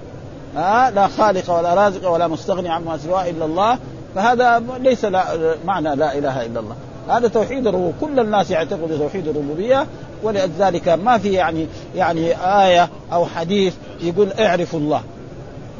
ها؟ 0.56 0.92
لا 0.92 1.08
خالق 1.08 1.58
ولا 1.58 1.74
رازق 1.74 2.10
ولا 2.10 2.28
مستغني 2.28 2.70
عما 2.70 2.98
سواه 2.98 3.30
إلا 3.30 3.46
الله. 3.46 3.78
فهذا 4.16 4.64
ليس 4.80 5.06
لا 5.06 5.24
معنى 5.66 5.96
لا 5.96 6.18
إله 6.18 6.46
إلا 6.46 6.60
الله. 6.60 6.76
هذا 7.10 7.28
توحيد 7.28 7.68
الربوبية. 7.68 7.94
كل 8.02 8.20
الناس 8.20 8.52
يعتقد 8.52 8.98
توحيد 9.00 9.28
الربوبية 9.28 9.88
ولذلك 10.24 10.90
ما 10.90 11.18
في 11.18 11.34
يعني 11.34 11.68
يعني 11.96 12.32
آية 12.36 12.90
أو 13.14 13.26
حديث 13.26 13.74
يقول 14.02 14.32
اعرفوا 14.32 14.80
الله. 14.80 15.02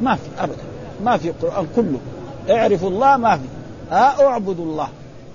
ما 0.02 0.14
في 0.14 0.28
ابدا. 0.38 0.62
ما 1.04 1.16
في 1.16 1.28
القرآن 1.28 1.66
كله. 1.76 1.98
اعرفوا 2.50 2.90
الله 2.90 3.16
ما 3.16 3.36
في. 3.36 3.44
ها 3.90 4.26
اعبدوا 4.26 4.64
الله. 4.64 4.88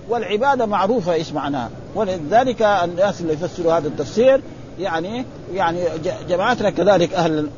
والعبادة 0.10 0.66
معروفة 0.66 1.14
إيش 1.14 1.34
معناها؟ 1.34 1.70
ولذلك 1.96 2.62
الناس 2.62 3.22
اللي 3.22 3.34
يفسروا 3.34 3.74
هذا 3.74 3.88
التفسير 3.88 4.42
يعني 4.80 5.26
يعني 5.54 5.80
جماعتنا 6.30 6.70
كذلك 6.70 7.14
أهل 7.14 7.50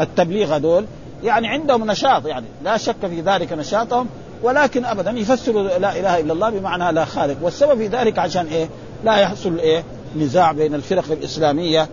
التبليغ 0.00 0.56
هذول 0.56 0.84
يعني 1.24 1.48
عندهم 1.48 1.90
نشاط 1.90 2.26
يعني 2.26 2.46
لا 2.64 2.76
شك 2.76 3.06
في 3.06 3.20
ذلك 3.20 3.52
نشاطهم. 3.52 4.08
ولكن 4.44 4.84
ابدا 4.84 5.10
يفسروا 5.10 5.62
لا 5.62 6.00
إله 6.00 6.20
إلا 6.20 6.32
الله 6.32 6.50
بمعنى 6.50 6.92
لا 6.92 7.04
خالق. 7.04 7.36
والسبب 7.42 7.78
في 7.78 7.86
ذلك 7.86 8.18
عشان 8.18 8.46
إيه؟ 8.46 8.68
لا 9.04 9.16
يحصل 9.16 9.58
إيه؟ 9.58 9.84
نزاع 10.16 10.52
بين 10.52 10.74
الفرق 10.74 11.04
الإسلامية 11.10 11.88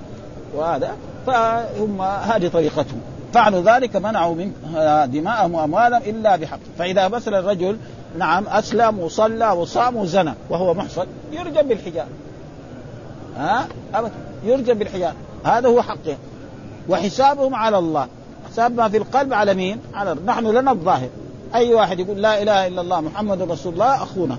وهذا 0.56 0.92
فهم 1.28 2.02
هذه 2.02 2.48
طريقتهم. 2.48 3.02
فعلوا 3.34 3.62
ذلك 3.62 3.96
منعوا 3.96 4.36
من 4.36 4.52
دماءهم 5.12 5.54
وأموالهم 5.54 6.02
إلا 6.06 6.36
بحق. 6.36 6.60
فإذا 6.80 7.08
مثلا 7.08 7.40
الرجل 7.40 7.78
نعم 8.18 8.48
أسلم 8.48 9.00
وصلى 9.00 9.52
وصام 9.52 9.96
وزنى 9.96 10.34
وهو 10.50 10.74
محصن 10.74 11.06
يرجم 11.32 11.62
بالحجاب. 11.62 12.08
ها؟ 13.38 13.68
ابدا 13.94 14.12
يرجم 14.44 14.74
بالحجاب. 14.74 15.14
هذا 15.44 15.68
هو 15.68 15.82
حقه. 15.82 16.18
وحسابهم 16.90 17.56
على 17.56 17.78
الله. 17.78 18.08
حساب 18.52 18.76
ما 18.76 18.90
في 18.90 18.98
القلب 18.98 19.34
على 19.34 19.54
مين؟ 19.54 19.80
على 19.94 20.16
نحن 20.26 20.48
لنا 20.48 20.72
الظاهر. 20.72 21.10
أي 21.56 21.74
واحد 21.74 22.00
يقول 22.00 22.22
لا 22.22 22.42
إله 22.42 22.68
إلا 22.68 22.82
الله 22.82 23.02
محمد 23.02 23.42
رسول 23.42 23.74
الله 23.74 24.04
أخونا. 24.04 24.38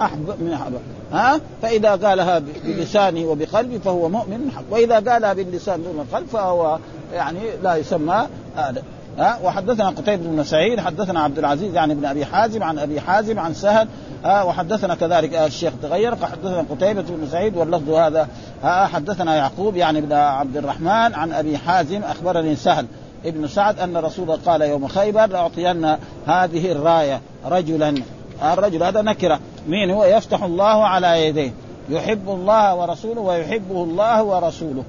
أحب 0.00 0.34
من 0.40 0.52
أحب. 0.52 0.72
ها؟ 1.12 1.40
فإذا 1.62 1.90
قالها 1.90 2.42
بلسانه 2.64 3.26
وبقلبه 3.26 3.78
فهو 3.78 4.08
مؤمن 4.08 4.50
حق. 4.56 4.62
وإذا 4.70 4.94
قالها 4.94 5.32
باللسان 5.32 5.82
دون 5.82 6.06
القلب 6.08 6.26
فهو 6.26 6.78
يعني 7.14 7.38
لا 7.62 7.76
يسمى 7.76 8.26
هذا 8.56 8.82
ها؟ 9.18 9.38
وحدثنا 9.44 9.88
قتيبة 9.88 10.22
بن 10.24 10.44
سعيد 10.44 10.80
حدثنا 10.80 11.20
عبد 11.20 11.38
العزيز 11.38 11.74
يعني 11.74 11.94
بن 11.94 12.04
أبي 12.04 12.24
حازم 12.24 12.62
عن 12.62 12.78
أبي 12.78 13.00
حازم 13.00 13.38
عن 13.38 13.54
سهل. 13.54 13.88
ها؟ 14.24 14.42
وحدثنا 14.42 14.94
كذلك 14.94 15.34
الشيخ 15.34 15.72
تغير 15.82 16.14
فحدثنا 16.14 16.64
قتيبة 16.70 17.02
بن 17.02 17.28
سعيد 17.32 17.56
واللفظ 17.56 17.90
هذا 17.90 18.28
ها؟ 18.62 18.86
حدثنا 18.86 19.36
يعقوب 19.36 19.76
يعني 19.76 20.00
بن 20.00 20.12
عبد 20.12 20.56
الرحمن 20.56 21.14
عن 21.14 21.32
أبي 21.32 21.58
حازم 21.58 22.02
أخبرني 22.02 22.56
سهل. 22.56 22.86
ابن 23.24 23.48
سعد 23.48 23.80
أن 23.80 23.96
رسول 23.96 24.24
الله 24.24 24.38
قال 24.46 24.62
يوم 24.62 24.88
خيبر 24.88 25.26
لأعطين 25.26 25.96
هذه 26.26 26.72
الراية 26.72 27.20
رجلا. 27.46 28.02
الرجل 28.42 28.82
هذا 28.82 29.02
نكرة. 29.02 29.40
مين 29.68 29.90
هو؟ 29.90 30.04
يفتح 30.04 30.42
الله 30.42 30.84
على 30.86 31.26
يديه. 31.26 31.52
يحب 31.88 32.28
الله 32.28 32.74
ورسوله 32.74 33.20
ويحبه 33.20 33.84
الله 33.84 34.22
ورسوله. 34.22 34.84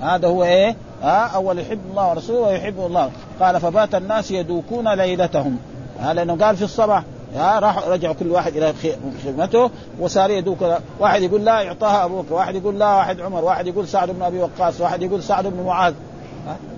هذا 0.00 0.28
هو 0.28 0.44
إيه؟ 0.44 0.76
ها 1.02 1.26
أول 1.26 1.58
يحب 1.58 1.80
الله 1.90 2.10
ورسوله 2.10 2.40
ويحبه 2.40 2.86
الله. 2.86 3.10
قال 3.40 3.60
فبات 3.60 3.94
الناس 3.94 4.30
يدوكون 4.30 4.94
ليلتهم. 4.94 5.58
ها 6.00 6.14
لأنه 6.14 6.44
قال 6.44 6.56
في 6.56 6.64
الصباح. 6.64 7.02
ها 7.34 7.58
راح 7.58 7.88
رجع 7.88 8.12
كل 8.12 8.28
واحد 8.30 8.56
إلى 8.56 8.74
خدمته. 9.24 9.70
وصار 10.00 10.30
يدوك. 10.30 10.58
واحد 10.98 11.22
يقول 11.22 11.44
لا 11.44 11.60
يعطاها 11.60 12.04
أبوك. 12.04 12.26
واحد 12.30 12.54
يقول 12.54 12.78
لا 12.78 12.96
واحد 12.96 13.20
عمر. 13.20 13.44
واحد 13.44 13.66
يقول 13.66 13.88
سعد 13.88 14.10
بن 14.10 14.22
أبي 14.22 14.38
وقاص. 14.38 14.80
واحد 14.80 15.02
يقول 15.02 15.22
سعد 15.22 15.46
بن 15.46 15.62
معاذ. 15.66 15.94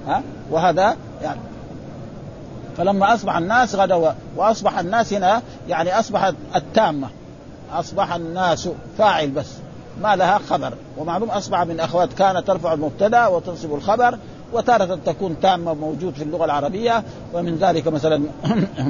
ها؟ 0.06 0.22
وهذا 0.50 0.96
يعني 1.22 1.40
فلما 2.76 3.14
أصبح 3.14 3.36
الناس 3.36 3.74
غدوا 3.74 4.10
وأصبح 4.36 4.78
الناس 4.78 5.12
هنا 5.12 5.42
يعني 5.68 5.98
أصبحت 5.98 6.34
التامة. 6.56 7.08
أصبح 7.72 8.14
الناس 8.14 8.68
فاعل 8.98 9.30
بس 9.30 9.46
ما 10.02 10.16
لها 10.16 10.38
خبر. 10.38 10.74
ومعلوم 10.98 11.30
أصبح 11.30 11.62
من 11.62 11.80
أخوات 11.80 12.12
كانت 12.12 12.46
ترفع 12.46 12.72
المبتدأ 12.72 13.26
وتنصب 13.26 13.74
الخبر 13.74 14.18
وتارة 14.52 14.98
تكون 15.06 15.36
تامة 15.40 15.74
موجود 15.74 16.14
في 16.14 16.22
اللغة 16.22 16.44
العربية. 16.44 17.04
ومن 17.34 17.56
ذلك 17.56 17.88
مثلا 17.88 18.22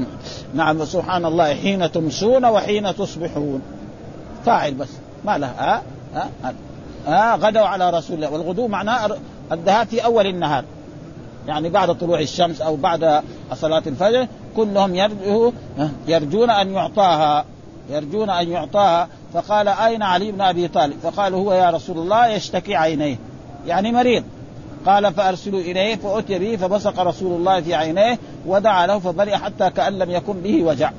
نعم 0.55 0.85
سبحان 0.85 1.25
الله 1.25 1.55
حين 1.55 1.93
تمسون 1.93 2.45
وحين 2.45 2.97
تصبحون. 2.97 3.62
فاعل 4.47 4.75
بس 4.75 4.89
ما 5.25 5.39
لها 5.39 5.55
ها؟ 5.59 5.83
ها, 6.14 6.55
ها؟ 7.07 7.37
غدوا 7.37 7.62
على 7.66 7.91
رسول 7.91 8.16
الله. 8.16 8.31
والغدو 8.31 8.68
معناه 8.68 9.16
الذهاب 9.53 9.86
في 9.86 10.05
أول 10.05 10.26
النهار. 10.26 10.64
يعني 11.46 11.68
بعد 11.68 11.98
طلوع 11.98 12.20
الشمس 12.20 12.61
أو 12.61 12.76
بعد 12.76 13.22
صلاة 13.55 13.82
الفجر 13.86 14.26
كلهم 14.57 14.94
يرجو 14.94 15.53
يرجون 16.09 16.50
أن 16.50 16.70
يعطاها. 16.70 17.44
يرجون 17.90 18.30
أن 18.30 18.48
يعطاها. 18.48 19.09
فقال 19.34 19.68
أين 19.68 20.03
علي 20.03 20.32
بن 20.32 20.40
أبي 20.40 20.68
طالب؟ 20.68 20.96
فقال 21.03 21.34
هو 21.34 21.53
يا 21.53 21.70
رسول 21.70 21.98
الله 21.98 22.26
يشتكي 22.26 22.76
عينيه. 22.76 23.18
يعني 23.66 23.92
مريض. 23.92 24.24
قال 24.86 25.14
فأرسلوا 25.14 25.61
إليه 25.61 25.96
فأتي 25.96 26.38
به 26.38 26.57
فبصق 26.57 27.00
رسول 27.00 27.36
الله 27.36 27.61
في 27.61 27.74
عينيه 27.74 28.18
ودعا 28.46 28.86
له 28.86 28.98
فبرئ 28.98 29.36
حتى 29.36 29.70
كأن 29.70 29.98
لم 29.98 30.11
يكن 30.11 30.32
به 30.32 30.62
وجع. 30.62 30.90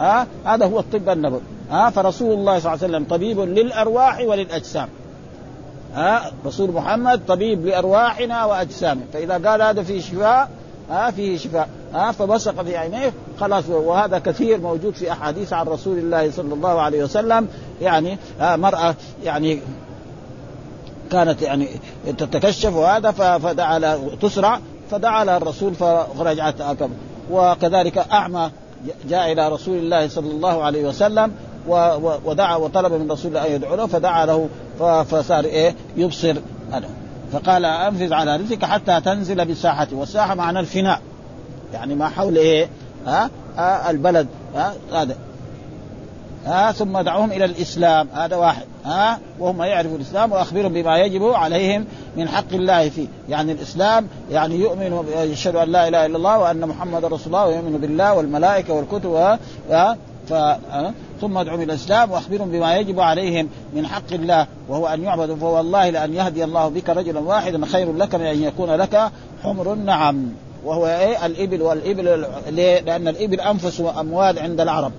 ها 0.00 0.26
هذا 0.44 0.66
هو 0.66 0.78
الطب 0.78 1.08
النبوي. 1.08 1.40
ها 1.70 1.90
فرسول 1.90 2.32
الله 2.32 2.58
صلى 2.58 2.74
الله 2.74 2.84
عليه 2.84 2.94
وسلم 2.94 3.04
طبيب 3.04 3.40
للأرواح 3.40 4.20
وللأجسام. 4.20 4.88
ها 5.94 6.30
رسول 6.46 6.72
محمد 6.72 7.20
طبيب 7.28 7.66
لأرواحنا 7.66 8.44
وأجسامنا. 8.44 9.04
فإذا 9.12 9.50
قال 9.50 9.62
هذا 9.62 9.82
فيه 9.82 10.00
شفاء 10.00 10.50
ها 10.90 11.10
فيه 11.10 11.38
شفاء 11.38 11.68
ها 11.94 12.12
فبصق 12.12 12.62
في 12.62 12.76
عينيه 12.76 13.12
خلاص 13.40 13.64
وهذا 13.68 14.18
كثير 14.18 14.60
موجود 14.60 14.94
في 14.94 15.12
أحاديث 15.12 15.52
عن 15.52 15.66
رسول 15.66 15.98
الله 15.98 16.30
صلى 16.30 16.54
الله 16.54 16.80
عليه 16.80 17.04
وسلم. 17.04 17.48
يعني 17.80 18.18
مرأة 18.40 18.94
يعني 19.24 19.60
كانت 21.10 21.42
يعني 21.42 21.68
تتكشف 22.18 22.74
وهذا 22.74 23.10
فدعا 23.38 23.98
تسرع 24.22 24.60
فدعا 24.90 25.24
لها 25.24 25.36
الرسول 25.36 25.74
فرجعت 26.18 26.60
أكبر 26.60 26.90
وكذلك 27.30 27.98
أعمى 27.98 28.50
جاء 29.08 29.32
إلى 29.32 29.48
رسول 29.48 29.78
الله 29.78 30.08
صلى 30.08 30.30
الله 30.30 30.64
عليه 30.64 30.88
وسلم 30.88 31.32
ودعا 32.24 32.56
وطلب 32.56 32.92
من 32.92 33.10
رسول 33.10 33.28
الله 33.28 33.46
أن 33.46 33.52
يدعو 33.52 33.76
له 33.76 33.86
فدعا 33.86 34.26
له 34.26 34.48
فصار 34.78 35.44
إيه؟ 35.44 35.74
يبصر 35.96 36.34
أنا. 36.72 36.88
فقال 37.32 37.64
أنفذ 37.64 38.12
على 38.12 38.36
رزقك 38.36 38.64
حتى 38.64 39.00
تنزل 39.00 39.44
بساحته 39.44 39.96
والساحة 39.96 40.34
معنى 40.34 40.60
الفناء. 40.60 41.00
يعني 41.72 41.94
ما 41.94 42.08
حول 42.08 42.36
إيه؟ 42.36 42.68
ها؟ 43.06 43.30
آه 43.58 43.90
البلد. 43.90 44.26
ها؟ 44.54 44.74
هذا. 44.92 45.16
ها؟ 46.46 46.72
ثم 46.72 47.00
دعوهم 47.00 47.32
إلى 47.32 47.44
الإسلام. 47.44 48.08
هذا 48.14 48.36
واحد. 48.36 48.64
ها؟ 48.84 49.18
وهم 49.38 49.62
يعرفوا 49.62 49.96
الإسلام 49.96 50.32
وأخبرهم 50.32 50.72
بما 50.72 50.98
يجب 50.98 51.24
عليهم 51.24 51.84
من 52.16 52.28
حق 52.28 52.52
الله 52.52 52.88
فيه. 52.88 53.06
يعني 53.28 53.52
الإسلام 53.52 54.08
يعني 54.30 54.56
يؤمن 54.56 55.04
يشهد 55.16 55.56
أن 55.56 55.68
لا 55.68 55.88
إله 55.88 56.06
إلا 56.06 56.16
الله 56.16 56.38
وأن 56.38 56.60
محمد 56.60 57.04
رسول 57.04 57.26
الله 57.26 57.46
ويؤمن 57.46 57.78
بالله 57.78 58.14
والملائكة 58.14 58.74
والكتب 58.74 59.38
ف 60.28 60.34
ثم 61.20 61.38
ادعوا 61.38 61.56
إلى 61.56 61.64
الإسلام 61.64 62.10
وأخبرهم 62.10 62.50
بما 62.50 62.76
يجب 62.76 63.00
عليهم 63.00 63.48
من 63.74 63.86
حق 63.86 64.12
الله 64.12 64.46
وهو 64.68 64.86
أن 64.86 65.02
يعبدوا 65.02 65.36
فوالله 65.36 65.90
لأن 65.90 66.14
يهدي 66.14 66.44
الله 66.44 66.68
بك 66.68 66.90
رجلا 66.90 67.20
واحدا 67.20 67.66
خير 67.66 67.92
لك 67.96 68.14
من 68.14 68.26
أن 68.26 68.42
يكون 68.42 68.70
لك 68.70 69.10
حمر 69.42 69.72
النعم. 69.72 70.28
وهو 70.64 70.86
إيه؟ 70.86 71.26
الإبل 71.26 71.62
والإبل؟ 71.62 72.26
لأن 72.86 73.08
الإبل 73.08 73.40
أنفس 73.40 73.80
وأموال 73.80 74.38
عند 74.38 74.60
العرب. 74.60 74.92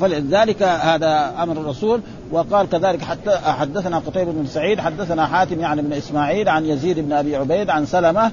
فلذلك 0.00 0.62
هذا 0.62 1.34
أمر 1.42 1.56
الرسول. 1.56 2.00
وقال 2.32 2.68
كذلك 2.68 3.02
حتى 3.02 3.30
حدثنا 3.36 3.98
قتيبة 3.98 4.32
بن 4.32 4.46
سعيد 4.46 4.80
حدثنا 4.80 5.26
حاتم 5.26 5.60
يعني 5.60 5.82
بن 5.82 5.92
إسماعيل 5.92 6.48
عن 6.48 6.66
يزيد 6.66 6.98
بن 7.00 7.12
أبي 7.12 7.36
عبيد 7.36 7.70
عن 7.70 7.86
سلمة 7.86 8.32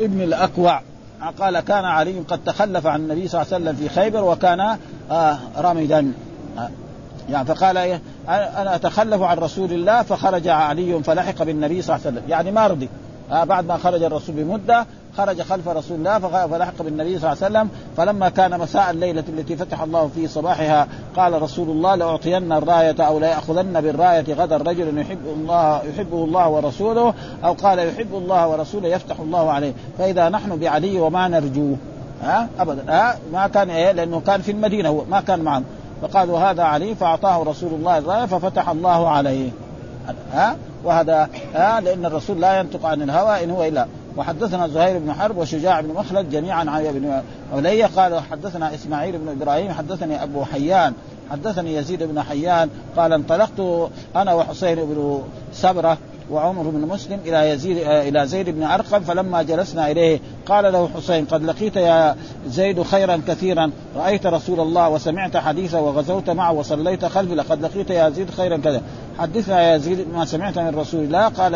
ابن 0.00 0.20
الأكوع. 0.20 0.82
قال 1.38 1.60
كان 1.60 1.84
علي 1.84 2.18
قد 2.18 2.44
تخلف 2.44 2.86
عن 2.86 3.00
النبي 3.00 3.28
صلى 3.28 3.42
الله 3.42 3.54
عليه 3.54 3.64
وسلم 3.64 3.76
في 3.76 3.94
خيبر 3.94 4.24
وكان 4.24 4.76
آه 5.10 5.38
رمدا 5.58 6.12
يعني 7.30 7.46
فقال 7.46 7.76
أنا 8.28 8.74
أتخلف 8.74 9.22
عن 9.22 9.38
رسول 9.38 9.72
الله 9.72 10.02
فخرج 10.02 10.48
علي 10.48 11.02
فلحق 11.02 11.42
بالنبي 11.42 11.82
صلى 11.82 11.96
الله 11.96 12.06
عليه 12.06 12.16
وسلم. 12.16 12.30
يعني 12.30 12.50
ما 12.50 12.66
رضي. 12.66 12.88
آه 13.32 13.44
بعد 13.44 13.66
ما 13.66 13.76
خرج 13.76 14.02
الرسول 14.02 14.34
بمدة 14.34 14.86
خرج 15.20 15.42
خلف 15.42 15.68
رسول 15.68 15.98
الله 15.98 16.18
فلحق 16.46 16.82
بالنبي 16.82 17.18
صلى 17.18 17.32
الله 17.32 17.44
عليه 17.44 17.58
وسلم 17.58 17.68
فلما 17.96 18.28
كان 18.28 18.60
مساء 18.60 18.90
الليلة 18.90 19.24
التي 19.28 19.56
فتح 19.56 19.82
الله 19.82 20.10
في 20.14 20.28
صباحها 20.28 20.88
قال 21.16 21.42
رسول 21.42 21.70
الله 21.70 21.94
لأعطين 21.94 22.52
الراية 22.52 23.00
أو 23.00 23.18
لاخذن 23.18 23.80
بالراية 23.80 24.34
غدا 24.34 24.56
رجل 24.56 24.98
يحب 24.98 25.26
الله 25.26 25.82
يحبه 25.84 26.24
الله 26.24 26.48
ورسوله 26.48 27.14
أو 27.44 27.52
قال 27.52 27.78
يحب 27.78 28.14
الله 28.14 28.48
ورسوله 28.48 28.88
يفتح 28.88 29.20
الله 29.20 29.52
عليه. 29.52 29.72
فإذا 29.98 30.28
نحن 30.28 30.56
بعلي 30.56 31.00
وما 31.00 31.28
نرجوه 31.28 31.76
ها؟ 32.22 32.48
ابدا. 32.58 32.84
ها؟ 32.88 33.18
ما 33.32 33.46
كان 33.46 33.70
إيه؟ 33.70 33.92
لأنه 33.92 34.20
كان 34.20 34.40
في 34.40 34.52
المدينة 34.52 34.88
هو 34.88 35.04
ما 35.10 35.20
كان 35.20 35.40
معهم 35.40 35.64
فقالوا 36.02 36.38
هذا 36.38 36.62
علي. 36.62 36.94
فأعطاه 36.94 37.42
رسول 37.42 37.72
الله 37.74 37.98
الراية 37.98 38.26
ففتح 38.26 38.68
الله 38.68 39.08
عليه. 39.08 39.50
ها؟ 40.32 40.56
وهذا 40.84 41.28
ها؟ 41.54 41.80
لأن 41.80 42.04
الرسول 42.04 42.40
لا 42.40 42.58
ينطق 42.58 42.86
عن 42.86 43.02
الهوى 43.02 43.44
إن 43.44 43.50
هو 43.50 43.64
إلا 43.64 43.86
وحدثنا 44.20 44.68
زهير 44.68 44.98
بن 44.98 45.12
حرب 45.12 45.36
وشجاع 45.36 45.80
بن 45.80 45.88
مخلد 45.88 46.30
جميعا 46.30 46.70
عن 46.70 46.86
ابن 46.86 47.22
علي 47.52 47.82
قال 47.82 48.20
حدثنا 48.20 48.74
إسماعيل 48.74 49.18
بن 49.18 49.28
إبراهيم 49.28 49.72
حدثني 49.72 50.22
أبو 50.22 50.44
حيان 50.44 50.92
حدثني 51.30 51.74
يزيد 51.74 52.02
بن 52.02 52.22
حيان 52.22 52.70
قال 52.96 53.12
انطلقت 53.12 53.90
أنا 54.16 54.34
وحسين 54.34 54.74
بن 54.74 55.22
سبرة 55.52 55.98
وعمر 56.30 56.62
بن 56.62 56.88
مسلم 56.88 57.18
إلى 57.26 57.50
يزيد 57.50 57.76
إلى 57.86 58.26
زيد 58.26 58.50
بن 58.50 58.62
أرقم 58.62 59.00
فلما 59.00 59.42
جلسنا 59.42 59.90
إليه 59.90 60.20
قال 60.46 60.72
له 60.72 60.88
حسين 60.96 61.24
قد 61.24 61.44
لقيت 61.44 61.76
يا 61.76 62.16
زيد 62.46 62.82
خيرا 62.82 63.20
كثيرا 63.28 63.70
رأيت 63.96 64.26
رسول 64.26 64.60
الله 64.60 64.88
وسمعت 64.88 65.36
حديثه 65.36 65.80
وغزوت 65.80 66.30
معه 66.30 66.52
وصليت 66.52 67.04
خلفه 67.04 67.34
لقد 67.34 67.62
لقيت 67.62 67.90
يا 67.90 68.10
زيد 68.10 68.30
خيرا 68.30 68.56
كذا 68.56 68.82
حدثنا 69.18 69.62
يا 69.62 69.78
زيد 69.78 70.06
ما 70.14 70.24
سمعت 70.24 70.58
من 70.58 70.78
رسول 70.78 71.04
الله. 71.04 71.28
قال 71.28 71.54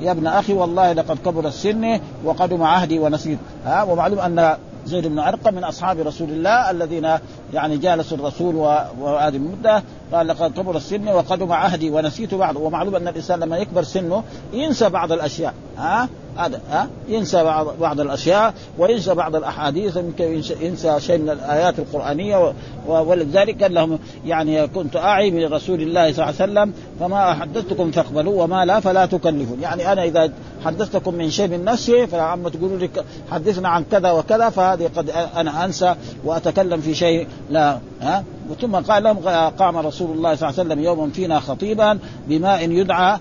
يا 0.00 0.10
ابن 0.10 0.26
أخي 0.26 0.52
والله 0.52 0.92
لقد 0.92 1.18
كبر 1.18 1.48
السن 1.48 2.00
وقدم 2.24 2.62
عهدي 2.62 2.98
ونسيت. 2.98 3.38
ها 3.64 3.82
ومعلوم 3.82 4.18
أن 4.18 4.56
زيد 4.86 5.06
بن 5.06 5.18
ارقم 5.18 5.54
من 5.54 5.64
أصحاب 5.64 5.98
رسول 5.98 6.30
الله 6.30 6.70
الذين 6.70 7.08
يعني 7.54 7.76
جالسوا 7.76 8.16
الرسول 8.16 8.54
وهذه 9.00 9.36
المدة. 9.36 9.82
قال 10.12 10.26
لقد 10.26 10.52
كبر 10.52 10.76
السن 10.76 11.08
وقدم 11.08 11.52
عهدي 11.52 11.90
ونسيت 11.90 12.34
بعض 12.34 12.56
ومعلوم 12.56 12.96
أن 12.96 13.08
الإنسان 13.08 13.40
لما 13.40 13.58
يكبر 13.58 13.82
سنه 13.82 14.22
ينسى 14.52 14.88
بعض 14.88 15.12
الأشياء. 15.12 15.54
ها؟ 15.78 16.08
هذا 16.36 16.60
ها؟ 16.70 16.88
ينسى 17.08 17.44
بعض 17.44 17.66
بعض 17.80 18.00
الأشياء 18.00 18.54
وينسى 18.78 19.14
بعض 19.14 19.36
الأحاديث 19.36 19.96
يمكن 19.96 20.42
ينسى 20.60 21.00
شيء 21.00 21.18
من 21.18 21.30
الآيات 21.30 21.78
القرآنية 21.78 22.52
ولذلك 22.86 23.62
قال 23.62 23.74
لهم 23.74 23.98
يعني 24.26 24.66
كنت 24.66 24.96
أعي 24.96 25.30
من 25.30 25.52
رسول 25.52 25.82
الله 25.82 26.12
صلى 26.12 26.24
الله 26.24 26.34
عليه 26.40 26.52
وسلم 26.52 26.72
فما 27.00 27.34
حدثتكم 27.34 27.90
فاقبلوا 27.90 28.42
وما 28.42 28.64
لا 28.64 28.80
فلا 28.80 29.06
تكلفون. 29.06 29.58
يعني 29.62 29.92
أنا 29.92 30.04
إذا 30.04 30.32
حدثتكم 30.64 31.14
من 31.14 31.30
شيء 31.30 31.48
من 31.48 31.64
نفسي 31.64 32.06
فعما 32.06 32.48
تقولوا 32.48 32.78
لي 32.78 32.90
حدثنا 33.30 33.68
عن 33.68 33.84
كذا 33.90 34.10
وكذا 34.10 34.50
فهذه 34.50 34.90
قد 34.96 35.10
أنا 35.10 35.64
أنسى 35.64 35.94
وأتكلم 36.24 36.80
في 36.80 36.94
شيء 36.94 37.26
لا 37.50 37.78
ها؟ 38.00 38.24
ثم 38.60 38.76
قال 38.76 39.02
لهم 39.02 39.18
قام 39.58 39.76
رسول 39.76 40.16
الله 40.16 40.34
صلى 40.34 40.48
الله 40.48 40.60
عليه 40.60 40.70
وسلم 40.70 40.84
يوما 40.84 41.10
فينا 41.10 41.40
خطيبا 41.40 41.98
بماء 42.28 42.70
يدعى 42.70 43.18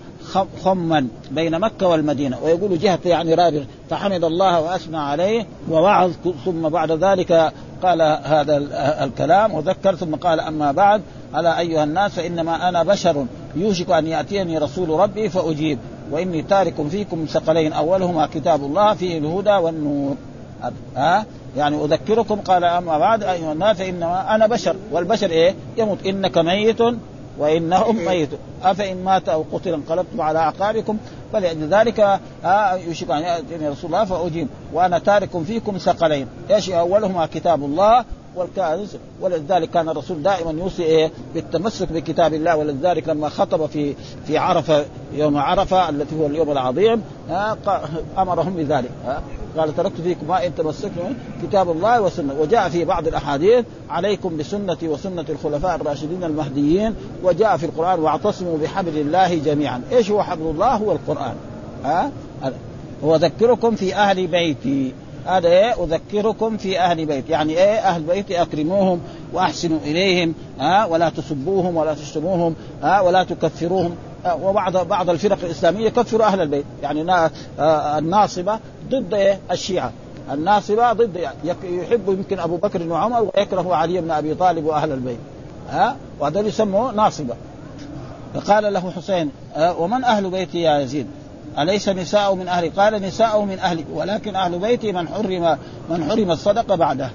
خما 0.64 1.08
بين 1.32 1.60
مكة 1.60 1.88
والمدينة. 1.88 2.38
ويقول 2.44 2.80
جهة 2.80 3.00
يعني 3.06 3.34
رابغ 3.34 3.64
فحمد 3.90 4.24
الله 4.24 4.62
وأثنى 4.62 4.98
عليه 4.98 5.46
ووعظ 5.70 6.12
ثم 6.46 6.70
بعد 6.70 6.92
ذلك 6.92 7.52
قال 7.84 8.02
هذا 8.24 8.58
الكلام 9.04 9.54
وذكر 9.54 9.96
ثم 9.96 10.16
قال 10.16 10.40
أما 10.40 10.72
بعد 10.72 11.02
على 11.34 11.60
أيها 11.60 11.84
الناس 11.84 12.12
فإنما 12.12 12.70
أنا 12.70 12.84
بشر 12.84 13.26
يوشك 13.56 13.92
أن 13.92 14.08
يأتيني 14.08 14.58
رسول 14.58 14.90
ربي 14.90 15.30
فأجيب 15.30 15.80
وإني 16.12 16.42
تارك 16.42 16.88
فيكم 16.90 17.26
ثقلين 17.30 17.74
أولهما 17.74 18.28
كتاب 18.34 18.64
الله 18.66 18.94
فيه 18.94 19.18
الهدى 19.18 19.52
والنور. 19.52 20.16
ها؟ 20.96 21.26
يعني 21.58 21.86
أذكركم 21.86 22.36
قال 22.36 22.64
أما 22.64 22.98
بعد 22.98 23.24
أيها 23.24 23.54
الناس 23.54 23.78
فإنما 23.78 24.36
أنا 24.36 24.48
بشر. 24.48 24.76
والبشر 24.92 25.30
إيه؟ 25.30 25.56
يموت. 25.78 26.06
إنك 26.06 26.38
ميت 26.38 26.82
وإنهم 27.38 28.06
ميتون. 28.06 28.40
أفإن 28.64 29.04
مات 29.04 29.30
أو 29.30 29.46
قتل 29.54 29.74
انقلبتم 29.74 30.22
على 30.22 30.40
أعقابكم 30.40 30.98
فلذلك 31.34 32.20
يوشك 32.88 33.12
أن 33.12 33.22
يأتيني 33.22 33.70
رسول 33.70 33.86
الله 33.86 34.06
فأجيب. 34.06 34.48
وأنا 34.74 35.00
تارك 35.00 35.44
فيكم 35.44 35.78
ثقلين. 35.78 36.28
إيش 36.52 36.70
أولهما؟ 36.70 37.26
كتاب 37.26 37.66
الله 37.66 38.06
والكائنس 38.36 38.98
ولذلك 39.22 39.70
كان 39.70 39.90
الرسول 39.90 40.24
دائما 40.24 40.52
يوصي 40.52 40.84
إيه 40.84 41.12
بالتمسك 41.34 41.92
بكتاب 41.92 42.34
الله. 42.34 42.56
ولذلك 42.56 43.10
لما 43.10 43.30
خطب 43.30 43.66
في 43.66 43.96
في 44.28 44.38
عرفة 44.38 44.86
يوم 45.14 45.38
عرفة 45.38 45.90
التي 45.90 46.16
هو 46.20 46.26
اليوم 46.26 46.52
العظيم 46.52 47.04
أمرهم 48.18 48.54
بذلك 48.54 48.92
قال 49.58 49.76
تركت 49.76 50.02
فيكم 50.02 50.28
ما 50.28 50.46
إن 50.46 50.56
تمسكتم 50.56 51.14
كتاب 51.44 51.72
الله 51.72 52.02
وسنة. 52.02 52.34
وجاء 52.40 52.70
في 52.70 52.86
بعض 52.86 53.08
الأحاديث 53.08 53.66
عليكم 53.90 54.38
بسنتي 54.38 54.88
وسنة 54.88 55.26
الخلفاء 55.30 55.76
الراشدين 55.76 56.24
المهديين 56.24 56.96
وجاء 57.24 57.58
في 57.58 57.66
القرآن 57.66 58.00
واعتصموا 58.00 58.58
بحبل 58.58 58.98
الله 58.98 59.36
جميعا. 59.36 59.82
إيش 59.92 60.12
هو 60.12 60.24
حبل 60.24 60.42
الله؟ 60.42 60.76
هو 60.76 60.92
القرآن. 60.92 61.36
ها؟ 61.84 62.12
وذكركم 63.02 63.76
في 63.76 63.96
أهل 63.96 64.28
بيتي. 64.28 64.94
هذا 65.26 65.48
إيه؟ 65.48 65.84
أذكركم 65.84 66.58
في 66.58 66.80
أهل 66.80 67.06
بيت 67.06 67.30
يعني 67.30 67.54
إيه؟ 67.54 67.80
أهل 67.80 68.02
بيتي 68.02 68.42
أكرموهم 68.42 69.00
وأحسنوا 69.34 69.80
إليهم. 69.86 70.34
ها؟ 70.60 70.86
ولا 70.86 71.10
تسبوهم 71.10 71.78
ولا 71.78 71.94
تشتموهم. 71.94 72.56
ها؟ 72.84 73.02
ولا 73.02 73.24
تكفروهم. 73.24 73.96
وبعض 74.42 74.78
بعض 74.88 75.10
الفرق 75.10 75.38
الإسلامية 75.44 75.86
يكفروا 75.86 76.26
أهل 76.26 76.42
البيت. 76.42 76.66
يعني 76.84 77.30
الناصبة 77.98 78.60
ضد 78.90 79.14
إيه؟ 79.14 79.40
الشيعة. 79.52 79.92
الناصبة 80.32 80.94
ضد 80.94 81.30
يحب 81.64 82.10
يمكن 82.10 82.40
أبو 82.40 82.58
بكر 82.58 82.88
وعمر 82.88 83.32
ويكره 83.36 83.76
علي 83.76 84.02
بن 84.02 84.12
أبي 84.12 84.36
طالب 84.36 84.66
وأهل 84.66 84.92
البيت. 84.92 85.20
ها؟ 85.70 85.96
وهذول 86.20 86.48
يسموه 86.48 86.92
ناصبة. 86.92 87.36
فقال 88.34 88.74
له 88.74 88.92
حسين 88.92 89.32
ومن 89.58 90.04
أهل 90.04 90.30
بيتي 90.30 90.62
يا 90.62 90.80
يزيد؟ 90.80 91.08
أليس 91.60 91.90
نساء 91.90 92.36
من 92.36 92.48
أهلي؟ 92.48 92.70
قال 92.70 93.02
نساء 93.02 93.42
من 93.42 93.60
أهلي. 93.60 93.86
ولكن 93.94 94.36
أهل 94.36 94.60
بيتي 94.60 94.92
من 94.92 95.08
حرم 95.08 95.58
من 95.90 96.04
حرم 96.10 96.32
الصدقة 96.32 96.76
بعده. 96.76 97.10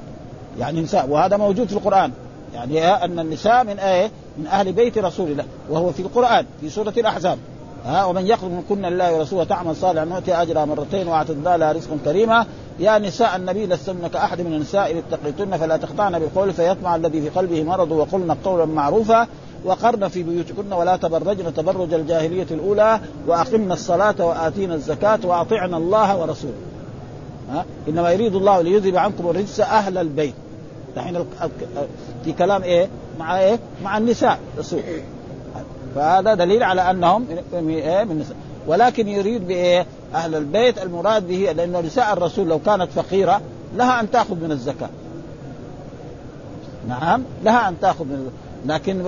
يعني 0.58 0.80
نساء. 0.80 1.08
وهذا 1.08 1.36
موجود 1.36 1.68
في 1.68 1.72
القرآن. 1.72 2.12
يعني 2.54 2.88
أن 2.88 3.18
النساء 3.18 3.64
من 3.64 3.78
إيه؟ 3.78 4.10
من 4.38 4.46
أهل 4.46 4.72
بيت 4.72 4.98
رسول 4.98 5.30
الله 5.30 5.44
وهو 5.70 5.92
في 5.92 6.00
القرآن 6.00 6.46
في 6.60 6.70
سورة 6.70 6.92
الأحزاب. 6.96 7.38
ها 7.84 8.04
ومن 8.04 8.26
يقرب 8.26 8.50
من 8.50 8.62
كن 8.68 8.84
الله 8.84 9.14
ورسوله 9.14 9.44
تعمل 9.44 9.76
صالحا 9.76 10.04
نؤتي 10.04 10.34
أجرها 10.34 10.64
مرتين 10.64 11.08
واعتدنا 11.08 11.56
لها 11.56 11.72
رزقا 11.72 11.98
كريما. 12.04 12.46
يا 12.78 12.98
نساء 12.98 13.36
النبي 13.36 13.66
لستن 13.66 14.06
كاحد 14.06 14.40
من 14.40 14.54
النساء 14.54 14.92
ان 14.92 14.96
اتقيتن 14.96 15.56
فلا 15.56 15.76
تخضعن 15.76 16.18
بالقول 16.18 16.52
فيطمع 16.52 16.96
الذي 16.96 17.22
في 17.22 17.28
قلبه 17.28 17.62
مرض 17.62 17.90
وقلن 17.90 18.36
قولا 18.44 18.64
معروفا. 18.64 19.26
وقرن 19.64 20.08
في 20.08 20.22
بيوتكن 20.22 20.72
ولا 20.72 20.96
تبرجن 20.96 21.54
تبرج 21.54 21.94
الجاهلية 21.94 22.46
الأولى. 22.50 23.00
وأقمنا 23.26 23.74
الصلاة 23.74 24.26
وآتينا 24.26 24.74
الزكاة 24.74 25.18
وأطعنا 25.24 25.76
الله 25.76 26.20
ورسوله. 26.20 26.54
ها؟ 27.50 27.64
إنما 27.88 28.10
يريد 28.10 28.34
الله 28.34 28.60
ليذهب 28.60 28.96
عنكم 28.96 29.30
الرجس 29.30 29.60
أهل 29.60 29.98
البيت. 29.98 30.34
دحين 30.96 31.24
في 32.24 32.32
كلام 32.32 32.62
إيه؟ 32.62 32.88
مع 33.18 33.40
إيه؟ 33.40 33.58
مع 33.84 33.98
النساء 33.98 34.38
رسول 34.58 34.80
فهذا 35.94 36.34
دليل 36.34 36.62
على 36.62 36.90
أنهم 36.90 37.26
من 37.52 37.68
إيه؟ 37.68 38.04
من 38.04 38.10
النساء. 38.10 38.36
ولكن 38.66 39.08
يريد 39.08 39.46
بإيه؟ 39.46 39.86
أهل 40.14 40.34
البيت 40.34 40.82
المراد 40.82 41.26
به 41.28 41.52
لأنه 41.56 41.80
نساء 41.80 42.12
الرسول 42.12 42.48
لو 42.48 42.58
كانت 42.58 42.88
فقيرة 42.92 43.40
لها 43.76 44.00
أن 44.00 44.10
تأخذ 44.10 44.34
من 44.34 44.52
الزكاة. 44.52 44.88
نعم 46.88 47.22
لها 47.44 47.68
أن 47.68 47.80
تأخذ 47.80 48.04
من 48.04 48.30
لكن 48.66 49.06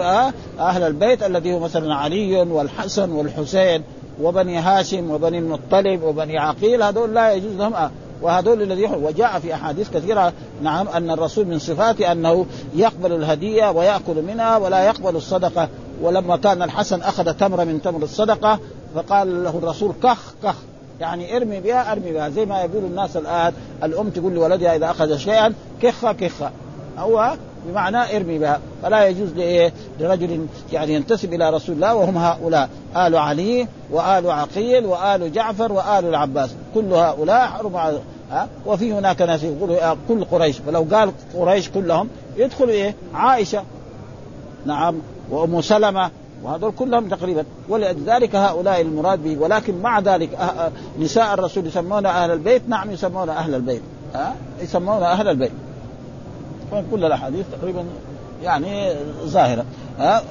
أهل 0.59 0.83
البيت 0.83 1.23
الذي 1.23 1.55
هو 1.55 1.59
مثلا 1.59 1.95
علي 1.95 2.37
والحسن 2.37 3.11
والحسين 3.11 3.83
وبني 4.23 4.59
هاشم 4.59 5.11
وبني 5.11 5.39
المطلب 5.39 6.03
وبني 6.03 6.39
عقيل 6.39 6.83
هذول 6.83 7.15
لا 7.15 7.33
يجوز 7.33 7.57
لهم 7.57 7.75
وهذول 8.23 8.63
الذي 8.63 8.85
وجاء 8.85 9.39
في 9.39 9.55
أحاديث 9.55 9.91
كثيرة 9.91 10.33
نعم 10.63 10.89
أن 10.89 11.11
الرسول 11.11 11.47
من 11.47 11.59
صفاته 11.59 12.13
أنه 12.13 12.47
يقبل 12.75 13.13
الهدية 13.13 13.71
ويأكل 13.71 14.23
منها 14.23 14.57
ولا 14.57 14.85
يقبل 14.85 15.17
الصدقة. 15.17 15.69
ولما 16.03 16.37
كان 16.37 16.63
الحسن 16.63 17.03
أخذ 17.03 17.33
تمره 17.33 17.65
من 17.65 17.83
تمر 17.83 18.03
الصدقة 18.03 18.59
فقال 18.95 19.45
له 19.45 19.59
الرسول 19.63 19.93
كخ 20.03 20.35
كخ. 20.43 20.55
يعني 21.01 21.37
ارمي 21.37 21.61
بها 21.61 21.93
ارمي 21.93 22.13
بها. 22.13 22.29
زي 22.29 22.47
ما 22.47 22.61
يقول 22.61 22.85
الناس 22.85 23.17
الآن 23.17 23.53
الأم 23.83 24.11
تقول 24.11 24.33
لولدها 24.33 24.77
إذا 24.77 24.91
أخذ 24.91 25.17
شيئا 25.17 25.55
كخ 25.83 26.11
كخ 26.11 26.51
هو 26.99 27.37
بمعنى 27.67 28.17
ارمي 28.17 28.39
بها. 28.39 28.61
فلا 28.83 29.07
يجوز 29.07 29.29
لرجل 30.01 30.47
يعني 30.73 30.95
ينتسب 30.95 31.33
إلى 31.35 31.51
رسول 31.51 31.75
الله 31.75 31.95
وهم 31.95 32.19
هؤلاء. 32.19 32.69
آل 32.97 33.17
علي 33.17 33.67
وآل 33.91 34.31
عقيل 34.31 34.87
وآل 34.87 35.33
جعفر 35.33 35.73
وآل 35.73 36.05
العباس. 36.05 36.51
كل 36.75 36.93
هؤلاء 36.93 37.47
حرم 37.47 37.77
ها؟ 38.31 38.49
وفي 38.67 38.93
هناك 38.93 39.23
ناس 39.23 39.43
يقولوا 39.43 39.95
كل 40.09 40.25
قريش. 40.25 40.59
فلو 40.59 40.87
قال 40.93 41.13
قريش 41.35 41.69
كلهم 41.69 42.09
يدخل 42.37 42.69
إيه؟ 42.69 42.95
عائشة. 43.15 43.63
نعم. 44.67 44.95
وأم 45.31 45.61
سلمة. 45.61 46.11
وهذول 46.43 46.73
كلهم 46.73 47.09
تقريبا. 47.09 47.45
ولذلك 47.69 48.37
هؤلاء 48.37 48.81
المراد 48.81 49.23
به. 49.23 49.37
ولكن 49.39 49.83
مع 49.83 50.01
ذلك 50.01 50.35
أه 50.35 50.43
أه 50.43 50.73
نساء 50.99 51.35
الرسول 51.35 51.67
يسمون 51.67 52.07
أهل 52.07 52.31
البيت. 52.31 52.63
نعم 52.69 52.91
يسمون 52.91 53.29
أهل 53.29 53.55
البيت. 53.55 53.83
ها؟ 54.15 54.35
يسمون 54.63 55.03
أهل 55.03 55.29
البيت. 55.29 55.53
كل 56.91 57.05
الأحاديث 57.05 57.47
تقريبا 57.61 57.85
يعني 58.43 58.93
ظاهرة. 59.25 59.65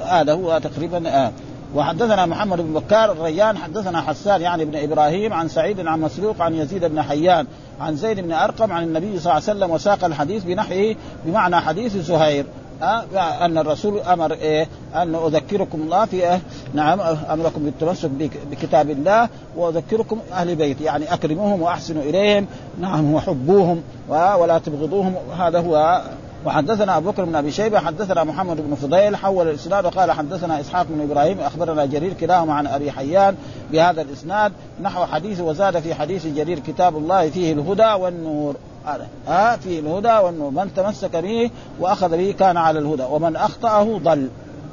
هذا 0.08 0.34
هو 0.34 0.60
تقريبا 0.64 1.10
آه. 1.10 1.32
وحدثنا 1.76 2.26
محمد 2.26 2.62
بن 2.62 2.74
بكار 2.74 3.12
الريان 3.12 3.58
حدثنا 3.58 4.02
حسان 4.02 4.42
يعني 4.42 4.66
بن 4.66 4.76
إبراهيم 4.76 5.34
عن 5.34 5.48
سعيد 5.48 5.88
عن 5.88 6.02
مسروق 6.02 6.42
عن 6.42 6.54
يزيد 6.54 6.86
بن 6.86 7.02
حيان 7.02 7.48
عن 7.82 7.96
زيد 7.96 8.20
بن 8.20 8.32
أرقم 8.32 8.72
عن 8.72 8.84
النبي 8.84 9.20
صلى 9.20 9.32
الله 9.32 9.34
عليه 9.34 9.44
وسلم 9.44 9.72
وساق 9.72 10.06
الحديث 10.06 10.44
بنحوه 10.44 10.96
بمعنى 11.26 11.60
حديث 11.60 11.98
زهير. 11.98 12.46
أه 12.82 13.46
أن 13.46 13.58
الرسول 13.58 14.00
أمر 14.00 14.34
إيه؟ 14.34 14.68
أن 14.96 15.16
أذكركم 15.16 15.82
الله 15.82 16.06
في 16.06 16.28
أه 16.28 16.40
نعم 16.74 17.00
أمركم 17.32 17.64
بالتمسك 17.64 18.10
بكتاب 18.52 18.90
الله 18.90 19.30
وأذكركم 19.56 20.20
أهل 20.34 20.56
بيت 20.56 20.82
يعني 20.82 21.14
أكرموهم 21.14 21.62
وأحسنوا 21.62 22.04
إليهم 22.04 22.48
نعم 22.80 23.14
وحبوهم 23.14 23.82
ولا 24.10 24.60
تبغضوهم. 24.66 25.16
هذا 25.40 25.60
هو 25.60 26.02
وحدثنا 26.46 26.98
أبو 26.98 27.12
بكر 27.12 27.26
بن 27.26 27.36
أبي 27.36 27.52
شيبة 27.52 27.80
حدثنا 27.80 28.24
محمد 28.24 28.58
بن 28.58 28.76
فضيل 28.76 29.16
حول 29.16 29.50
الإسناد 29.50 29.86
وقال 29.86 30.12
حدثنا 30.12 30.60
إسحاق 30.60 30.86
بن 30.90 31.02
إبراهيم 31.02 31.40
أخبرنا 31.40 31.86
جرير 31.86 32.14
كلاهما 32.14 32.54
عن 32.54 32.68
أبي 32.68 32.92
حيان 32.92 33.36
بهذا 33.72 34.02
الإسناد 34.02 34.52
نحو 34.82 35.06
حديث 35.06 35.40
وزاد 35.40 35.80
في 35.80 35.96
حديث 35.96 36.28
جرير 36.28 36.60
كتاب 36.60 36.98
الله 36.98 37.30
فيه 37.30 37.54
الهدى 37.54 37.94
والنور. 38.04 38.56
ها 38.86 39.08
آه 39.28 39.56
فيه 39.56 39.80
الهدى 39.80 40.26
والنور. 40.26 40.52
من 40.52 40.74
تمسك 40.76 41.16
به 41.16 41.50
وأخذ 41.80 42.18
به 42.18 42.36
كان 42.40 42.58
على 42.58 42.80
الهدى 42.80 43.04
ومن 43.10 43.36
أخطأه 43.36 43.98
ضل. 43.98 44.30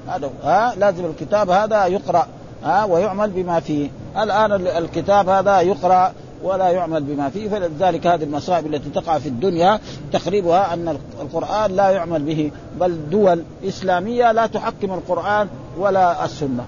هذا 0.09 0.31
ها 0.45 0.75
لازم 0.77 1.05
الكتاب 1.05 1.51
هذا 1.51 1.87
يقرأ. 1.87 2.27
ها 2.65 2.85
ويعمل 2.85 3.31
بما 3.31 3.61
فيه. 3.61 3.91
الآن 4.17 4.53
الكتاب 4.53 5.29
هذا 5.29 5.61
يقرأ 5.61 6.13
ولا 6.45 6.69
يعمل 6.69 7.03
بما 7.03 7.29
فيه 7.29 7.49
فلذلك 7.49 8.07
هذه 8.07 8.23
المصائب 8.23 8.67
التي 8.67 8.91
تقع 8.91 9.19
في 9.19 9.29
الدنيا 9.29 9.81
تخريبها 10.13 10.75
أن 10.75 10.97
القرآن 11.21 11.77
لا 11.77 11.91
يعمل 11.91 12.23
به 12.23 12.51
بل 12.81 13.11
دول 13.11 13.43
إسلامية 13.65 14.33
لا 14.33 14.47
تحكم 14.47 14.93
القرآن 14.93 15.49
ولا 15.79 16.25
السنة. 16.25 16.65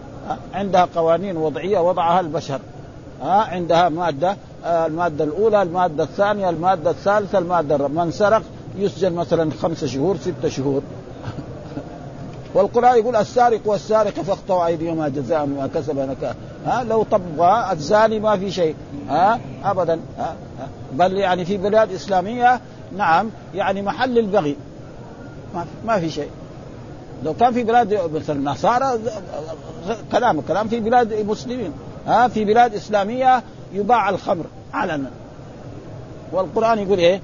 عندها 0.55 0.89
قوانين 0.97 1.37
وضعية 1.37 1.79
وضعها 1.79 2.21
البشر. 2.21 2.61
ها 3.23 3.43
عندها 3.43 3.89
مادة 3.89 4.37
المادة 4.65 5.25
الأولى 5.25 5.63
المادة 5.63 6.05
الثانية 6.05 6.51
المادة 6.51 6.91
الثالثة 6.91 7.39
المادة 7.39 7.75
الرابعه 7.75 8.05
من 8.05 8.11
سرق 8.11 8.43
يسجن 8.79 9.13
مثلا 9.13 9.51
خمسة 9.63 9.87
شهور 9.87 10.17
ستة 10.17 10.49
شهور. 10.49 10.83
والقرآن 12.57 12.99
يقول 12.99 13.17
السارق 13.17 13.61
والسارقة 13.65 14.23
فاقطعوا 14.23 14.67
أيديهما 14.67 15.09
جزاء 15.09 15.47
ما 15.47 15.67
كسب 15.75 15.99
نكاح 15.99 16.35
ها؟ 16.67 16.85
لو 16.85 17.03
طبق 17.03 17.71
الزاني 17.71 18.21
ما 18.21 18.37
في 18.39 18.51
شيء 18.51 18.75
ها؟ 19.09 19.41
أبدا 19.65 20.01
ها؟ 20.19 20.35
بل 20.93 21.13
يعني 21.13 21.45
في 21.45 21.57
بلاد 21.57 21.93
إسلامية 21.93 22.61
نعم 22.97 23.31
يعني 23.55 23.83
محل 23.83 24.19
البغي. 24.19 24.57
ما 25.55 25.61
في, 25.61 25.87
ما 25.87 26.01
في 26.01 26.11
شيء. 26.11 26.31
لو 27.25 27.35
كان 27.35 27.53
في 27.53 27.65
بلاد 27.65 27.95
مثل 28.15 28.33
النصارى 28.33 28.99
كلام 30.13 30.41
كلام 30.41 30.69
في 30.69 30.81
بلاد 30.81 31.13
مسلمين 31.13 31.73
ها؟ 32.07 32.29
في 32.29 32.45
بلاد 32.45 32.75
إسلامية 32.75 33.43
يباع 33.73 34.09
الخمر 34.11 34.45
علنا. 34.75 35.11
والقرآن 36.33 36.79
يقول 36.79 36.99
إيه؟ 36.99 37.21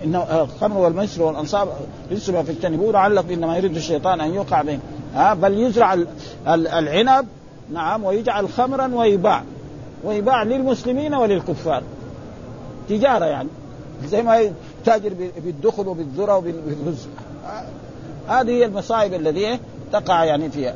ها 0.00 0.04
ان 0.04 0.40
الخمر 0.40 0.78
والميسر 0.78 1.22
والأنصاب 1.22 1.68
رجس 2.10 2.30
فاجتنبوه 2.30 2.92
لعلكم 2.92 3.30
إنما 3.30 3.56
يريد 3.56 3.76
الشيطان 3.76 4.20
أن 4.20 4.34
يوقع 4.34 4.62
بين 4.62 4.80
ها 5.14 5.34
بل 5.34 5.58
يزرع 5.58 5.98
العنب 6.46 7.26
نعم 7.72 8.04
ويجعل 8.04 8.48
خمرا 8.48 8.94
ويباع. 8.94 9.42
ويباع 10.04 10.42
للمسلمين 10.42 11.14
وللكفار. 11.14 11.82
تجارة 12.88 13.24
يعني. 13.24 13.48
زي 14.08 14.22
ما 14.22 14.52
تاجر 14.84 15.12
بالدخل 15.44 15.88
وبالذرة 15.88 16.36
وبالرز 16.36 17.06
هذه 18.28 18.50
هي 18.50 18.64
المصائب 18.64 19.14
التي 19.14 19.58
تقع 19.92 20.24
يعني 20.24 20.50
فيها. 20.50 20.74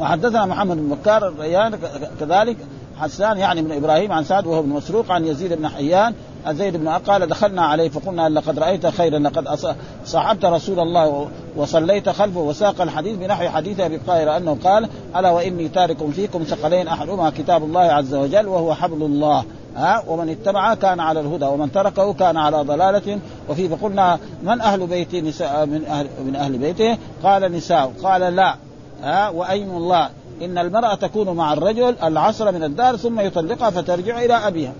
وحدثنا 0.00 0.46
محمد 0.46 0.76
بن 0.76 0.88
بكار 0.88 1.28
الريان 1.28 1.78
كذلك 2.20 2.56
حسان 2.96 3.38
يعني 3.38 3.62
من 3.62 3.72
إبراهيم 3.72 4.12
عن 4.12 4.24
سعد 4.24 4.46
وهو 4.46 4.62
بن 4.62 4.68
مسروق 4.68 5.10
عن 5.10 5.26
يزيد 5.26 5.52
بن 5.52 5.68
حيان 5.68 6.14
زيد 6.50 6.76
بن 6.76 6.88
قال 6.88 7.26
دخلنا 7.26 7.62
عليه 7.62 7.88
فقلنا 7.88 8.28
لقد 8.28 8.58
رأيت 8.58 8.86
خيرا 8.86 9.18
لقد 9.18 9.74
صاحبت 10.04 10.44
رسول 10.44 10.80
الله 10.80 11.28
وصليت 11.56 12.08
خلفه 12.08 12.40
وساق 12.40 12.80
الحديث 12.80 13.16
بنحو 13.16 13.48
حديث 13.48 13.80
أبي 13.80 13.96
الطاهر 13.96 14.36
أنه 14.36 14.58
قال 14.64 14.88
ألا 15.16 15.30
وإني 15.30 15.68
تارك 15.68 16.10
فيكم 16.10 16.42
ثقلين 16.42 16.88
أحدهما 16.88 17.30
كتاب 17.30 17.64
الله 17.64 17.80
عز 17.80 18.14
وجل 18.14 18.46
وهو 18.46 18.74
حبل 18.74 19.02
الله. 19.02 19.44
ها؟ 19.76 20.04
ومن 20.08 20.28
اتبعه 20.28 20.74
كان 20.74 21.00
على 21.00 21.20
الهدى 21.20 21.44
ومن 21.44 21.72
تركه 21.72 22.12
كان 22.12 22.36
على 22.36 22.56
ضلالة. 22.56 23.18
وفي 23.48 23.68
فقلنا 23.68 24.18
من 24.42 24.60
أهل 24.60 24.86
بيتي 24.86 25.20
نساء 25.20 25.66
من 25.66 25.84
أهل 25.84 26.06
من 26.26 26.36
أهل 26.36 26.58
بيته؟ 26.58 26.98
قال 27.22 27.52
نساء. 27.52 27.92
قال 28.02 28.20
لا. 28.20 28.56
ها؟ 29.02 29.28
وأين 29.28 29.70
الله؟ 29.70 30.10
إن 30.42 30.58
المرأة 30.58 30.94
تكون 30.94 31.30
مع 31.30 31.52
الرجل 31.52 31.96
العصر 32.02 32.52
من 32.52 32.64
الدار 32.64 32.96
ثم 32.96 33.20
يطلقها 33.20 33.70
فترجع 33.70 34.24
إلى 34.24 34.34
أبيها. 34.34 34.72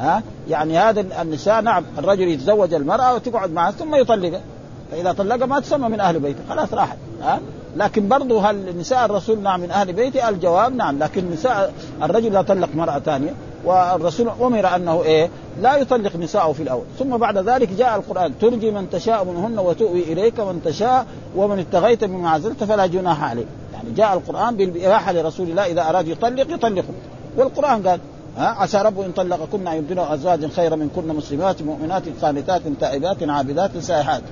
ها؟ 0.00 0.22
يعني 0.48 0.78
هذا 0.78 1.00
النساء 1.22 1.60
نعم 1.60 1.84
الرجل 1.98 2.28
يتزوج 2.28 2.74
المرأة 2.74 3.14
وتقعد 3.14 3.52
معها 3.52 3.70
ثم 3.70 3.94
يطلقها 3.94 4.40
فإذا 4.90 5.12
طلقها 5.12 5.46
ما 5.46 5.60
تسمى 5.60 5.88
من 5.88 6.00
أهل 6.00 6.18
بيته 6.18 6.40
خلاص 6.48 6.74
راحت 6.74 6.96
ها؟ 7.22 7.40
لكن 7.76 8.08
برضه 8.08 8.50
هل 8.50 8.78
نساء 8.78 9.04
الرسول 9.04 9.38
نعم 9.42 9.60
من 9.60 9.70
أهل 9.70 9.92
بيته؟ 9.92 10.28
الجواب 10.28 10.74
نعم 10.74 10.98
لكن 10.98 11.30
نساء 11.30 11.72
الرجل 12.02 12.32
لا 12.32 12.42
طلق 12.42 12.68
مرأة 12.74 12.98
ثانية. 12.98 13.34
والرسول 13.64 14.28
أمر 14.40 14.76
أنه 14.76 15.02
إيه؟ 15.02 15.30
لا 15.60 15.76
يطلق 15.76 16.16
نساءه 16.16 16.52
في 16.52 16.62
الأول. 16.62 16.84
ثم 16.98 17.16
بعد 17.16 17.38
ذلك 17.38 17.72
جاء 17.72 17.96
القرآن 17.96 18.32
ترجي 18.40 18.70
من 18.70 18.90
تشاء 18.90 19.24
منهن 19.24 19.58
وتؤوي 19.58 20.02
إليك 20.02 20.40
من 20.40 20.60
تشاء 20.64 21.06
ومن 21.36 21.58
ابتغيت 21.58 22.04
مما 22.04 22.30
عزلت 22.30 22.64
فلا 22.64 22.86
جناح 22.86 23.24
عليه 23.24 23.46
يعني 23.72 23.90
جاء 23.96 24.14
القرآن 24.14 24.56
بالإباحة 24.56 25.12
لرسول 25.12 25.50
الله 25.50 25.66
إذا 25.66 25.88
أراد 25.88 26.08
يطلق 26.08 26.54
يطلقه. 26.54 26.84
والقرآن 27.36 27.88
قال 27.88 28.00
ها؟ 28.36 28.46
عسى 28.46 28.78
ربه 28.78 29.06
إن 29.06 29.12
طلقكن 29.12 29.68
أن 29.68 29.76
يبدله 29.76 30.14
ازواج 30.14 30.46
خيرا 30.46 30.76
من 30.76 30.88
كن 30.96 31.08
مسلمات 31.08 31.62
مؤمنات 31.62 32.02
قانتات 32.22 32.62
تائبات 32.80 33.22
عابدات 33.22 33.78
سائحات. 33.78 34.22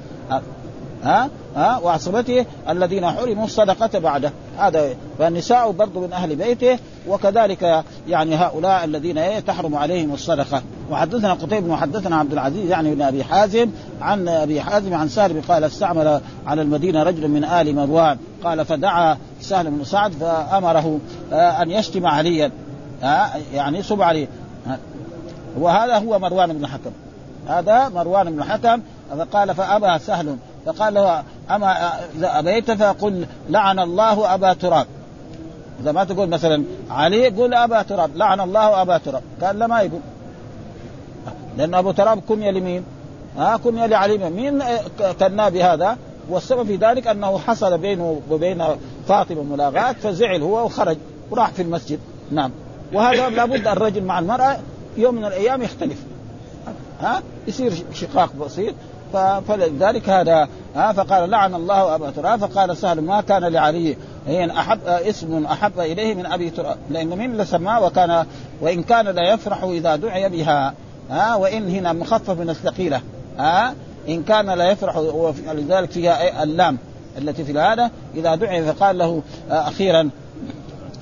ها؟ 1.02 1.30
ها؟ 1.56 1.78
وعصبته 1.78 2.46
الذين 2.68 3.06
حرموا 3.06 3.44
الصدقة 3.44 3.98
بعده. 3.98 4.32
هذا 4.58 4.88
فالنساء 5.18 5.70
برضو 5.70 6.00
من 6.00 6.12
أهل 6.12 6.36
بيته 6.36 6.78
وكذلك 7.08 7.84
يعني 8.08 8.34
هؤلاء 8.34 8.84
الذين 8.84 9.44
تحرم 9.44 9.74
عليهم 9.74 10.14
الصدقة. 10.14 10.62
وحدثنا 10.90 11.32
قتيبة 11.32 11.72
وحدثنا 11.72 12.16
عبد 12.16 12.32
العزيز 12.32 12.70
يعني 12.70 12.94
بن 12.94 13.02
أبي 13.02 13.24
حازم 13.24 13.70
عن 14.00 14.28
أبي 14.28 14.60
حازم 14.60 14.94
عن 14.94 15.08
سهل 15.08 15.42
قال 15.48 15.64
استعمل 15.64 16.20
على 16.46 16.62
المدينة 16.62 17.02
رجل 17.02 17.28
من 17.28 17.44
آل 17.44 17.74
مروان. 17.74 18.18
قال 18.44 18.64
فدعا 18.64 19.16
سهل 19.40 19.70
بن 19.70 19.84
سعد 19.84 20.12
فأمره 20.12 20.98
أن 21.32 21.70
يشتم 21.70 22.06
عليا. 22.06 22.50
يعني 23.54 23.82
سب 23.82 24.02
عليه 24.02 24.28
وهذا 25.58 25.98
هو 25.98 26.18
مروان 26.18 26.52
بن 26.52 26.64
الحكم. 26.64 26.90
هذا 27.48 27.88
مروان 27.88 28.30
بن 28.30 28.38
الحكم 28.38 28.82
فقال 29.18 29.54
فأبى 29.54 29.98
سهل 29.98 30.36
فقال 30.66 30.94
له 30.94 31.22
أما 31.50 31.92
إذا 32.16 32.38
أبيت 32.38 32.70
فقل 32.70 33.26
لعن 33.48 33.78
الله 33.78 34.34
أبا 34.34 34.52
تراب. 34.52 34.86
إذا 35.82 35.92
ما 35.92 36.04
تقول 36.04 36.28
مثلا 36.28 36.64
علي 36.90 37.28
قل 37.28 37.54
أبا 37.54 37.82
تراب. 37.82 38.16
لعن 38.16 38.40
الله 38.40 38.82
أبا 38.82 38.98
تراب. 38.98 39.22
قال 39.42 39.58
لا 39.58 39.66
ما 39.66 39.80
يقول. 39.80 40.00
لأن 41.56 41.74
أبو 41.74 41.90
تراب 41.90 42.20
كني 42.28 42.52
لمين؟ 42.52 42.84
ها 43.38 43.56
كني 43.56 43.86
لعلي. 43.86 44.30
مين 44.30 44.62
كنا 45.20 45.48
بهذا؟ 45.48 45.96
والسبب 46.28 46.66
في 46.66 46.76
ذلك 46.76 47.06
أنه 47.06 47.38
حصل 47.38 47.78
بينه 47.78 48.20
وبين 48.30 48.64
فاطمة 49.08 49.42
ملاغات 49.42 49.96
فزعل 49.96 50.42
هو 50.42 50.64
وخرج 50.64 50.96
وراح 51.30 51.50
في 51.50 51.62
المسجد. 51.62 51.98
نعم. 52.30 52.50
وهذا 52.92 53.28
لابد 53.28 53.66
الرجل 53.66 54.04
مع 54.04 54.18
المرأة 54.18 54.56
يوم 54.96 55.14
من 55.14 55.24
الأيام 55.24 55.62
يختلف. 55.62 55.98
ها؟ 57.00 57.22
يصير 57.46 57.72
شقاق 57.92 58.32
بسيط. 58.36 58.74
فلذلك 59.48 60.08
هذا 60.08 60.48
ها؟ 60.76 60.92
فقال 60.92 61.30
لعن 61.30 61.54
الله 61.54 61.94
أبا 61.94 62.10
تراب 62.10 62.38
فقال 62.38 62.76
سهل 62.76 63.00
ما 63.00 63.20
كان 63.20 63.44
لعلي 63.44 63.96
هي 64.26 64.50
أحب 64.50 64.78
اسم 64.86 65.46
أحب 65.46 65.80
إليه 65.80 66.14
من 66.14 66.26
أبي 66.26 66.50
تراب. 66.50 66.76
لأن 66.90 67.08
من 67.08 67.36
لسماه 67.36 67.84
وكان 67.84 68.26
وإن 68.60 68.82
كان 68.82 69.06
لا 69.06 69.32
يفرح 69.32 69.62
إذا 69.62 69.96
دعي 69.96 70.28
بها 70.28 70.74
ها؟ 71.10 71.34
وإن 71.34 71.68
هنا 71.70 71.92
مخفف 71.92 72.40
من 72.40 72.50
الثقيلة 72.50 73.00
ها؟ 73.38 73.74
إن 74.08 74.22
كان 74.22 74.50
لا 74.50 74.70
يفرح 74.70 74.96
ولذلك 74.96 75.90
فيها 75.90 76.42
اللام 76.42 76.78
التي 77.18 77.44
في 77.44 77.58
هذا 77.58 77.90
إذا 78.14 78.34
دعي 78.34 78.72
فقال 78.72 78.98
له 78.98 79.22
أخيرا 79.50 80.10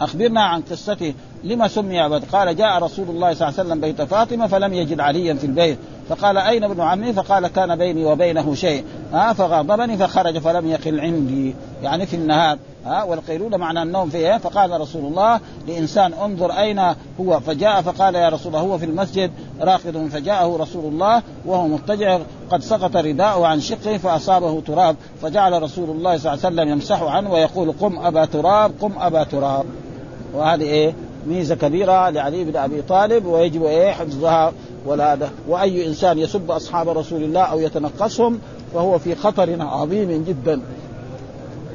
أخبرنا 0.01 0.43
عن 0.43 0.63
قصته 0.63 1.15
لما 1.47 1.69
سمي 1.69 2.01
عبد 2.01 2.25
قال 2.33 2.57
جاء 2.57 2.79
رسول 2.83 3.09
الله 3.09 3.35
صلى 3.35 3.49
الله 3.49 3.59
عليه 3.59 3.69
وسلم 3.69 3.81
بيت 3.81 4.03
فاطمة 4.03 4.47
فلم 4.47 4.75
يجد 4.75 5.01
عليا 5.01 5.35
في 5.35 5.47
البيت. 5.47 5.79
فقال 6.09 6.39
أين 6.39 6.65
ابن 6.65 6.81
عمي؟ 6.81 7.13
فقال 7.13 7.47
كان 7.47 7.77
بيني 7.77 8.05
وبينه 8.05 8.55
شيء. 8.55 8.85
ها 9.13 9.33
فغضبني 9.33 9.97
فخرج 9.97 10.39
فلم 10.39 10.69
يقل 10.69 11.01
عندي. 11.01 11.55
يعني 11.83 12.07
في 12.07 12.17
النهار. 12.17 12.59
ها 12.87 13.03
والقيلولة 13.03 13.57
معنى 13.57 13.83
النوم 13.83 14.11
فيها 14.11 14.39
فقال 14.39 14.81
رسول 14.81 15.05
الله 15.05 15.41
لإنسان 15.69 16.13
انظر 16.13 16.53
أين 16.53 16.79
هو. 17.21 17.41
فجاء 17.41 17.83
فقال 17.83 18.15
يا 18.15 18.29
رسول 18.29 18.57
الله 18.57 18.67
هو 18.67 18.79
في 18.79 18.85
المسجد. 18.85 19.31
راقد 19.61 20.09
فجاءه 20.13 20.57
رسول 20.57 20.85
الله 20.85 21.23
وهو 21.47 21.69
مضطجع. 21.69 22.19
قد 22.51 22.63
سقط 22.63 22.97
رداءه 22.97 23.47
عن 23.47 23.61
شقه 23.61 23.97
فأصابه 23.97 24.61
تراب. 24.61 24.97
فجعل 25.23 25.63
رسول 25.63 25.91
الله 25.91 26.17
صلى 26.17 26.33
الله 26.33 26.45
عليه 26.45 26.57
وسلم 26.57 26.69
يمسح 26.69 27.03
عنه 27.03 27.33
ويقول 27.33 27.73
قم 27.73 27.99
أبا 27.99 28.25
تراب 28.25 28.73
قم 28.81 28.93
أبا 28.99 29.25
تراب. 29.25 29.65
وهذه 30.35 30.63
إيه؟ 30.63 30.95
ميزة 31.29 31.55
كبيرة 31.55 32.11
لعلي 32.11 32.45
بن 32.45 32.57
أبي 32.57 32.83
طالب 32.83 33.27
ويجب 33.27 33.65
إيه 33.65 33.93
حفظها. 33.93 34.53
ولا 34.87 35.13
هذا 35.13 35.31
وأي 35.49 35.87
إنسان 35.87 36.19
يسب 36.19 36.51
أصحاب 36.51 36.89
رسول 36.89 37.23
الله 37.23 37.41
أو 37.41 37.61
يتنقصهم 37.61 38.39
فهو 38.75 38.99
في 38.99 39.15
خطر 39.15 39.63
عظيم 39.63 40.25
جدا. 40.29 40.61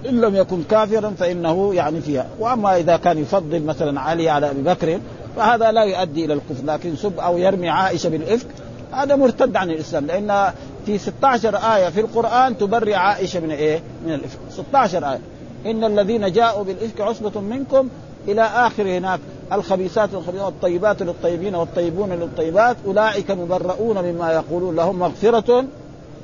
إن 0.09 0.21
لم 0.21 0.35
يكن 0.35 0.63
كافرا 0.69 1.13
فإنه 1.19 1.73
يعني 1.73 2.01
فيها. 2.01 2.27
وأما 2.39 2.77
إذا 2.77 2.97
كان 2.97 3.17
يفضل 3.17 3.63
مثلا 3.63 4.01
علي 4.01 4.29
على 4.29 4.51
أبي 4.51 4.61
بكر 4.61 4.99
فهذا 5.35 5.71
لا 5.71 5.83
يؤدي 5.83 6.25
إلى 6.25 6.33
الكفر. 6.33 6.65
لكن 6.65 6.95
سب 6.95 7.19
أو 7.19 7.37
يرمي 7.37 7.69
عائشة 7.69 8.09
بالإفك 8.09 8.47
هذا 8.91 9.15
مرتد 9.15 9.55
عن 9.55 9.71
الإسلام. 9.71 10.05
لأن 10.05 10.53
في 10.85 10.97
16 10.97 11.55
آية 11.55 11.89
في 11.89 12.01
القرآن 12.01 12.57
تبرئ 12.57 12.93
عائشة 12.93 13.39
من 13.39 13.51
إيه؟ 13.51 13.81
من 14.05 14.13
الإفك. 14.13 14.39
16 14.51 15.11
آية. 15.11 15.19
إن 15.65 15.83
الذين 15.83 16.31
جاءوا 16.31 16.63
بالإفك 16.63 17.01
عصبة 17.01 17.41
منكم 17.41 17.89
إلى 18.27 18.41
آخر 18.41 18.83
هناك. 18.83 19.19
الخبيثات 19.53 20.13
للخبيثات 20.13 20.45
والطيبات 20.45 21.01
للطيبين 21.01 21.55
والطيبون 21.55 22.09
للطيبات 22.09 22.77
أولئك 22.85 23.31
مبرؤون 23.31 23.97
مما 23.97 24.31
يقولون 24.31 24.75
لهم 24.75 24.99
مغفرة 24.99 25.65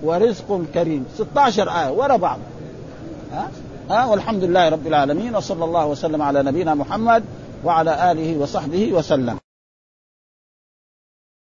ورزق 0.04 0.62
كريم. 0.74 1.06
16 1.16 1.70
آية 1.70 1.92
ورا 1.92 2.18
بعض. 2.18 2.40
ها؟ 3.34 3.52
ها؟ 3.90 4.06
والحمد 4.06 4.44
لله 4.44 4.70
رب 4.70 4.88
العالمين 4.88 5.36
وصلى 5.36 5.66
الله 5.66 5.86
وسلم 5.86 6.22
على 6.22 6.44
نبينا 6.44 6.74
محمد 6.76 7.24
وعلى 7.66 8.12
آله 8.12 8.38
وصحبه 8.38 8.94
وسلم. 8.94 9.38